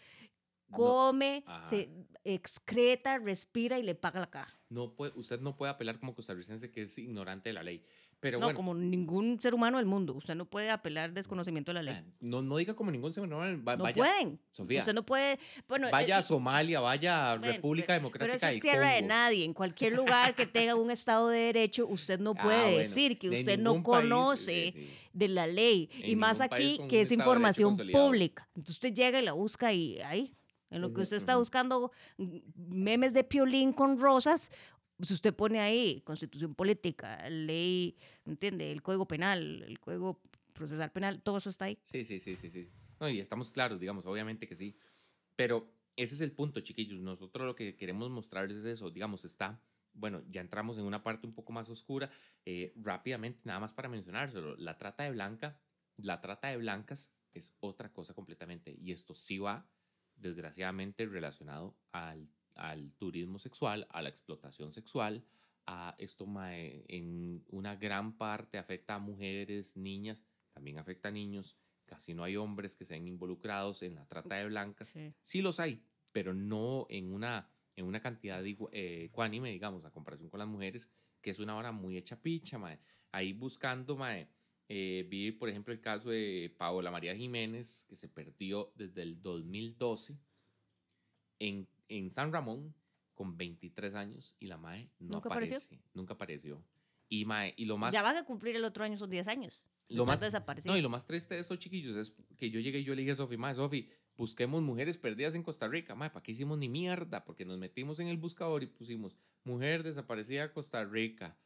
come, 0.70 1.45
se 1.68 1.89
excreta, 2.24 3.18
respira 3.18 3.78
y 3.78 3.82
le 3.82 3.95
paga 3.95 4.20
la 4.20 4.30
caja. 4.30 4.59
no 4.68 4.95
puede, 4.95 5.12
usted 5.16 5.41
no 5.41 5.57
puede 5.57 5.72
apelar 5.72 5.99
como 5.99 6.14
costarricense 6.14 6.70
que 6.70 6.82
es 6.82 6.99
ignorante 6.99 7.49
de 7.49 7.53
la 7.55 7.62
ley. 7.62 7.84
Pero 8.20 8.38
no, 8.40 8.46
bueno, 8.46 8.56
como 8.56 8.74
ningún 8.74 9.40
ser 9.40 9.54
humano 9.54 9.76
del 9.78 9.86
mundo. 9.86 10.12
Usted 10.14 10.34
no 10.34 10.44
puede 10.44 10.70
apelar 10.70 11.12
desconocimiento 11.12 11.70
de 11.70 11.74
la 11.74 11.82
ley. 11.82 11.94
ah, 11.96 12.04
no, 12.18 12.42
no 12.42 12.56
diga 12.56 12.74
como 12.74 12.90
ningún 12.90 13.12
ser 13.12 13.22
humano, 13.22 13.62
va- 13.64 13.76
no 13.76 13.84
vaya, 13.84 13.94
pueden. 13.96 14.40
Sofía, 14.50 14.80
Usted 14.80 14.92
no 14.94 15.06
puede. 15.06 15.38
Bueno, 15.68 15.88
vaya 15.92 16.16
eh, 16.16 16.18
a 16.18 16.22
Somalia, 16.22 16.80
vaya 16.80 17.32
a 17.32 17.38
bueno, 17.38 17.52
República 17.54 17.86
pero- 17.86 17.98
Democrática 18.00 18.24
Pero 18.24 18.36
eso 18.36 18.46
es 18.56 18.60
tierra 18.60 18.90
de 18.90 18.96
Congo. 19.02 19.08
nadie. 19.08 19.44
En 19.44 19.54
cualquier 19.54 19.92
lugar 19.94 20.34
que 20.34 20.46
tenga 20.46 20.74
un 20.74 20.90
Estado 20.90 21.28
de 21.28 21.38
Derecho, 21.38 21.86
usted 21.86 22.18
no 22.18 22.32
Ah, 22.38 22.42
puede 22.42 22.62
bueno, 22.62 22.78
decir 22.78 23.18
que 23.20 23.30
de 23.30 23.38
usted 23.38 23.56
no 23.58 23.74
ningún 23.74 23.92
país, 23.92 24.02
conoce 24.02 24.68
eh, 24.68 24.72
sí. 24.72 24.90
de 25.12 25.28
la 25.28 25.46
ley. 25.46 25.88
En 26.00 26.10
y 26.10 26.16
más 26.16 26.40
aquí 26.40 26.80
que 26.88 27.02
es 27.02 27.10
de 27.10 27.14
información 27.14 27.70
consolidado. 27.70 28.04
pública. 28.04 28.48
Entonces 28.56 28.74
usted 28.74 28.94
llega 28.94 29.20
y 29.20 29.24
la 29.24 29.32
busca 29.34 29.72
y 29.72 30.00
ahí, 30.00 30.34
en 30.70 30.80
lo 30.82 30.92
que 30.92 31.02
usted 31.02 31.16
está 31.16 31.36
buscando 31.36 31.92
mm, 32.16 32.38
memes 32.56 33.14
de 33.14 33.22
piolín 33.24 33.72
con 33.72 33.98
rosas, 33.98 34.50
pues 34.99 35.12
usted 35.12 35.34
pone 35.34 35.61
ahí 35.61 36.03
constitución 36.03 36.55
política, 36.55 37.28
ley, 37.30 37.96
¿me 38.24 38.32
entiende? 38.32 38.72
El 38.72 38.82
código 38.82 39.07
penal, 39.07 39.62
el 39.62 39.78
código 39.78 40.20
procesal 40.53 40.90
penal, 40.90 41.22
todo 41.22 41.38
eso 41.38 41.49
está 41.49 41.66
ahí. 41.66 41.78
Sí, 41.84 42.05
sí, 42.05 42.18
sí, 42.18 42.36
sí, 42.36 42.51
sí. 42.51 42.68
No, 43.01 43.09
y 43.09 43.20
estamos 43.20 43.53
claros, 43.53 43.78
digamos, 43.78 44.05
obviamente 44.07 44.49
que 44.49 44.57
sí. 44.57 44.76
Pero 45.36 45.72
ese 45.94 46.16
es 46.16 46.20
el 46.20 46.32
punto, 46.32 46.61
chiquillos. 46.61 47.01
Nosotros 47.01 47.46
lo 47.46 47.55
que 47.55 47.76
queremos 47.76 48.11
mostrarles 48.11 48.59
es 48.59 48.64
eso. 48.64 48.90
Digamos, 48.90 49.24
está, 49.24 49.62
bueno, 49.92 50.24
ya 50.28 50.40
entramos 50.40 50.78
en 50.78 50.84
una 50.84 51.05
parte 51.05 51.28
un 51.28 51.32
poco 51.34 51.53
más 51.53 51.70
oscura. 51.70 52.11
Eh, 52.44 52.72
rápidamente, 52.76 53.40
nada 53.44 53.61
más 53.61 53.72
para 53.72 53.88
mencionárselo, 53.88 54.57
la 54.57 54.76
trata 54.78 55.05
de 55.05 55.12
blanca, 55.12 55.61
la 55.96 56.20
trata 56.20 56.49
de 56.49 56.57
blancas 56.57 57.12
es 57.34 57.57
otra 57.61 57.92
cosa 57.92 58.14
completamente. 58.14 58.76
Y 58.80 58.90
esto 58.90 59.14
sí 59.14 59.38
va, 59.38 59.70
desgraciadamente, 60.16 61.07
relacionado 61.07 61.78
al, 61.92 62.28
al 62.59 62.92
turismo 62.92 63.38
sexual, 63.38 63.86
a 63.90 64.02
la 64.02 64.09
explotación 64.09 64.72
sexual, 64.72 65.24
a 65.66 65.94
esto 65.98 66.26
en 66.88 67.44
una 67.48 67.76
gran 67.76 68.16
parte 68.16 68.59
afecta 68.59 68.94
a 68.94 68.98
mujeres, 68.98 69.76
niñas, 69.76 70.24
también 70.52 70.78
afecta 70.78 71.09
a 71.09 71.12
niños. 71.12 71.56
Casi 71.84 72.12
no 72.14 72.24
hay 72.24 72.36
hombres 72.36 72.76
que 72.76 72.84
sean 72.84 73.06
involucrados 73.06 73.82
en 73.82 73.94
la 73.94 74.06
trata 74.06 74.34
de 74.36 74.46
blancas. 74.46 74.88
Sí. 74.88 75.14
Sí 75.20 75.40
los 75.42 75.59
hay, 75.61 75.82
pero 76.12 76.34
no 76.34 76.86
en 76.90 77.12
una, 77.12 77.50
en 77.76 77.86
una 77.86 78.00
cantidad 78.00 78.42
digu- 78.42 78.68
eh, 78.72 79.04
ecuánime, 79.04 79.50
digamos, 79.50 79.84
a 79.84 79.90
comparación 79.90 80.28
con 80.30 80.38
las 80.38 80.48
mujeres, 80.48 80.90
que 81.22 81.30
es 81.30 81.38
una 81.38 81.56
hora 81.56 81.72
muy 81.72 81.96
hecha 81.96 82.20
picha, 82.20 82.59
mae. 82.59 82.78
Ahí 83.12 83.32
buscando, 83.32 83.96
mae. 83.96 84.28
eh, 84.70 85.06
vi, 85.09 85.32
por 85.32 85.48
ejemplo, 85.48 85.72
el 85.72 85.80
caso 85.80 86.11
de 86.11 86.54
Paola 86.59 86.90
María 86.90 87.16
Jiménez, 87.16 87.84
que 87.88 87.96
se 87.96 88.09
perdió 88.09 88.70
desde 88.74 89.00
el 89.02 89.22
2012 89.22 90.18
en, 91.38 91.66
en 91.89 92.11
San 92.11 92.32
Ramón 92.32 92.74
con 93.14 93.36
23 93.36 93.95
años 93.95 94.34
y 94.39 94.47
la 94.47 94.57
mae 94.57 94.91
no 94.99 95.14
¿Nunca 95.14 95.28
apareció? 95.28 95.57
aparece. 95.57 95.82
Nunca 95.95 96.14
apareció. 96.14 96.62
Y, 97.09 97.24
mae, 97.24 97.55
y 97.57 97.64
lo 97.64 97.78
más... 97.78 97.93
Ya 97.95 98.03
van 98.03 98.16
a 98.16 98.24
cumplir 98.24 98.55
el 98.57 98.64
otro 98.64 98.84
año 98.84 98.95
esos 98.95 99.09
10 99.09 99.28
años. 99.28 99.66
Lo 99.89 100.05
más- 100.05 100.20
desaparecido. 100.20 100.72
No, 100.74 100.78
y 100.78 100.82
lo 100.82 100.91
más 100.91 101.07
triste 101.07 101.34
de 101.34 101.41
eso, 101.41 101.57
chiquillos, 101.57 101.97
es 101.97 102.14
que 102.36 102.51
yo 102.51 102.61
llegué 102.61 102.80
y 102.80 102.84
yo 102.84 102.95
le 102.95 103.01
dije 103.01 103.12
a 103.12 103.16
Sofi, 103.16 103.36
mae, 103.39 103.55
Sofi, 103.55 103.89
busquemos 104.16 104.62
mujeres 104.62 104.99
perdidas 104.99 105.34
en 105.34 105.43
Costa 105.43 105.66
Rica. 105.68 105.95
Mae, 105.95 106.11
¿para 106.11 106.22
qué 106.22 106.32
hicimos 106.32 106.59
ni 106.59 106.68
mierda? 106.68 107.24
Porque 107.24 107.47
nos 107.47 107.59
metimos 107.59 107.99
en 108.01 108.09
el 108.09 108.18
buscador 108.18 108.62
y 108.62 108.66
pusimos 108.66 109.16
mujer 109.45 109.82
desaparecida 109.82 110.53
Costa 110.53 110.84
Rica. 110.84 111.39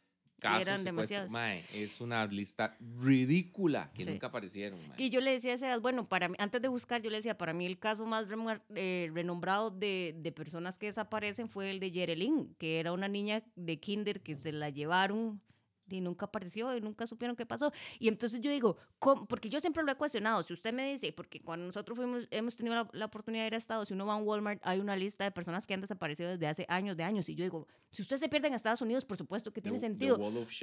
Casos, 0.42 0.62
eran 0.66 0.84
demasiados. 0.84 1.30
mae, 1.30 1.64
es 1.72 2.00
una 2.00 2.26
lista 2.26 2.76
ridícula 3.00 3.90
que 3.94 4.04
Sí. 4.04 4.10
nunca 4.10 4.26
aparecieron. 4.26 4.78
mae. 4.88 4.96
Y 5.02 5.10
yo 5.10 5.20
le 5.20 5.30
decía 5.32 5.54
a 5.54 5.56
Sebas, 5.56 5.80
bueno, 5.80 6.08
para 6.08 6.28
mí, 6.28 6.34
antes 6.38 6.60
de 6.60 6.68
buscar, 6.68 7.00
yo 7.00 7.10
le 7.10 7.16
decía, 7.16 7.38
para 7.38 7.52
mí 7.52 7.64
el 7.66 7.78
caso 7.78 8.04
más 8.06 8.26
eh, 8.74 9.10
renombrado 9.14 9.70
de, 9.70 10.14
de 10.18 10.32
personas 10.32 10.78
que 10.78 10.86
desaparecen 10.86 11.48
fue 11.48 11.70
el 11.70 11.80
de 11.80 11.90
Yerelin, 11.92 12.54
que 12.58 12.80
era 12.80 12.92
una 12.92 13.08
niña 13.08 13.42
de 13.56 13.78
kinder 13.80 14.20
que 14.22 14.34
se 14.34 14.52
la 14.52 14.68
llevaron 14.70 15.40
y 15.88 16.00
nunca 16.00 16.26
apareció 16.26 16.76
y 16.76 16.80
nunca 16.80 17.06
supieron 17.06 17.36
qué 17.36 17.44
pasó. 17.46 17.72
Y 17.98 18.08
entonces 18.08 18.40
yo 18.40 18.50
digo, 18.50 18.76
¿cómo? 18.98 19.26
porque 19.26 19.48
yo 19.50 19.60
siempre 19.60 19.82
lo 19.82 19.92
he 19.92 19.94
cuestionado, 19.96 20.42
si 20.42 20.52
usted 20.52 20.72
me 20.72 20.90
dice, 20.90 21.12
porque 21.12 21.40
cuando 21.40 21.66
nosotros 21.66 21.96
fuimos, 21.96 22.26
hemos 22.30 22.56
tenido 22.56 22.74
la, 22.76 22.88
la 22.92 23.04
oportunidad 23.06 23.42
de 23.44 23.46
ir 23.48 23.54
a 23.54 23.58
Estados, 23.58 23.88
si 23.88 23.94
uno 23.94 24.06
va 24.06 24.14
a 24.14 24.16
un 24.16 24.26
Walmart, 24.26 24.60
hay 24.64 24.80
una 24.80 24.96
lista 24.96 25.24
de 25.24 25.30
personas 25.30 25.66
que 25.66 25.74
han 25.74 25.80
desaparecido 25.80 26.30
desde 26.30 26.46
hace 26.46 26.66
años 26.68 26.96
de 26.96 27.04
años. 27.04 27.28
Y 27.28 27.34
yo 27.34 27.44
digo, 27.44 27.66
si 27.90 28.02
usted 28.02 28.18
se 28.18 28.28
pierde 28.28 28.48
en 28.48 28.54
Estados 28.54 28.80
Unidos, 28.80 29.04
por 29.04 29.16
supuesto 29.16 29.52
que 29.52 29.60
tiene 29.60 29.76
The- 29.78 29.80
sentido. 29.86 30.16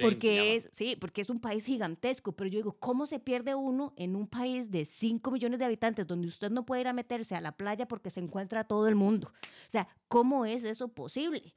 Porque 0.04 0.56
es, 0.56 0.70
sí, 0.72 0.96
porque 1.00 1.20
es 1.20 1.30
un 1.30 1.38
país 1.40 1.64
gigantesco, 1.66 2.32
pero 2.32 2.48
yo 2.50 2.56
digo, 2.58 2.72
¿cómo 2.78 3.06
se 3.06 3.18
pierde 3.20 3.54
uno 3.54 3.92
en 3.96 4.16
un 4.16 4.26
país 4.26 4.70
de 4.70 4.84
5 4.84 5.30
millones 5.30 5.58
de 5.58 5.64
habitantes 5.64 6.06
donde 6.06 6.26
usted 6.28 6.50
no 6.50 6.64
puede 6.66 6.80
ir 6.82 6.88
a 6.88 6.92
meterse 6.92 7.34
a 7.36 7.40
la 7.40 7.52
playa 7.52 7.86
porque 7.86 8.10
se 8.10 8.20
encuentra 8.20 8.64
todo 8.64 8.88
el 8.88 8.94
mundo? 8.94 9.32
O 9.32 9.70
sea, 9.70 9.88
¿cómo 10.08 10.44
es 10.44 10.64
eso 10.64 10.88
posible? 10.88 11.54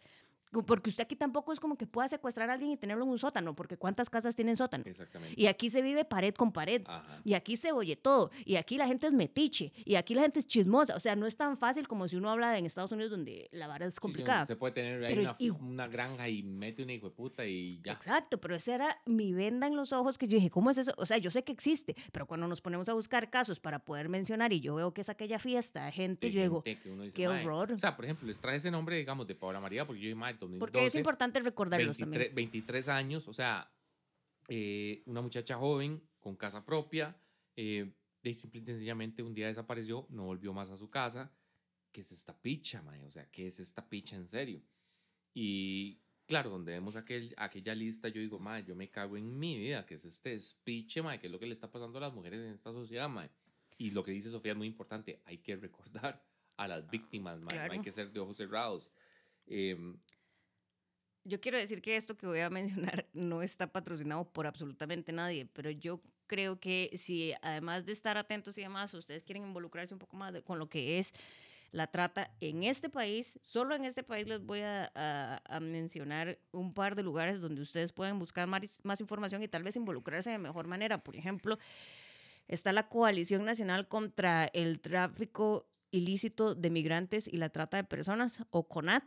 Porque 0.62 0.90
usted 0.90 1.04
aquí 1.04 1.16
tampoco 1.16 1.52
es 1.54 1.60
como 1.60 1.78
que 1.78 1.88
pueda 1.88 2.08
secuestrar 2.08 2.50
a 2.50 2.54
alguien 2.54 2.72
y 2.72 2.78
tenerlo 2.78 3.04
en 3.06 3.10
un 3.10 3.18
sótano, 3.20 3.56
porque 3.56 3.78
¿cuántas 3.78 4.10
casas 4.10 4.36
tienen 4.36 4.56
sótano? 4.56 4.84
Exactamente. 4.86 5.34
Y 5.42 5.48
aquí 5.48 5.70
se 5.70 5.82
vive 5.82 6.06
pared 6.06 6.34
con 6.36 6.52
pared. 6.52 6.84
Ajá. 6.86 7.22
Y 7.24 7.34
aquí 7.34 7.56
se 7.56 7.72
oye 7.72 7.96
todo. 7.96 8.30
Y 8.46 8.56
aquí 8.58 8.78
la 8.78 8.88
gente 8.88 9.08
es 9.08 9.14
metiche. 9.14 9.72
Y 9.86 9.96
aquí 9.96 10.14
la 10.16 10.22
gente 10.22 10.40
es 10.40 10.48
chismosa. 10.48 10.96
O 10.96 11.00
sea, 11.00 11.16
no 11.16 11.26
es 11.26 11.36
tan 11.36 11.58
fácil 11.58 11.88
como 11.88 12.08
si 12.08 12.16
uno 12.16 12.30
habla 12.30 12.58
en 12.58 12.66
Estados 12.66 12.92
Unidos 12.92 13.12
donde 13.12 13.50
la 13.52 13.68
vara 13.68 13.86
es 13.86 13.94
Sí, 13.94 13.98
sí, 13.98 14.02
complicada. 14.02 14.42
usted 14.44 14.58
puede 14.58 14.74
tener 14.74 15.04
ahí 15.06 15.18
una, 15.20 15.36
y- 15.40 15.50
una 15.50 15.88
granja 15.88 16.30
y 16.30 16.44
mete 16.44 16.84
un 16.84 16.90
hijo 16.90 17.10
de 17.10 17.16
puta 17.16 17.46
y 17.46 17.82
ya. 17.84 17.94
Exacto, 17.94 18.40
pero 18.40 18.56
esa 18.56 18.76
era 18.76 19.02
mi 19.06 19.34
venda 19.34 19.68
en 19.68 19.76
los 19.76 19.94
ojos 19.94 20.18
que 20.18 20.28
yo 20.28 20.36
dije, 20.36 20.50
¿cómo 20.50 20.70
es 20.70 20.78
eso? 20.78 20.94
O 20.98 21.06
sea, 21.06 21.18
yo 21.18 21.32
sé 21.32 21.44
que 21.44 21.52
existe, 21.52 21.96
pero 22.12 22.26
cuando 22.28 22.48
nos 22.48 22.62
ponemos 22.62 22.90
a 22.90 22.94
buscar 22.94 23.30
casos 23.30 23.60
para 23.60 23.80
poder 23.80 24.10
mencionar 24.10 24.52
y 24.54 24.60
yo 24.60 24.76
veo 24.76 24.94
que 24.94 25.02
es 25.02 25.10
aquella 25.10 25.40
fiesta 25.40 25.86
de 25.86 25.92
gente, 25.92 26.28
de 26.28 26.34
yo 26.34 26.42
digo, 26.42 26.62
gente 26.64 26.82
que 26.82 26.92
uno 26.92 27.04
dice, 27.04 27.14
qué 27.14 27.28
horror. 27.28 27.72
O 27.72 27.80
sea, 27.80 27.96
por 27.96 28.06
ejemplo, 28.06 28.28
les 28.28 28.40
traje 28.40 28.58
ese 28.58 28.72
nombre, 28.72 28.98
digamos, 28.98 29.28
de 29.28 29.36
Paola 29.36 29.60
María, 29.60 29.86
porque 29.86 30.02
yo 30.02 30.06
dije, 30.08 30.16
2012, 30.44 30.60
porque 30.60 30.86
es 30.86 30.96
importante 30.96 31.40
recordarlos 31.40 31.98
23, 31.98 32.30
también. 32.30 32.36
23 32.36 32.88
años, 32.90 33.28
o 33.28 33.34
sea, 33.34 33.72
eh, 34.48 35.04
una 35.06 35.22
muchacha 35.22 35.58
joven, 35.58 36.02
con 36.20 36.36
casa 36.36 36.66
propia, 36.66 37.16
eh, 37.56 37.92
de 38.24 38.34
simple 38.34 38.62
y 38.62 38.66
sencillamente 38.66 39.22
un 39.22 39.34
día 39.34 39.48
desapareció, 39.48 40.08
no 40.10 40.26
volvió 40.26 40.54
más 40.54 40.70
a 40.70 40.78
su 40.78 40.90
casa. 40.90 41.32
¿Qué 41.92 42.02
es 42.02 42.12
esta 42.12 42.36
picha, 42.36 42.82
mae? 42.82 43.04
O 43.04 43.12
sea, 43.12 43.30
¿qué 43.30 43.48
es 43.48 43.60
esta 43.60 43.88
picha 43.88 44.16
en 44.16 44.28
serio? 44.28 44.62
Y 45.34 46.00
claro, 46.26 46.50
donde 46.50 46.72
vemos 46.72 46.96
aquel, 46.96 47.34
aquella 47.38 47.76
lista, 47.76 48.08
yo 48.08 48.22
digo, 48.22 48.40
mae, 48.40 48.64
yo 48.64 48.76
me 48.76 48.90
cago 48.90 49.18
en 49.18 49.38
mi 49.38 49.58
vida, 49.58 49.86
que 49.86 49.96
es 49.96 50.06
este 50.06 50.30
despiche, 50.30 51.02
mae, 51.02 51.20
que 51.20 51.28
es 51.28 51.32
lo 51.32 51.40
que 51.40 51.46
le 51.46 51.54
está 51.54 51.70
pasando 51.70 51.98
a 51.98 52.02
las 52.02 52.14
mujeres 52.14 52.40
en 52.40 52.54
esta 52.54 52.72
sociedad, 52.72 53.10
mae. 53.10 53.30
Y 53.78 53.92
lo 53.92 54.04
que 54.04 54.12
dice 54.12 54.30
Sofía 54.30 54.54
es 54.54 54.58
muy 54.58 54.68
importante, 54.68 55.22
hay 55.26 55.40
que 55.40 55.56
recordar 55.56 56.24
a 56.58 56.68
las 56.68 56.90
víctimas, 56.90 57.40
mae, 57.44 57.56
no 57.56 57.62
hay 57.62 57.70
claro. 57.70 57.84
que 57.84 57.92
ser 57.92 58.12
de 58.12 58.20
ojos 58.20 58.38
cerrados. 58.38 58.92
Em, 59.46 59.98
Yo 61.26 61.40
quiero 61.40 61.58
decir 61.58 61.82
que 61.82 61.96
esto 61.96 62.18
que 62.18 62.28
voy 62.28 62.40
a 62.40 62.50
mencionar 62.50 63.06
no 63.14 63.42
está 63.42 63.68
patrocinado 63.68 64.26
por 64.26 64.48
absolutamente 64.48 65.12
nadie, 65.12 65.48
pero 65.54 65.70
yo 65.72 66.02
creo 66.28 66.60
que 66.60 66.92
si 66.96 67.34
además 67.42 67.86
de 67.86 67.94
estar 67.94 68.18
atentos 68.18 68.58
y 68.58 68.62
demás, 68.62 68.94
ustedes 68.94 69.24
quieren 69.24 69.44
involucrarse 69.44 69.94
un 69.94 70.00
poco 70.00 70.18
más 70.18 70.34
con 70.44 70.60
lo 70.60 70.70
que 70.70 71.00
es 71.00 71.14
la 71.72 71.88
trata 71.88 72.32
en 72.40 72.64
este 72.64 72.90
país, 72.90 73.40
solo 73.42 73.74
en 73.74 73.84
este 73.84 74.04
país 74.04 74.28
les 74.28 74.40
voy 74.46 74.62
a, 74.62 75.42
mencionar 75.60 76.38
un 76.52 76.72
par 76.72 76.96
de 76.96 77.02
lugares 77.02 77.42
donde 77.42 77.62
ustedes 77.64 77.92
pueden 77.92 78.20
buscar 78.20 78.48
más 78.48 79.02
información 79.02 79.42
y 79.42 79.48
tal 79.48 79.64
vez 79.64 79.76
involucrarse 79.76 80.30
de 80.30 80.38
mejor 80.38 80.68
manera. 80.68 81.04
Por 81.04 81.16
ejemplo, 81.16 81.58
está 82.48 82.74
la 82.74 82.88
Coalición 82.90 83.44
Nacional 83.44 83.88
contra 83.88 84.46
el 84.54 84.82
Tráfico 84.82 85.68
Ilícito 85.90 86.54
de 86.54 86.70
Migrantes 86.70 87.28
y 87.28 87.38
la 87.38 87.50
Trata 87.50 87.78
de 87.78 87.84
Personas, 87.84 88.46
o 88.52 88.68
CONAT. 88.68 89.04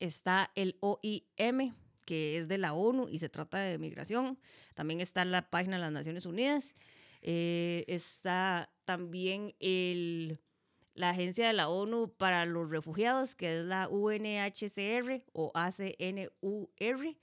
Está 0.00 0.50
el 0.54 0.76
OIM, 0.80 1.74
que 2.04 2.38
es 2.38 2.48
de 2.48 2.58
la 2.58 2.72
ONU 2.72 3.08
y 3.08 3.18
se 3.18 3.28
trata 3.28 3.58
de 3.58 3.78
migración. 3.78 4.38
También 4.74 5.00
está 5.00 5.24
la 5.24 5.48
página 5.48 5.76
de 5.76 5.82
las 5.82 5.92
Naciones 5.92 6.26
Unidas. 6.26 6.74
Eh, 7.22 7.84
está 7.86 8.70
también 8.84 9.54
el, 9.60 10.40
la 10.94 11.10
Agencia 11.10 11.46
de 11.46 11.52
la 11.52 11.68
ONU 11.68 12.12
para 12.16 12.46
los 12.46 12.70
Refugiados, 12.70 13.34
que 13.34 13.58
es 13.58 13.64
la 13.64 13.88
UNHCR 13.88 15.22
o 15.32 15.52
ACNUR. 15.54 17.16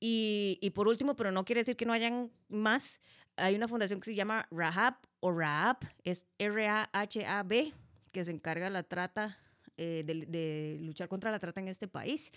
Y, 0.00 0.58
y 0.60 0.70
por 0.70 0.88
último, 0.88 1.14
pero 1.16 1.30
no 1.32 1.44
quiere 1.44 1.60
decir 1.60 1.76
que 1.76 1.86
no 1.86 1.92
hayan 1.92 2.30
más, 2.48 3.00
hay 3.36 3.54
una 3.54 3.68
fundación 3.68 4.00
que 4.00 4.06
se 4.06 4.14
llama 4.14 4.48
RAHAB 4.50 4.94
o 5.20 5.32
RAHAB, 5.32 5.78
es 6.04 6.26
R-A-H-A-B, 6.38 7.74
que 8.12 8.24
se 8.24 8.32
encarga 8.32 8.64
de 8.64 8.70
la 8.70 8.82
trata, 8.82 9.38
eh, 9.80 10.02
de, 10.04 10.26
de 10.26 10.78
luchar 10.82 11.08
contra 11.08 11.30
la 11.30 11.38
trata 11.38 11.58
en 11.60 11.68
este 11.68 11.88
país. 11.88 12.32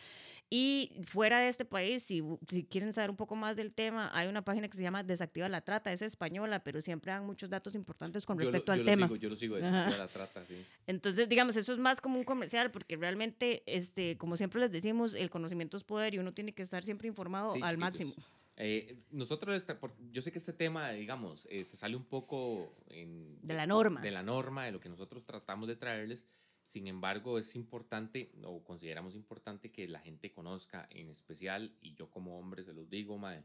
Y 0.50 0.92
fuera 1.06 1.40
de 1.42 1.50
este 1.50 1.66
país, 1.66 2.04
si, 2.04 2.24
si 2.48 2.64
quieren 2.64 2.94
saber 2.94 3.10
un 3.10 3.18
poco 3.18 3.36
más 3.36 3.56
del 3.58 3.74
tema, 3.74 4.10
hay 4.18 4.28
una 4.30 4.44
página 4.46 4.68
que 4.70 4.78
se 4.78 4.84
llama 4.84 5.04
Desactiva 5.04 5.50
la 5.50 5.60
Trata, 5.62 5.92
es 5.92 6.02
española, 6.02 6.64
pero 6.64 6.80
siempre 6.80 7.12
dan 7.12 7.26
muchos 7.26 7.50
datos 7.50 7.76
importantes 7.76 8.26
con 8.26 8.38
yo 8.38 8.46
lo- 8.46 8.52
respecto 8.52 8.72
yo 8.72 8.74
al 8.74 8.80
lo 8.80 8.86
tema. 8.86 9.08
sigo, 9.08 9.16
yo 9.18 9.30
lo 9.30 9.36
sigo, 9.36 9.56
de 9.58 9.66
Ajá. 9.66 9.84
Sofía 9.86 9.98
la 9.98 10.08
trata, 10.08 10.46
sí. 10.46 10.56
Entonces, 10.88 11.28
digamos, 11.28 11.56
eso 11.58 11.74
es 11.74 11.80
más 11.80 12.00
como 12.00 12.18
un 12.18 12.24
comercial, 12.24 12.72
porque 12.72 12.96
realmente, 12.96 13.64
este, 13.66 14.18
como 14.18 14.38
siempre 14.38 14.62
les 14.62 14.72
decimos, 14.72 15.14
el 15.14 15.30
conocimiento 15.30 15.76
es 15.76 15.84
poder 15.84 16.14
y 16.14 16.20
uno 16.20 16.34
tiene 16.34 16.54
que 16.54 16.62
estar 16.62 16.84
siempre 16.86 17.08
informado 17.10 17.54
Sí, 17.54 17.60
al 17.62 17.72
chiquitos. 17.72 17.80
máximo. 17.80 18.14
Eh, 18.56 19.00
nosotros, 19.10 19.66
yo 20.12 20.22
sé 20.22 20.32
que 20.32 20.38
este 20.38 20.54
tema, 20.54 20.92
digamos, 20.92 21.48
eh, 21.50 21.64
se 21.64 21.76
sale 21.76 21.96
un 21.96 22.06
poco 22.06 22.76
en- 22.88 23.40
De 23.42 23.56
la 23.56 23.66
norma. 23.66 24.00
De 24.02 24.12
la 24.12 24.22
norma, 24.22 24.66
de 24.66 24.72
lo 24.72 24.80
que 24.80 24.90
nosotros 24.90 25.26
tratamos 25.26 25.68
de 25.68 25.76
traerles. 25.76 26.28
Sin 26.66 26.88
embargo, 26.88 27.38
es 27.38 27.56
importante, 27.56 28.32
o 28.44 28.64
consideramos 28.64 29.16
importante, 29.16 29.72
que 29.72 29.88
la 29.88 30.00
gente 30.00 30.32
conozca, 30.32 30.88
en 30.90 31.10
especial, 31.10 31.76
y 31.82 31.94
yo 31.94 32.10
como 32.10 32.40
hombre 32.40 32.64
se 32.64 32.74
los 32.74 32.90
digo, 32.90 33.18
mae, 33.18 33.44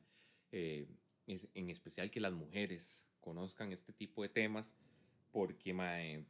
eh, 0.52 0.86
es, 1.26 1.48
en 1.54 1.68
especial 1.70 2.10
que 2.10 2.20
las 2.20 2.32
mujeres 2.32 3.06
conozcan 3.20 3.72
este 3.72 3.92
tipo 3.92 4.22
de 4.22 4.28
temas, 4.28 4.72
porque, 5.32 5.74
mae, 5.74 6.24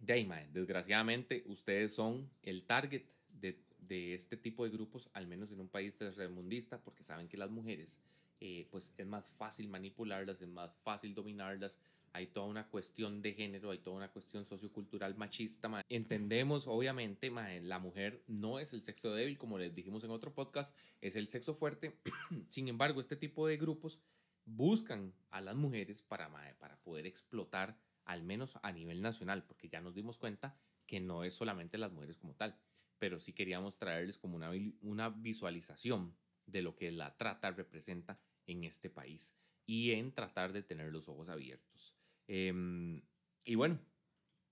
de 0.00 0.24
mae, 0.24 0.48
desgraciadamente, 0.52 1.42
ustedes 1.46 1.92
son 1.94 2.30
el 2.42 2.64
target 2.64 3.02
de, 3.28 3.58
de 3.80 4.14
este 4.14 4.36
tipo 4.36 4.64
de 4.64 4.70
grupos, 4.70 5.08
al 5.12 5.26
menos 5.26 5.50
en 5.50 5.60
un 5.60 5.68
país 5.68 5.96
tercermundista, 5.96 6.80
porque 6.80 7.02
saben 7.02 7.28
que 7.28 7.36
las 7.36 7.50
mujeres, 7.50 8.00
eh, 8.40 8.68
pues 8.70 8.92
es 8.96 9.06
más 9.06 9.30
fácil 9.32 9.68
manipularlas, 9.68 10.40
es 10.40 10.48
más 10.48 10.72
fácil 10.82 11.14
dominarlas, 11.14 11.78
hay 12.12 12.28
toda 12.28 12.46
una 12.46 12.68
cuestión 12.68 13.22
de 13.22 13.32
género, 13.34 13.70
hay 13.70 13.78
toda 13.78 13.96
una 13.96 14.10
cuestión 14.10 14.44
sociocultural 14.44 15.14
machista. 15.16 15.84
Entendemos, 15.88 16.66
obviamente, 16.66 17.30
mae, 17.30 17.60
la 17.60 17.78
mujer 17.78 18.22
no 18.26 18.58
es 18.58 18.72
el 18.72 18.82
sexo 18.82 19.14
débil, 19.14 19.38
como 19.38 19.58
les 19.58 19.74
dijimos 19.74 20.04
en 20.04 20.10
otro 20.10 20.34
podcast, 20.34 20.76
es 21.00 21.16
el 21.16 21.26
sexo 21.26 21.54
fuerte. 21.54 21.98
Sin 22.48 22.68
embargo, 22.68 23.00
este 23.00 23.16
tipo 23.16 23.46
de 23.46 23.56
grupos 23.56 24.00
buscan 24.44 25.12
a 25.30 25.40
las 25.40 25.56
mujeres 25.56 26.02
para, 26.02 26.30
para 26.58 26.80
poder 26.80 27.06
explotar, 27.06 27.78
al 28.04 28.22
menos 28.22 28.58
a 28.62 28.72
nivel 28.72 29.02
nacional, 29.02 29.44
porque 29.44 29.68
ya 29.68 29.80
nos 29.80 29.94
dimos 29.94 30.16
cuenta 30.16 30.56
que 30.86 31.00
no 31.00 31.24
es 31.24 31.34
solamente 31.34 31.76
las 31.78 31.92
mujeres 31.92 32.16
como 32.16 32.34
tal, 32.34 32.58
pero 32.98 33.20
sí 33.20 33.32
queríamos 33.32 33.78
traerles 33.78 34.18
como 34.18 34.36
una, 34.36 34.50
una 34.80 35.10
visualización 35.10 36.16
de 36.46 36.62
lo 36.62 36.74
que 36.74 36.90
la 36.90 37.16
trata 37.16 37.50
representa 37.50 38.18
en 38.46 38.64
este 38.64 38.88
país 38.88 39.36
y 39.66 39.92
en 39.92 40.12
tratar 40.12 40.52
de 40.52 40.62
tener 40.62 40.90
los 40.90 41.08
ojos 41.08 41.28
abiertos. 41.28 41.94
Em, 42.28 43.02
y 43.44 43.54
bueno, 43.56 43.80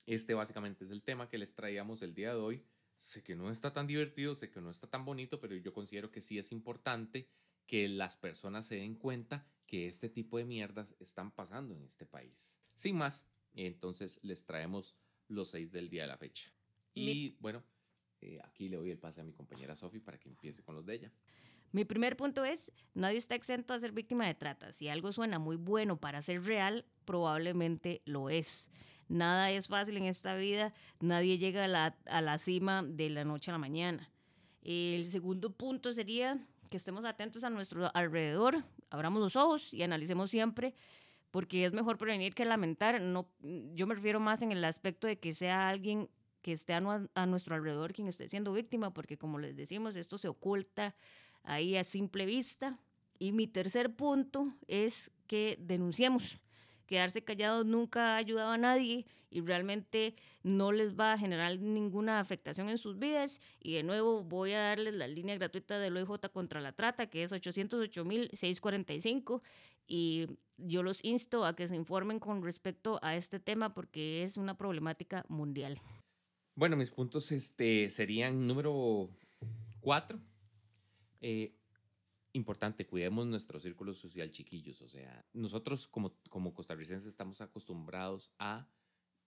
este 0.06 0.34
básicamente 0.34 0.84
es 0.84 0.90
el 0.90 1.02
tema 1.02 1.28
que 1.28 1.38
les 1.38 1.54
traíamos 1.54 2.02
el 2.02 2.14
día 2.14 2.30
de 2.30 2.40
hoy. 2.40 2.64
Sé 2.98 3.22
que 3.22 3.36
no 3.36 3.50
está 3.50 3.72
tan 3.72 3.86
divertido, 3.86 4.34
sé 4.34 4.50
que 4.50 4.60
no 4.60 4.70
está 4.70 4.88
tan 4.88 5.04
bonito, 5.04 5.38
pero 5.38 5.54
yo 5.54 5.72
considero 5.72 6.10
que 6.10 6.22
sí 6.22 6.38
es 6.38 6.50
importante 6.50 7.28
que 7.66 7.88
las 7.88 8.16
personas 8.16 8.66
se 8.66 8.76
den 8.76 8.94
cuenta 8.94 9.46
que 9.66 9.86
este 9.86 10.08
tipo 10.08 10.38
de 10.38 10.44
mierdas 10.44 10.96
están 10.98 11.30
pasando 11.30 11.74
en 11.74 11.82
este 11.82 12.06
país. 12.06 12.58
Sin 12.74 12.96
más, 12.96 13.28
entonces 13.54 14.18
les 14.22 14.44
traemos 14.44 14.96
los 15.28 15.50
seis 15.50 15.70
del 15.72 15.90
día 15.90 16.02
de 16.02 16.08
la 16.08 16.16
fecha. 16.16 16.50
Y 16.94 17.36
bueno, 17.40 17.62
eh, 18.22 18.40
aquí 18.44 18.68
le 18.68 18.76
doy 18.76 18.90
el 18.90 18.98
pase 18.98 19.20
a 19.20 19.24
mi 19.24 19.32
compañera 19.32 19.76
Sofi 19.76 20.00
para 20.00 20.18
que 20.18 20.30
empiece 20.30 20.62
con 20.62 20.74
los 20.74 20.86
de 20.86 20.94
ella. 20.94 21.12
Mi 21.76 21.84
primer 21.84 22.16
punto 22.16 22.42
es, 22.46 22.72
nadie 22.94 23.18
está 23.18 23.34
exento 23.34 23.74
a 23.74 23.78
ser 23.78 23.92
víctima 23.92 24.26
de 24.26 24.32
trata. 24.34 24.72
Si 24.72 24.88
algo 24.88 25.12
suena 25.12 25.38
muy 25.38 25.56
bueno 25.56 25.98
para 25.98 26.22
ser 26.22 26.42
real, 26.42 26.86
probablemente 27.04 28.00
lo 28.06 28.30
es. 28.30 28.70
Nada 29.08 29.50
es 29.50 29.68
fácil 29.68 29.98
en 29.98 30.04
esta 30.04 30.36
vida, 30.36 30.72
nadie 31.00 31.36
llega 31.36 31.64
a 31.64 31.68
la, 31.68 31.98
a 32.06 32.22
la 32.22 32.38
cima 32.38 32.82
de 32.82 33.10
la 33.10 33.26
noche 33.26 33.50
a 33.50 33.52
la 33.52 33.58
mañana. 33.58 34.10
El 34.62 35.04
segundo 35.10 35.50
punto 35.50 35.92
sería 35.92 36.38
que 36.70 36.78
estemos 36.78 37.04
atentos 37.04 37.44
a 37.44 37.50
nuestro 37.50 37.90
alrededor, 37.94 38.64
abramos 38.88 39.20
los 39.20 39.36
ojos 39.36 39.74
y 39.74 39.82
analicemos 39.82 40.30
siempre, 40.30 40.74
porque 41.30 41.66
es 41.66 41.74
mejor 41.74 41.98
prevenir 41.98 42.34
que 42.34 42.46
lamentar. 42.46 43.02
No, 43.02 43.28
yo 43.74 43.86
me 43.86 43.96
refiero 43.96 44.18
más 44.18 44.40
en 44.40 44.50
el 44.50 44.64
aspecto 44.64 45.08
de 45.08 45.18
que 45.18 45.34
sea 45.34 45.68
alguien 45.68 46.08
que 46.40 46.52
esté 46.52 46.72
a, 46.72 47.06
a 47.14 47.26
nuestro 47.26 47.54
alrededor 47.54 47.92
quien 47.92 48.08
esté 48.08 48.28
siendo 48.28 48.54
víctima, 48.54 48.94
porque 48.94 49.18
como 49.18 49.38
les 49.38 49.56
decimos, 49.56 49.94
esto 49.94 50.16
se 50.16 50.28
oculta 50.28 50.94
ahí 51.46 51.76
a 51.76 51.84
simple 51.84 52.26
vista. 52.26 52.78
Y 53.18 53.32
mi 53.32 53.46
tercer 53.46 53.94
punto 53.94 54.52
es 54.68 55.10
que 55.26 55.58
denunciemos. 55.60 56.40
Quedarse 56.86 57.24
callados 57.24 57.66
nunca 57.66 58.14
ha 58.14 58.16
ayudado 58.16 58.52
a 58.52 58.58
nadie 58.58 59.06
y 59.30 59.40
realmente 59.40 60.14
no 60.42 60.70
les 60.70 60.98
va 60.98 61.14
a 61.14 61.18
generar 61.18 61.58
ninguna 61.58 62.20
afectación 62.20 62.68
en 62.68 62.78
sus 62.78 62.98
vidas. 62.98 63.40
Y 63.60 63.74
de 63.74 63.82
nuevo 63.82 64.22
voy 64.22 64.52
a 64.52 64.60
darles 64.60 64.94
la 64.94 65.08
línea 65.08 65.34
gratuita 65.34 65.78
del 65.78 65.96
OIJ 65.96 66.30
contra 66.32 66.60
la 66.60 66.72
trata, 66.72 67.08
que 67.08 67.24
es 67.24 67.32
808.645. 67.32 69.42
Y 69.88 70.26
yo 70.58 70.82
los 70.82 71.04
insto 71.04 71.44
a 71.44 71.56
que 71.56 71.66
se 71.66 71.76
informen 71.76 72.20
con 72.20 72.42
respecto 72.42 73.00
a 73.02 73.16
este 73.16 73.40
tema 73.40 73.74
porque 73.74 74.22
es 74.22 74.36
una 74.36 74.56
problemática 74.56 75.24
mundial. 75.28 75.80
Bueno, 76.54 76.76
mis 76.76 76.90
puntos 76.90 77.32
este, 77.32 77.90
serían 77.90 78.46
número 78.46 79.10
cuatro. 79.80 80.20
Eh, 81.20 81.54
importante, 82.32 82.86
cuidemos 82.86 83.26
nuestro 83.26 83.58
círculo 83.58 83.94
social, 83.94 84.30
chiquillos. 84.30 84.80
O 84.82 84.88
sea, 84.88 85.24
nosotros 85.32 85.86
como, 85.86 86.14
como 86.28 86.54
costarricenses 86.54 87.08
estamos 87.08 87.40
acostumbrados 87.40 88.32
a 88.38 88.68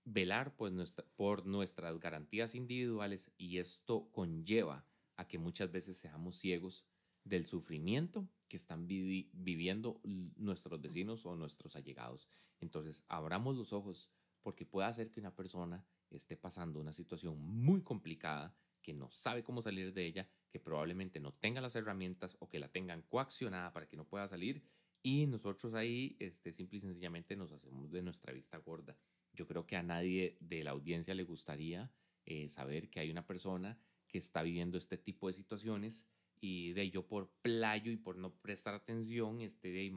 velar 0.05 0.55
pues, 0.55 0.71
nuestra, 0.73 1.05
por 1.15 1.45
nuestras 1.45 1.99
garantías 1.99 2.55
individuales 2.55 3.31
y 3.37 3.57
esto 3.57 4.09
conlleva 4.11 4.85
a 5.17 5.27
que 5.27 5.37
muchas 5.37 5.71
veces 5.71 5.97
seamos 5.97 6.37
ciegos 6.37 6.85
del 7.23 7.45
sufrimiento 7.45 8.27
que 8.47 8.57
están 8.57 8.87
viviendo 8.87 10.01
nuestros 10.03 10.81
vecinos 10.81 11.25
o 11.25 11.35
nuestros 11.35 11.75
allegados. 11.75 12.27
Entonces, 12.59 13.03
abramos 13.07 13.55
los 13.55 13.73
ojos 13.73 14.09
porque 14.41 14.65
puede 14.65 14.91
ser 14.93 15.11
que 15.11 15.19
una 15.19 15.35
persona 15.35 15.85
esté 16.09 16.35
pasando 16.35 16.79
una 16.79 16.93
situación 16.93 17.39
muy 17.39 17.81
complicada, 17.81 18.55
que 18.81 18.93
no 18.93 19.09
sabe 19.11 19.43
cómo 19.43 19.61
salir 19.61 19.93
de 19.93 20.05
ella, 20.05 20.29
que 20.49 20.59
probablemente 20.59 21.19
no 21.19 21.33
tenga 21.33 21.61
las 21.61 21.75
herramientas 21.75 22.35
o 22.39 22.49
que 22.49 22.59
la 22.59 22.69
tengan 22.69 23.01
coaccionada 23.03 23.71
para 23.71 23.87
que 23.87 23.97
no 23.97 24.05
pueda 24.05 24.27
salir 24.27 24.63
y 25.01 25.27
nosotros 25.27 25.73
ahí 25.73 26.15
este, 26.19 26.51
simple 26.51 26.77
y 26.77 26.81
sencillamente 26.81 27.35
nos 27.35 27.51
hacemos 27.51 27.91
de 27.91 28.01
nuestra 28.01 28.33
vista 28.33 28.57
gorda. 28.57 28.97
Yo 29.33 29.47
creo 29.47 29.65
que 29.65 29.75
a 29.75 29.83
nadie 29.83 30.37
de 30.41 30.63
la 30.63 30.71
audiencia 30.71 31.13
le 31.13 31.23
gustaría 31.23 31.91
eh, 32.25 32.49
saber 32.49 32.89
que 32.89 32.99
hay 32.99 33.09
una 33.09 33.25
persona 33.25 33.79
que 34.07 34.17
está 34.17 34.41
viviendo 34.43 34.77
este 34.77 34.97
tipo 34.97 35.27
de 35.27 35.33
situaciones 35.33 36.07
y 36.41 36.73
de 36.73 36.89
yo 36.89 37.05
por 37.07 37.31
playo 37.41 37.91
y 37.91 37.97
por 37.97 38.17
no 38.17 38.33
prestar 38.33 38.73
atención, 38.73 39.41
este, 39.41 39.69
de, 39.69 39.93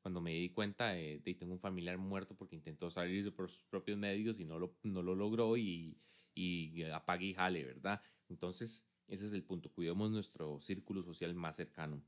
cuando 0.00 0.20
me 0.20 0.32
di 0.32 0.50
cuenta 0.50 0.90
de, 0.90 1.20
que 1.22 1.34
tengo 1.34 1.52
un 1.52 1.60
familiar 1.60 1.98
muerto 1.98 2.36
porque 2.36 2.56
intentó 2.56 2.90
salir 2.90 3.32
por 3.34 3.50
sus 3.50 3.64
propios 3.64 3.98
medios 3.98 4.40
y 4.40 4.44
no 4.44 4.58
lo, 4.58 4.76
no 4.82 5.02
lo 5.02 5.14
logró 5.14 5.56
y, 5.56 5.98
y 6.34 6.82
apague 6.84 7.26
y 7.26 7.34
jale, 7.34 7.64
¿verdad? 7.64 8.00
Entonces, 8.28 8.88
ese 9.08 9.26
es 9.26 9.32
el 9.32 9.42
punto. 9.42 9.70
Cuidemos 9.70 10.10
nuestro 10.10 10.58
círculo 10.60 11.02
social 11.02 11.34
más 11.34 11.56
cercano. 11.56 12.02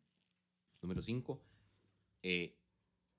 Número 0.81 1.03
cinco, 1.03 1.43
eh, 2.23 2.57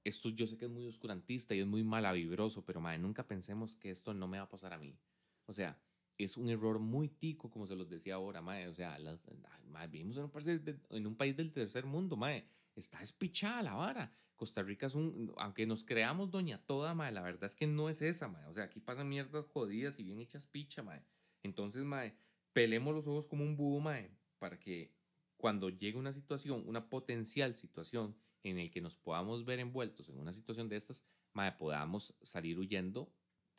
esto 0.03 0.29
yo 0.29 0.47
sé 0.47 0.57
que 0.57 0.65
es 0.65 0.71
muy 0.71 0.87
oscurantista 0.87 1.53
y 1.53 1.59
es 1.59 1.67
muy 1.67 1.83
malavibroso, 1.83 2.63
pero 2.63 2.79
madre, 2.79 2.99
nunca 2.99 3.27
pensemos 3.27 3.75
que 3.75 3.89
esto 3.89 4.13
no 4.13 4.27
me 4.27 4.37
va 4.37 4.45
a 4.45 4.49
pasar 4.49 4.73
a 4.73 4.77
mí. 4.77 4.97
O 5.45 5.53
sea, 5.53 5.77
es 6.17 6.37
un 6.37 6.49
error 6.49 6.79
muy 6.79 7.09
tico, 7.09 7.49
como 7.49 7.65
se 7.65 7.75
los 7.75 7.89
decía 7.89 8.15
ahora, 8.15 8.41
madre. 8.41 8.67
O 8.67 8.73
sea, 8.73 8.99
las, 8.99 9.19
vivimos 9.89 10.17
en 10.17 10.23
un, 10.23 10.29
país 10.29 10.47
en 10.89 11.07
un 11.07 11.15
país 11.15 11.35
del 11.35 11.53
tercer 11.53 11.85
mundo, 11.85 12.15
madre. 12.15 12.45
Está 12.75 13.01
espichada 13.01 13.61
la 13.61 13.73
vara. 13.73 14.13
Costa 14.35 14.63
Rica 14.63 14.85
es 14.85 14.95
un, 14.95 15.33
aunque 15.37 15.65
nos 15.65 15.83
creamos 15.83 16.31
doña 16.31 16.61
toda, 16.65 16.93
madre, 16.93 17.11
la 17.11 17.21
verdad 17.21 17.43
es 17.43 17.55
que 17.55 17.67
no 17.67 17.89
es 17.89 18.01
esa, 18.01 18.29
madre. 18.29 18.47
O 18.47 18.53
sea, 18.53 18.65
aquí 18.65 18.79
pasan 18.79 19.09
mierdas 19.09 19.45
jodidas 19.47 19.99
y 19.99 20.03
bien 20.03 20.19
hechas 20.19 20.47
picha, 20.47 20.81
madre. 20.81 21.03
Entonces, 21.43 21.83
madre, 21.83 22.15
pelemos 22.53 22.93
los 22.93 23.07
ojos 23.07 23.25
como 23.25 23.43
un 23.43 23.55
búho, 23.55 23.79
madre, 23.79 24.11
para 24.37 24.59
que 24.59 24.93
cuando 25.37 25.69
llegue 25.69 25.97
una 25.97 26.13
situación, 26.13 26.63
una 26.67 26.89
potencial 26.89 27.53
situación 27.53 28.15
en 28.43 28.59
el 28.59 28.71
que 28.71 28.81
nos 28.81 28.95
podamos 28.95 29.45
ver 29.45 29.59
envueltos 29.59 30.09
en 30.09 30.17
una 30.17 30.33
situación 30.33 30.69
de 30.69 30.77
estas, 30.77 31.03
madre, 31.33 31.55
podamos 31.57 32.15
salir 32.21 32.57
huyendo 32.57 33.13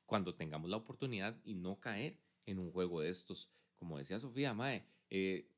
cuando 0.06 0.34
tengamos 0.34 0.68
la 0.70 0.76
oportunidad 0.76 1.40
y 1.44 1.54
no 1.54 1.80
caer 1.80 2.18
en 2.46 2.58
un 2.58 2.72
juego 2.72 3.00
de 3.00 3.10
estos. 3.10 3.50
Como 3.76 3.96
decía 3.96 4.18
Sofía, 4.18 4.52
madre, 4.54 4.84
eh, 5.08 5.48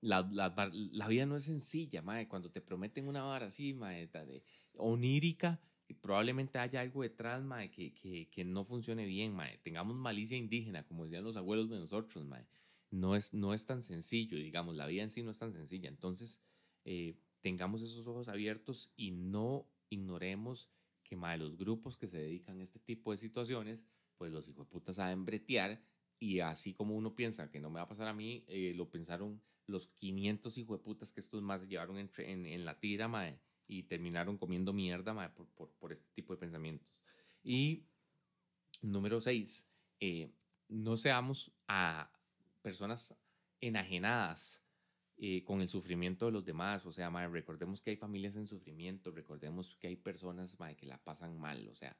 la, 0.00 0.28
la, 0.32 0.54
la, 0.72 1.08
vida 1.08 1.26
no 1.26 1.36
es 1.36 1.44
sencilla, 1.44 2.02
mae. 2.02 2.28
Cuando 2.28 2.50
te 2.50 2.60
prometen 2.60 3.08
una 3.08 3.22
vara 3.22 3.46
así, 3.46 3.74
mae, 3.74 4.06
de 4.06 4.42
onírica, 4.74 5.60
probablemente 5.94 6.58
haya 6.58 6.80
algo 6.80 7.02
detrás, 7.02 7.42
mae, 7.44 7.70
que, 7.70 7.94
que, 7.94 8.28
que, 8.28 8.44
no 8.44 8.64
funcione 8.64 9.06
bien. 9.06 9.36
Tengamos 9.62 9.96
malicia 9.96 10.36
indígena, 10.36 10.84
como 10.84 11.04
decían 11.04 11.24
los 11.24 11.36
abuelos 11.36 11.70
de 11.70 11.78
nosotros. 11.78 12.24
No 12.90 13.14
es, 13.14 13.34
no 13.34 13.54
es 13.54 13.66
tan 13.66 13.82
sencillo, 13.82 14.36
digamos, 14.36 14.74
la 14.76 14.86
vida 14.86 15.02
en 15.02 15.10
sí 15.10 15.22
no 15.22 15.30
es 15.30 15.38
tan 15.38 15.52
sencilla. 15.52 15.88
Entonces, 15.88 16.40
eh, 16.84 17.16
tengamos 17.40 17.82
esos 17.82 18.06
ojos 18.06 18.28
abiertos 18.28 18.92
y 18.96 19.12
no 19.12 19.68
ignoremos 19.88 20.68
que, 21.04 21.16
mae, 21.16 21.38
los 21.38 21.56
grupos 21.56 21.96
que 21.96 22.08
se 22.08 22.18
dedican 22.18 22.58
a 22.60 22.62
este 22.62 22.80
tipo 22.80 23.12
de 23.12 23.18
situaciones, 23.18 23.86
pues 24.16 24.32
los 24.32 24.48
hijos 24.48 24.66
de 24.66 24.72
puta 24.72 24.92
saben 24.92 25.24
bretear 25.24 25.80
y 26.18 26.40
así 26.40 26.72
como 26.72 26.96
uno 26.96 27.14
piensa 27.14 27.50
que 27.50 27.60
no 27.60 27.70
me 27.70 27.76
va 27.76 27.82
a 27.82 27.88
pasar 27.88 28.08
a 28.08 28.14
mí, 28.14 28.44
eh, 28.48 28.72
lo 28.74 28.90
pensaron 28.90 29.40
los 29.66 29.88
500 29.88 30.58
putas 30.82 31.12
que 31.12 31.20
estos 31.20 31.42
más 31.42 31.68
llevaron 31.68 31.98
en, 31.98 32.10
en, 32.18 32.46
en 32.46 32.64
la 32.64 32.78
tira, 32.80 33.08
mae, 33.08 33.38
y 33.68 33.84
terminaron 33.84 34.38
comiendo 34.38 34.72
mierda, 34.72 35.12
mae, 35.12 35.30
por, 35.30 35.48
por, 35.48 35.70
por, 35.72 35.92
este 35.92 36.08
tipo 36.14 36.32
de 36.32 36.38
pensamientos. 36.38 36.88
Y 37.42 37.84
número 38.82 39.20
6, 39.20 39.68
eh, 40.00 40.30
no 40.68 40.96
seamos 40.96 41.52
a 41.68 42.10
personas 42.62 43.16
enajenadas 43.60 44.62
eh, 45.18 45.42
con 45.44 45.62
el 45.62 45.68
sufrimiento 45.68 46.26
de 46.26 46.32
los 46.32 46.44
demás. 46.44 46.84
O 46.86 46.92
sea, 46.92 47.10
mae, 47.10 47.28
recordemos 47.28 47.80
que 47.80 47.90
hay 47.90 47.96
familias 47.96 48.36
en 48.36 48.46
sufrimiento, 48.46 49.10
recordemos 49.10 49.76
que 49.76 49.88
hay 49.88 49.96
personas 49.96 50.58
mae, 50.58 50.76
que 50.76 50.86
la 50.86 50.98
pasan 50.98 51.38
mal. 51.38 51.68
O 51.68 51.74
sea, 51.74 51.96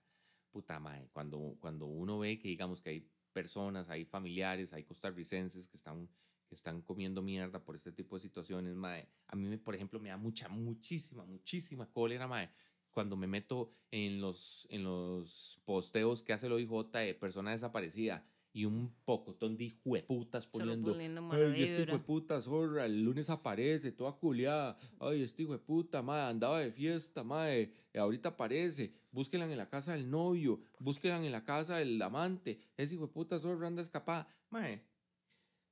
puta 0.51 0.79
mae, 0.79 1.09
cuando, 1.13 1.57
cuando 1.61 1.87
uno 1.87 2.19
ve 2.19 2.39
que 2.39 2.49
digamos 2.49 2.83
que 2.83 2.91
hay 2.91 3.09
personas, 3.33 3.89
hay 3.91 4.05
familiares, 4.05 4.73
hay 4.73 4.85
costarricenses 4.85 5.69
que 5.69 5.77
están 5.77 6.09
que 6.47 6.55
están 6.55 6.83
comiendo 6.83 7.23
mierda 7.23 7.63
por 7.63 7.77
este 7.77 7.93
tipo 7.93 8.17
de 8.17 8.23
situaciones, 8.23 8.75
mae. 8.75 9.09
A 9.29 9.37
mí, 9.37 9.57
por 9.57 9.75
ejemplo, 9.75 10.01
me 10.01 10.09
da 10.09 10.17
mucha, 10.17 10.49
muchísima, 10.49 11.25
muchísima 11.25 11.91
cólera, 11.91 12.27
mae, 12.27 12.51
cuando 12.91 13.17
me 13.17 13.27
meto 13.27 13.73
en 13.91 14.21
los, 14.21 14.67
en 14.71 14.85
los 14.85 15.61
posteos 15.65 16.23
que 16.23 16.33
hace 16.33 16.47
el 16.47 16.53
OIJ 16.53 16.93
de 16.93 17.15
persona 17.15 17.51
desaparecida 17.51 18.25
y 18.57 18.65
un 18.65 18.91
pocotón 19.05 19.55
de 19.59 19.65
hijueputas 19.65 20.47
poniendo, 20.47 20.93
poniendo 20.93 21.29
ay, 21.31 21.63
este 21.63 21.83
hijueputa 21.83 22.41
zorra, 22.41 22.87
el 22.87 23.05
lunes 23.05 23.29
aparece, 23.29 23.93
toda 23.93 24.13
culiada, 24.13 24.79
ay, 24.99 25.23
este 25.23 25.43
hijueputa, 25.43 26.01
madre, 26.01 26.31
andaba 26.31 26.61
de 26.61 26.73
fiesta, 26.73 27.23
madre, 27.23 27.71
ahorita 27.95 28.31
aparece, 28.31 28.95
búsquela 29.13 29.45
en 29.45 29.59
la 29.59 29.69
casa 29.69 29.93
del 29.93 30.11
novio, 30.11 30.59
búsquela 30.79 31.23
en 31.23 31.31
la 31.31 31.45
casa 31.45 31.77
del 31.77 32.01
amante, 32.01 32.59
ese 32.79 32.95
hijueputa 32.95 33.39
zorra 33.39 33.67
anda 33.67 33.83
escapada, 33.83 34.27
madre, 34.49 34.83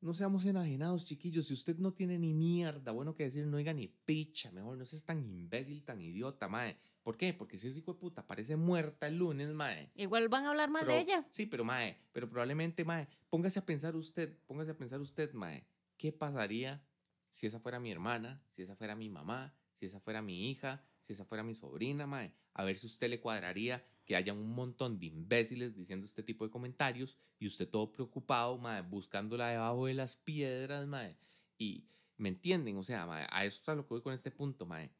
no 0.05 0.13
seamos 0.13 0.45
enajenados, 0.45 1.07
chiquillos. 1.07 1.47
Si 1.47 1.55
usted 1.55 1.79
no 1.79 1.93
tiene 1.93 2.19
ni 2.19 2.35
mierda 2.35 2.93
bueno 2.93 3.15
que 3.15 3.25
decir, 3.25 3.47
no 3.47 3.57
diga 3.57 3.73
ni 3.73 3.89
picha. 3.89 4.51
Mejor 4.53 4.77
no 4.77 4.85
seas 4.85 5.05
tan 5.05 5.25
imbécil, 5.25 5.83
tan 5.83 6.01
idiota, 6.01 6.47
mae. 6.47 6.77
¿Por 7.03 7.17
qué? 7.17 7.33
Porque 7.33 7.57
si 7.57 7.69
ese 7.69 7.79
hijo 7.79 7.95
de 7.95 8.01
puta 8.01 8.27
parece 8.27 8.57
muerta 8.57 9.07
el 9.07 9.19
lunes, 9.19 9.49
mae. 9.49 9.89
Igual 9.97 10.29
van 10.29 10.45
a 10.45 10.51
hablar 10.51 10.69
mal 10.69 10.87
de 10.87 10.99
ella. 10.99 11.27
Sí, 11.31 11.47
pero 11.47 11.65
mae, 11.65 11.97
pero 12.13 12.29
probablemente, 12.29 12.85
mae, 12.85 13.09
póngase 13.31 13.59
a 13.59 13.65
pensar 13.65 13.97
usted, 13.97 14.39
póngase 14.47 14.73
a 14.73 14.77
pensar 14.77 15.01
usted, 15.01 15.33
mae, 15.33 15.67
¿qué 15.97 16.13
pasaría 16.13 16.85
si 17.31 17.47
esa 17.47 17.59
fuera 17.59 17.81
mi 17.81 17.91
hermana, 17.91 18.43
si 18.51 18.63
esa 18.63 18.77
fuera 18.77 18.95
mi 18.95 19.09
mamá, 19.09 19.55
si 19.73 19.87
esa 19.87 20.01
fuera 20.01 20.21
mi 20.21 20.51
hija, 20.51 20.85
si 21.01 21.15
esa 21.15 21.25
fuera 21.25 21.43
mi 21.43 21.55
sobrina, 21.55 22.07
mae? 22.07 22.35
A 22.53 22.63
ver 22.63 22.77
si 22.77 22.87
usted 22.87 23.09
le 23.09 23.21
cuadraría 23.21 23.85
que 24.05 24.17
haya 24.17 24.33
un 24.33 24.55
montón 24.55 24.99
de 24.99 25.07
imbéciles 25.07 25.75
diciendo 25.75 26.07
este 26.07 26.23
tipo 26.23 26.45
de 26.45 26.51
comentarios 26.51 27.17
y 27.39 27.47
usted 27.47 27.69
todo 27.69 27.91
preocupado, 27.91 28.59
mae, 28.59 28.83
buscándola 28.83 29.49
debajo 29.49 29.87
de 29.87 29.95
las 29.95 30.17
piedras, 30.17 30.87
mae. 30.87 31.17
Y 31.59 31.85
me 32.17 32.29
entienden, 32.29 32.77
o 32.77 32.85
sea, 32.85 33.07
a 33.31 33.45
eso 33.45 33.63
es 33.63 33.69
a 33.69 33.75
lo 33.75 33.85
que 33.85 33.95
voy 33.95 34.03
con 34.03 34.13
este 34.13 34.31
punto, 34.31 34.67
mae. 34.67 34.91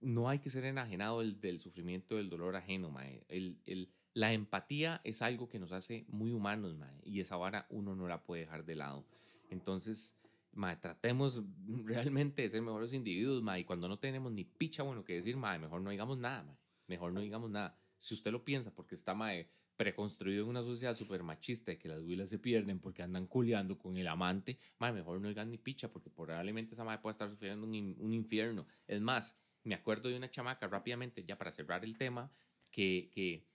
No 0.00 0.28
hay 0.28 0.40
que 0.40 0.50
ser 0.50 0.64
enajenado 0.64 1.20
del, 1.20 1.40
del 1.40 1.60
sufrimiento, 1.60 2.16
del 2.16 2.28
dolor 2.28 2.56
ajeno, 2.56 2.90
mae. 2.90 3.24
El, 3.28 3.60
el, 3.64 3.90
la 4.12 4.32
empatía 4.32 5.00
es 5.04 5.22
algo 5.22 5.48
que 5.48 5.58
nos 5.58 5.72
hace 5.72 6.04
muy 6.08 6.32
humanos, 6.32 6.76
mae, 6.76 7.00
y 7.04 7.20
esa 7.20 7.36
vara 7.36 7.66
uno 7.70 7.94
no 7.94 8.08
la 8.08 8.22
puede 8.24 8.42
dejar 8.42 8.66
de 8.66 8.74
lado. 8.74 9.06
Entonces, 9.48 10.20
mae, 10.52 10.76
tratemos 10.76 11.42
realmente 11.84 12.42
de 12.42 12.50
ser 12.50 12.60
mejores 12.60 12.92
individuos, 12.92 13.42
mae, 13.42 13.60
y 13.60 13.64
cuando 13.64 13.88
no 13.88 13.98
tenemos 13.98 14.32
ni 14.32 14.44
picha 14.44 14.82
bueno 14.82 15.02
que 15.02 15.14
decir, 15.14 15.38
mae, 15.38 15.58
mejor 15.58 15.80
no 15.80 15.90
digamos 15.90 16.18
nada, 16.18 16.42
mae. 16.42 16.58
Mejor 16.88 17.12
no 17.12 17.20
digamos 17.20 17.50
nada 17.50 17.78
si 17.98 18.14
usted 18.14 18.32
lo 18.32 18.44
piensa, 18.44 18.74
porque 18.74 18.94
está 18.94 19.14
mae, 19.14 19.50
preconstruido 19.76 20.42
en 20.42 20.50
una 20.50 20.62
sociedad 20.62 20.96
súper 20.96 21.22
machista 21.22 21.70
de 21.70 21.78
que 21.78 21.88
las 21.88 22.00
huilas 22.00 22.28
se 22.28 22.38
pierden 22.38 22.80
porque 22.80 23.02
andan 23.02 23.26
culeando 23.26 23.78
con 23.78 23.96
el 23.96 24.08
amante, 24.08 24.58
mae, 24.78 24.92
mejor 24.92 25.20
no 25.20 25.28
digan 25.28 25.50
ni 25.50 25.58
picha, 25.58 25.90
porque 25.90 26.10
probablemente 26.10 26.74
esa 26.74 26.84
madre 26.84 27.00
pueda 27.00 27.12
estar 27.12 27.30
sufriendo 27.30 27.66
un, 27.66 27.96
un, 27.98 28.12
infierno. 28.12 28.66
Es 28.86 29.00
más, 29.00 29.38
me 29.62 29.74
acuerdo 29.74 30.08
de 30.08 30.16
una 30.16 30.30
chamaca 30.30 30.66
rápidamente, 30.66 31.24
ya 31.24 31.38
para 31.38 31.52
cerrar 31.52 31.84
el 31.84 31.96
tema, 31.96 32.32
que, 32.70 33.10
que 33.12 33.46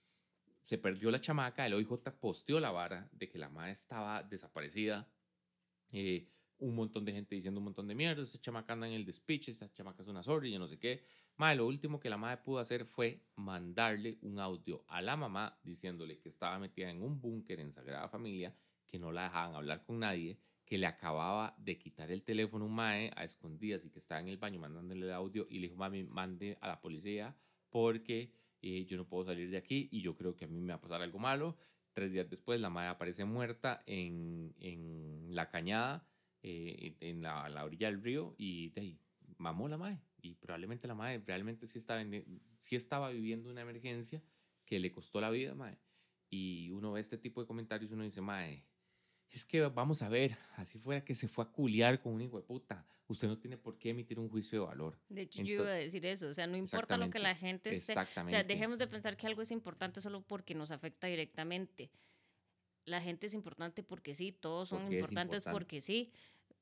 se 0.60 0.78
perdió 0.78 1.10
la 1.10 1.20
chamaca, 1.20 1.66
el 1.66 1.74
OIJ 1.74 2.10
posteó 2.18 2.58
la 2.58 2.70
vara 2.70 3.08
de 3.12 3.28
que 3.28 3.38
la 3.38 3.50
madre 3.50 3.72
estaba 3.72 4.22
desaparecida. 4.22 5.06
Eh, 5.92 6.26
un 6.58 6.74
montón 6.74 7.04
de 7.04 7.12
gente 7.12 7.34
diciendo 7.34 7.60
un 7.60 7.64
montón 7.64 7.86
de 7.86 7.94
mierda, 7.94 8.22
esa 8.22 8.40
chamaca 8.40 8.72
anda 8.72 8.86
en 8.86 8.94
el 8.94 9.04
despiche, 9.04 9.50
esta 9.50 9.70
chamaca 9.74 10.02
es 10.02 10.08
una 10.08 10.22
sorry, 10.22 10.50
yo 10.50 10.58
no 10.58 10.66
sé 10.66 10.78
qué. 10.78 11.04
Madre, 11.36 11.56
lo 11.56 11.66
último 11.66 11.98
que 11.98 12.08
la 12.08 12.16
madre 12.16 12.42
pudo 12.44 12.60
hacer 12.60 12.84
fue 12.84 13.20
mandarle 13.34 14.18
un 14.22 14.38
audio 14.38 14.84
a 14.86 15.02
la 15.02 15.16
mamá 15.16 15.58
diciéndole 15.64 16.20
que 16.20 16.28
estaba 16.28 16.60
metida 16.60 16.90
en 16.90 17.02
un 17.02 17.20
búnker 17.20 17.58
en 17.58 17.72
Sagrada 17.72 18.08
Familia, 18.08 18.54
que 18.86 19.00
no 19.00 19.10
la 19.10 19.24
dejaban 19.24 19.56
hablar 19.56 19.84
con 19.84 19.98
nadie, 19.98 20.38
que 20.64 20.78
le 20.78 20.86
acababa 20.86 21.56
de 21.58 21.76
quitar 21.76 22.12
el 22.12 22.22
teléfono 22.22 22.66
un 22.66 22.74
mae 22.74 23.10
a 23.16 23.24
escondidas 23.24 23.84
y 23.84 23.90
que 23.90 23.98
estaba 23.98 24.20
en 24.20 24.28
el 24.28 24.38
baño 24.38 24.60
mandándole 24.60 25.06
el 25.06 25.12
audio 25.12 25.48
y 25.50 25.58
le 25.58 25.66
dijo, 25.66 25.76
mami, 25.76 26.04
mande 26.04 26.56
a 26.60 26.68
la 26.68 26.80
policía 26.80 27.36
porque 27.68 28.32
eh, 28.62 28.86
yo 28.86 28.96
no 28.96 29.08
puedo 29.08 29.24
salir 29.24 29.50
de 29.50 29.56
aquí 29.56 29.88
y 29.90 30.02
yo 30.02 30.16
creo 30.16 30.36
que 30.36 30.44
a 30.44 30.48
mí 30.48 30.60
me 30.60 30.68
va 30.68 30.76
a 30.76 30.80
pasar 30.80 31.02
algo 31.02 31.18
malo. 31.18 31.58
Tres 31.92 32.12
días 32.12 32.30
después, 32.30 32.60
la 32.60 32.70
madre 32.70 32.90
aparece 32.90 33.24
muerta 33.24 33.82
en, 33.86 34.54
en 34.60 35.34
la 35.34 35.50
cañada, 35.50 36.08
eh, 36.42 36.96
en 37.00 37.22
la, 37.22 37.48
la, 37.48 37.64
orilla 37.64 37.88
del 37.88 38.02
río 38.02 38.34
y 38.38 38.70
de 38.70 38.98
mamó 39.38 39.68
la 39.68 39.78
madre. 39.78 40.00
Y 40.24 40.36
probablemente 40.36 40.88
la 40.88 40.94
madre 40.94 41.22
realmente 41.26 41.66
sí 41.66 41.78
estaba, 41.78 42.02
sí 42.56 42.76
estaba 42.76 43.10
viviendo 43.10 43.50
una 43.50 43.60
emergencia 43.60 44.22
que 44.64 44.80
le 44.80 44.90
costó 44.90 45.20
la 45.20 45.28
vida, 45.28 45.54
madre. 45.54 45.78
Y 46.30 46.70
uno 46.70 46.92
ve 46.92 47.00
este 47.02 47.18
tipo 47.18 47.42
de 47.42 47.46
comentarios 47.46 47.90
y 47.90 47.94
uno 47.94 48.04
dice, 48.04 48.22
madre, 48.22 48.64
es 49.28 49.44
que 49.44 49.60
vamos 49.60 50.00
a 50.00 50.08
ver, 50.08 50.36
así 50.56 50.78
fuera 50.78 51.04
que 51.04 51.14
se 51.14 51.28
fue 51.28 51.44
a 51.44 51.48
culiar 51.48 52.00
con 52.00 52.14
un 52.14 52.22
hijo 52.22 52.38
de 52.38 52.42
puta, 52.42 52.86
usted 53.06 53.28
no 53.28 53.38
tiene 53.38 53.58
por 53.58 53.78
qué 53.78 53.90
emitir 53.90 54.18
un 54.18 54.30
juicio 54.30 54.60
de 54.60 54.66
valor. 54.66 54.98
De 55.10 55.22
hecho, 55.22 55.42
yo 55.42 55.56
iba 55.56 55.68
a 55.68 55.74
decir 55.74 56.06
eso, 56.06 56.28
o 56.28 56.32
sea, 56.32 56.46
no 56.46 56.56
importa 56.56 56.96
lo 56.96 57.10
que 57.10 57.18
la 57.18 57.34
gente 57.34 57.68
esté, 57.68 57.94
o 57.98 58.28
sea, 58.28 58.42
dejemos 58.44 58.78
de 58.78 58.86
pensar 58.86 59.18
que 59.18 59.26
algo 59.26 59.42
es 59.42 59.50
importante 59.50 60.00
solo 60.00 60.22
porque 60.22 60.54
nos 60.54 60.70
afecta 60.70 61.06
directamente. 61.06 61.90
La 62.86 63.02
gente 63.02 63.26
es 63.26 63.34
importante 63.34 63.82
porque 63.82 64.14
sí, 64.14 64.32
todos 64.32 64.70
son 64.70 64.90
importantes 64.90 65.44
porque 65.44 65.82
sí. 65.82 66.12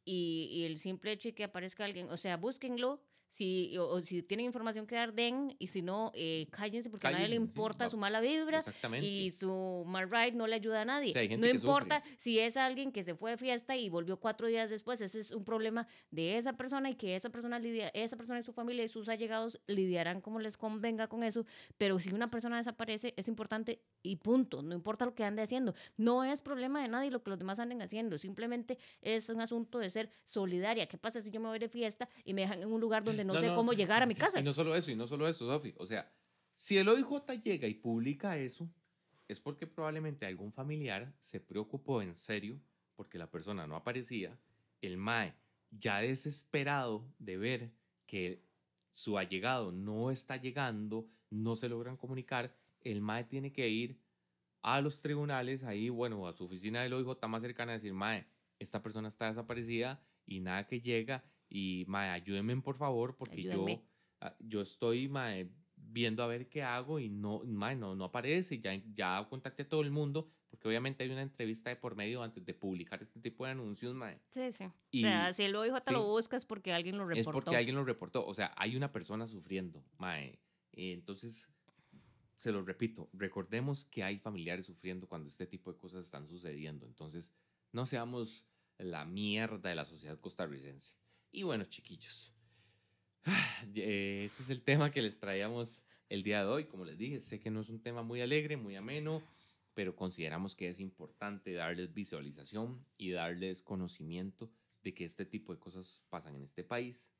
Y, 0.04 0.48
y, 0.50 0.64
el 0.64 0.80
simple 0.80 1.12
hecho 1.12 1.28
de 1.28 1.34
que 1.34 1.44
aparezca 1.44 1.84
alguien, 1.84 2.10
o 2.10 2.16
sea, 2.16 2.36
búsquenlo, 2.36 3.00
si, 3.32 3.78
o, 3.78 3.98
si 4.02 4.22
tienen 4.22 4.44
información 4.44 4.86
que 4.86 4.94
dar, 4.94 5.14
den, 5.14 5.56
y 5.58 5.68
si 5.68 5.80
no, 5.80 6.12
eh, 6.14 6.48
cállense 6.50 6.90
porque 6.90 7.06
a 7.06 7.12
nadie 7.12 7.28
le 7.28 7.36
importa 7.36 7.88
su 7.88 7.96
mala 7.96 8.20
vibra 8.20 8.62
y 9.00 9.30
su 9.30 9.84
mal 9.86 10.10
ride 10.10 10.32
no 10.32 10.46
le 10.46 10.56
ayuda 10.56 10.82
a 10.82 10.84
nadie. 10.84 11.38
no 11.38 11.46
importa 11.46 12.02
si 12.18 12.38
es 12.38 12.58
alguien 12.58 12.92
que 12.92 13.02
se 13.02 13.14
fue 13.14 13.30
de 13.30 13.36
fiesta 13.38 13.74
y 13.74 13.88
volvió 13.88 14.20
cuatro 14.20 14.48
días 14.48 14.68
después, 14.68 15.00
ese 15.00 15.18
es 15.20 15.30
un 15.30 15.44
problema 15.44 15.86
de 16.10 16.36
esa 16.36 16.58
persona 16.58 16.90
y 16.90 16.94
que 16.94 17.16
esa 17.16 17.30
persona, 17.30 17.58
lidia, 17.58 17.88
esa 17.94 18.18
persona 18.18 18.38
y 18.38 18.42
su 18.42 18.52
familia 18.52 18.84
y 18.84 18.88
sus 18.88 19.08
allegados 19.08 19.62
lidiarán 19.66 20.20
como 20.20 20.38
les 20.38 20.58
convenga 20.58 21.08
con 21.08 21.22
eso, 21.22 21.46
pero 21.78 21.98
si 21.98 22.12
una 22.12 22.30
persona 22.30 22.58
desaparece 22.58 23.14
es 23.16 23.28
importante 23.28 23.80
y 24.02 24.16
punto, 24.16 24.62
no 24.62 24.74
importa 24.74 25.06
lo 25.06 25.14
que 25.14 25.24
ande 25.24 25.40
haciendo, 25.40 25.74
no 25.96 26.22
es 26.22 26.42
problema 26.42 26.82
de 26.82 26.88
nadie 26.88 27.10
lo 27.10 27.22
que 27.22 27.30
los 27.30 27.38
demás 27.38 27.58
anden 27.60 27.80
haciendo, 27.80 28.18
simplemente 28.18 28.76
es 29.00 29.30
un 29.30 29.40
asunto 29.40 29.78
de 29.78 29.88
ser 29.88 30.10
solidaria. 30.24 30.86
¿Qué 30.86 30.98
pasa 30.98 31.22
si 31.22 31.30
yo 31.30 31.40
me 31.40 31.48
voy 31.48 31.58
de 31.58 31.70
fiesta 31.70 32.10
y 32.26 32.34
me 32.34 32.42
dejan 32.42 32.60
en 32.60 32.70
un 32.70 32.78
lugar 32.78 33.04
donde 33.04 33.21
no, 33.24 33.38
sé 33.40 33.48
cómo 33.54 33.72
llegar 33.72 34.02
a 34.02 34.06
mi 34.06 34.14
casa. 34.14 34.40
Y 34.40 34.42
no 34.42 34.52
solo 34.52 34.74
eso, 34.74 34.90
y 34.90 34.96
no 34.96 35.06
solo 35.06 35.28
eso, 35.28 35.46
Sofi. 35.46 35.74
O 35.78 35.86
sea, 35.86 36.10
si 36.54 36.78
el 36.78 36.88
OIJ 36.88 37.42
llega 37.42 37.68
y 37.68 37.74
publica 37.74 38.36
eso, 38.36 38.68
es 39.28 39.40
porque 39.40 39.66
probablemente 39.66 40.26
algún 40.26 40.52
familiar 40.52 41.12
se 41.20 41.40
preocupó 41.40 42.02
en 42.02 42.14
serio 42.14 42.60
porque 42.96 43.18
la 43.18 43.30
persona 43.30 43.66
no 43.66 43.76
aparecía. 43.76 44.38
El 44.80 44.96
MAE, 44.96 45.34
ya 45.70 45.98
desesperado 45.98 47.04
de 47.18 47.36
ver 47.36 47.72
que 48.06 48.44
su 48.90 49.16
allegado 49.18 49.72
no 49.72 50.10
está 50.10 50.36
llegando, 50.36 51.08
no 51.30 51.56
se 51.56 51.68
logran 51.68 51.96
comunicar, 51.96 52.54
el 52.82 53.00
MAE 53.00 53.24
tiene 53.24 53.52
que 53.52 53.68
ir 53.68 53.98
a 54.60 54.80
los 54.80 55.00
tribunales, 55.00 55.64
ahí, 55.64 55.88
bueno, 55.88 56.28
a 56.28 56.32
su 56.32 56.44
oficina 56.44 56.82
del 56.82 56.92
OIJ 56.92 57.26
más 57.28 57.42
cercana 57.42 57.72
a 57.72 57.74
decir, 57.74 57.94
MAE, 57.94 58.26
esta 58.58 58.82
persona 58.82 59.08
está 59.08 59.26
desaparecida 59.26 60.00
y 60.26 60.40
nada 60.40 60.66
que 60.66 60.80
llega 60.80 61.24
y, 61.52 61.84
mae, 61.86 62.08
ayúdenme 62.08 62.56
por 62.62 62.76
favor, 62.76 63.14
porque 63.14 63.42
yo, 63.42 63.66
ah, 64.22 64.34
yo 64.40 64.62
estoy, 64.62 65.06
mae, 65.06 65.50
viendo 65.76 66.22
a 66.22 66.26
ver 66.26 66.48
qué 66.48 66.62
hago 66.62 66.98
y 66.98 67.10
no, 67.10 67.42
mae, 67.44 67.76
no, 67.76 67.94
no 67.94 68.04
aparece. 68.04 68.58
Ya, 68.58 68.80
ya 68.94 69.26
contacté 69.28 69.62
a 69.62 69.68
todo 69.68 69.82
el 69.82 69.90
mundo, 69.90 70.30
porque 70.48 70.66
obviamente 70.66 71.04
hay 71.04 71.10
una 71.10 71.20
entrevista 71.20 71.68
de 71.68 71.76
por 71.76 71.94
medio 71.94 72.22
antes 72.22 72.42
de 72.46 72.54
publicar 72.54 73.02
este 73.02 73.20
tipo 73.20 73.44
de 73.44 73.50
anuncios, 73.50 73.94
mae. 73.94 74.18
Sí, 74.30 74.50
sí. 74.50 74.64
o 74.64 75.00
sea, 75.00 75.32
si 75.34 75.42
el 75.42 75.54
OIJ 75.54 75.80
te 75.84 75.92
lo 75.92 76.06
busca 76.06 76.38
es 76.38 76.46
porque 76.46 76.72
alguien 76.72 76.96
lo 76.96 77.04
reportó. 77.04 77.38
Es 77.38 77.44
porque 77.44 77.56
alguien 77.56 77.76
lo 77.76 77.84
reportó. 77.84 78.26
O 78.26 78.32
sea, 78.32 78.54
hay 78.56 78.74
una 78.74 78.90
persona 78.90 79.26
sufriendo, 79.26 79.84
mae. 79.98 80.38
Entonces, 80.72 81.50
se 82.34 82.50
lo 82.50 82.64
repito, 82.64 83.10
recordemos 83.12 83.84
que 83.84 84.02
hay 84.02 84.18
familiares 84.18 84.64
sufriendo 84.64 85.06
cuando 85.06 85.28
este 85.28 85.46
tipo 85.46 85.70
de 85.70 85.76
cosas 85.76 86.06
están 86.06 86.26
sucediendo. 86.26 86.86
Entonces, 86.86 87.30
no 87.72 87.84
seamos 87.84 88.46
la 88.78 89.04
mierda 89.04 89.68
de 89.68 89.74
la 89.74 89.84
sociedad 89.84 90.18
costarricense. 90.18 91.01
Y 91.34 91.44
bueno, 91.44 91.64
chiquillos, 91.64 92.30
eh, 93.74 94.22
este 94.26 94.42
es 94.42 94.50
el 94.50 94.60
tema 94.60 94.90
que 94.90 95.00
les 95.00 95.18
traíamos 95.18 95.82
el 96.10 96.22
día 96.22 96.44
de 96.44 96.50
hoy. 96.50 96.64
Como 96.66 96.84
les 96.84 96.98
dije, 96.98 97.20
sé 97.20 97.40
que 97.40 97.50
no 97.50 97.62
es 97.62 97.70
un 97.70 97.80
tema 97.80 98.02
muy 98.02 98.20
alegre, 98.20 98.58
muy 98.58 98.76
ameno, 98.76 99.22
pero 99.72 99.96
consideramos 99.96 100.54
que 100.54 100.68
es 100.68 100.78
importante 100.78 101.54
darles 101.54 101.94
visualización 101.94 102.84
y 102.98 103.12
darles 103.12 103.62
conocimiento 103.62 104.50
de 104.82 104.92
que 104.92 105.06
este 105.06 105.24
tipo 105.24 105.54
de 105.54 105.58
cosas 105.58 106.02
pasan 106.10 106.36
en 106.36 106.42
este 106.42 106.64
país. 106.64 107.14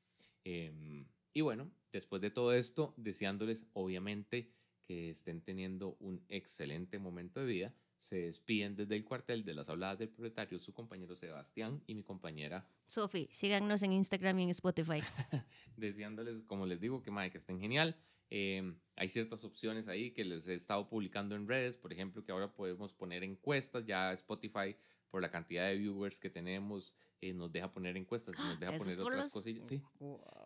Em, 0.45 1.07
y 1.33 1.41
bueno, 1.41 1.71
después 1.91 2.21
de 2.21 2.31
todo 2.31 2.53
esto, 2.53 2.93
deseándoles 2.99 3.67
obviamente 3.73 4.53
que 4.85 5.09
estén 5.09 5.41
teniendo 5.41 5.97
un 6.01 6.23
excelente 6.29 6.99
momento 6.99 7.41
de 7.41 7.47
vida 7.47 7.75
se 8.03 8.17
despiden 8.17 8.75
desde 8.75 8.97
el 8.97 9.05
cuartel 9.05 9.45
de 9.45 9.55
las 9.55 9.69
habladas 9.69 10.01
del 10.01 10.09
propietario 10.09 10.59
su 10.59 10.73
compañero 10.73 11.15
Sebastián 11.15 11.81
y 11.87 11.95
mi 11.95 12.03
compañera 12.03 12.67
Sofi. 12.89 13.29
Síganos 13.31 13.81
en 13.85 13.93
Instagram 13.93 14.41
y 14.41 14.43
en 14.43 14.51
Spotify. 14.51 15.01
Deseándoles, 15.77 16.43
como 16.43 16.67
les 16.67 16.81
digo, 16.81 17.01
que, 17.01 17.13
madre, 17.13 17.31
que 17.31 17.39
estén 17.39 17.61
genial. 17.61 17.97
Em, 18.29 18.77
hay 18.97 19.09
ciertas 19.09 19.45
opciones 19.45 19.87
ahí 19.87 20.11
que 20.11 20.25
les 20.25 20.49
he 20.49 20.55
estado 20.55 20.89
publicando 20.89 21.37
en 21.37 21.47
redes, 21.47 21.77
por 21.77 21.93
ejemplo, 21.93 22.25
que 22.25 22.33
ahora 22.33 22.53
podemos 22.53 22.93
poner 22.93 23.23
encuestas, 23.23 23.87
ya 23.87 24.13
Spotify 24.15 24.77
por 25.09 25.23
la 25.23 25.31
cantidad 25.31 25.69
de 25.69 25.77
viewers 25.77 26.19
que 26.19 26.31
tenemos 26.31 26.93
eh, 27.21 27.33
nos 27.33 27.53
deja 27.53 27.73
poner 27.73 27.97
encuestas 27.97 28.35
y 28.37 28.43
nos 28.43 28.59
deja 28.61 28.77
poner 28.77 29.01
otras 29.01 29.33
cosillas, 29.33 29.69
sí, 29.69 29.81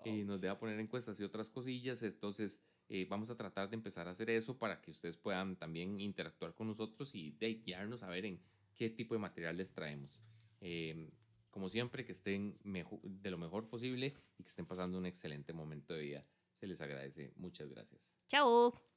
y 0.04 0.24
nos 0.24 0.42
deja 0.42 0.58
poner 0.58 0.78
encuestas 0.78 1.18
y 1.18 1.24
otras 1.24 1.48
cosillas, 1.48 2.02
entonces 2.02 2.60
eh, 2.88 3.06
vamos 3.08 3.30
a 3.30 3.36
tratar 3.36 3.68
de 3.68 3.76
empezar 3.76 4.06
a 4.08 4.12
hacer 4.12 4.30
eso 4.30 4.58
para 4.58 4.80
que 4.80 4.90
ustedes 4.90 5.16
puedan 5.16 5.56
también 5.56 6.00
interactuar 6.00 6.54
con 6.54 6.68
nosotros 6.68 7.14
y 7.14 7.32
de 7.32 7.54
guiarnos 7.54 8.02
a 8.02 8.08
ver 8.08 8.26
en 8.26 8.40
qué 8.74 8.90
tipo 8.90 9.14
de 9.14 9.20
material 9.20 9.56
les 9.56 9.72
traemos. 9.72 10.22
Em, 10.60 11.10
como 11.50 11.68
siempre, 11.68 12.04
que 12.04 12.12
estén 12.12 12.58
de 12.62 13.30
lo 13.30 13.38
mejor 13.38 13.68
posible 13.68 14.14
y 14.38 14.42
que 14.42 14.48
estén 14.48 14.66
pasando 14.66 14.98
un 14.98 15.06
excelente 15.06 15.52
momento 15.52 15.94
de 15.94 16.02
vida. 16.02 16.26
Se 16.52 16.66
les 16.66 16.80
agradece. 16.80 17.32
Muchas 17.36 17.68
gracias. 17.70 18.12
Chao. 18.28 18.95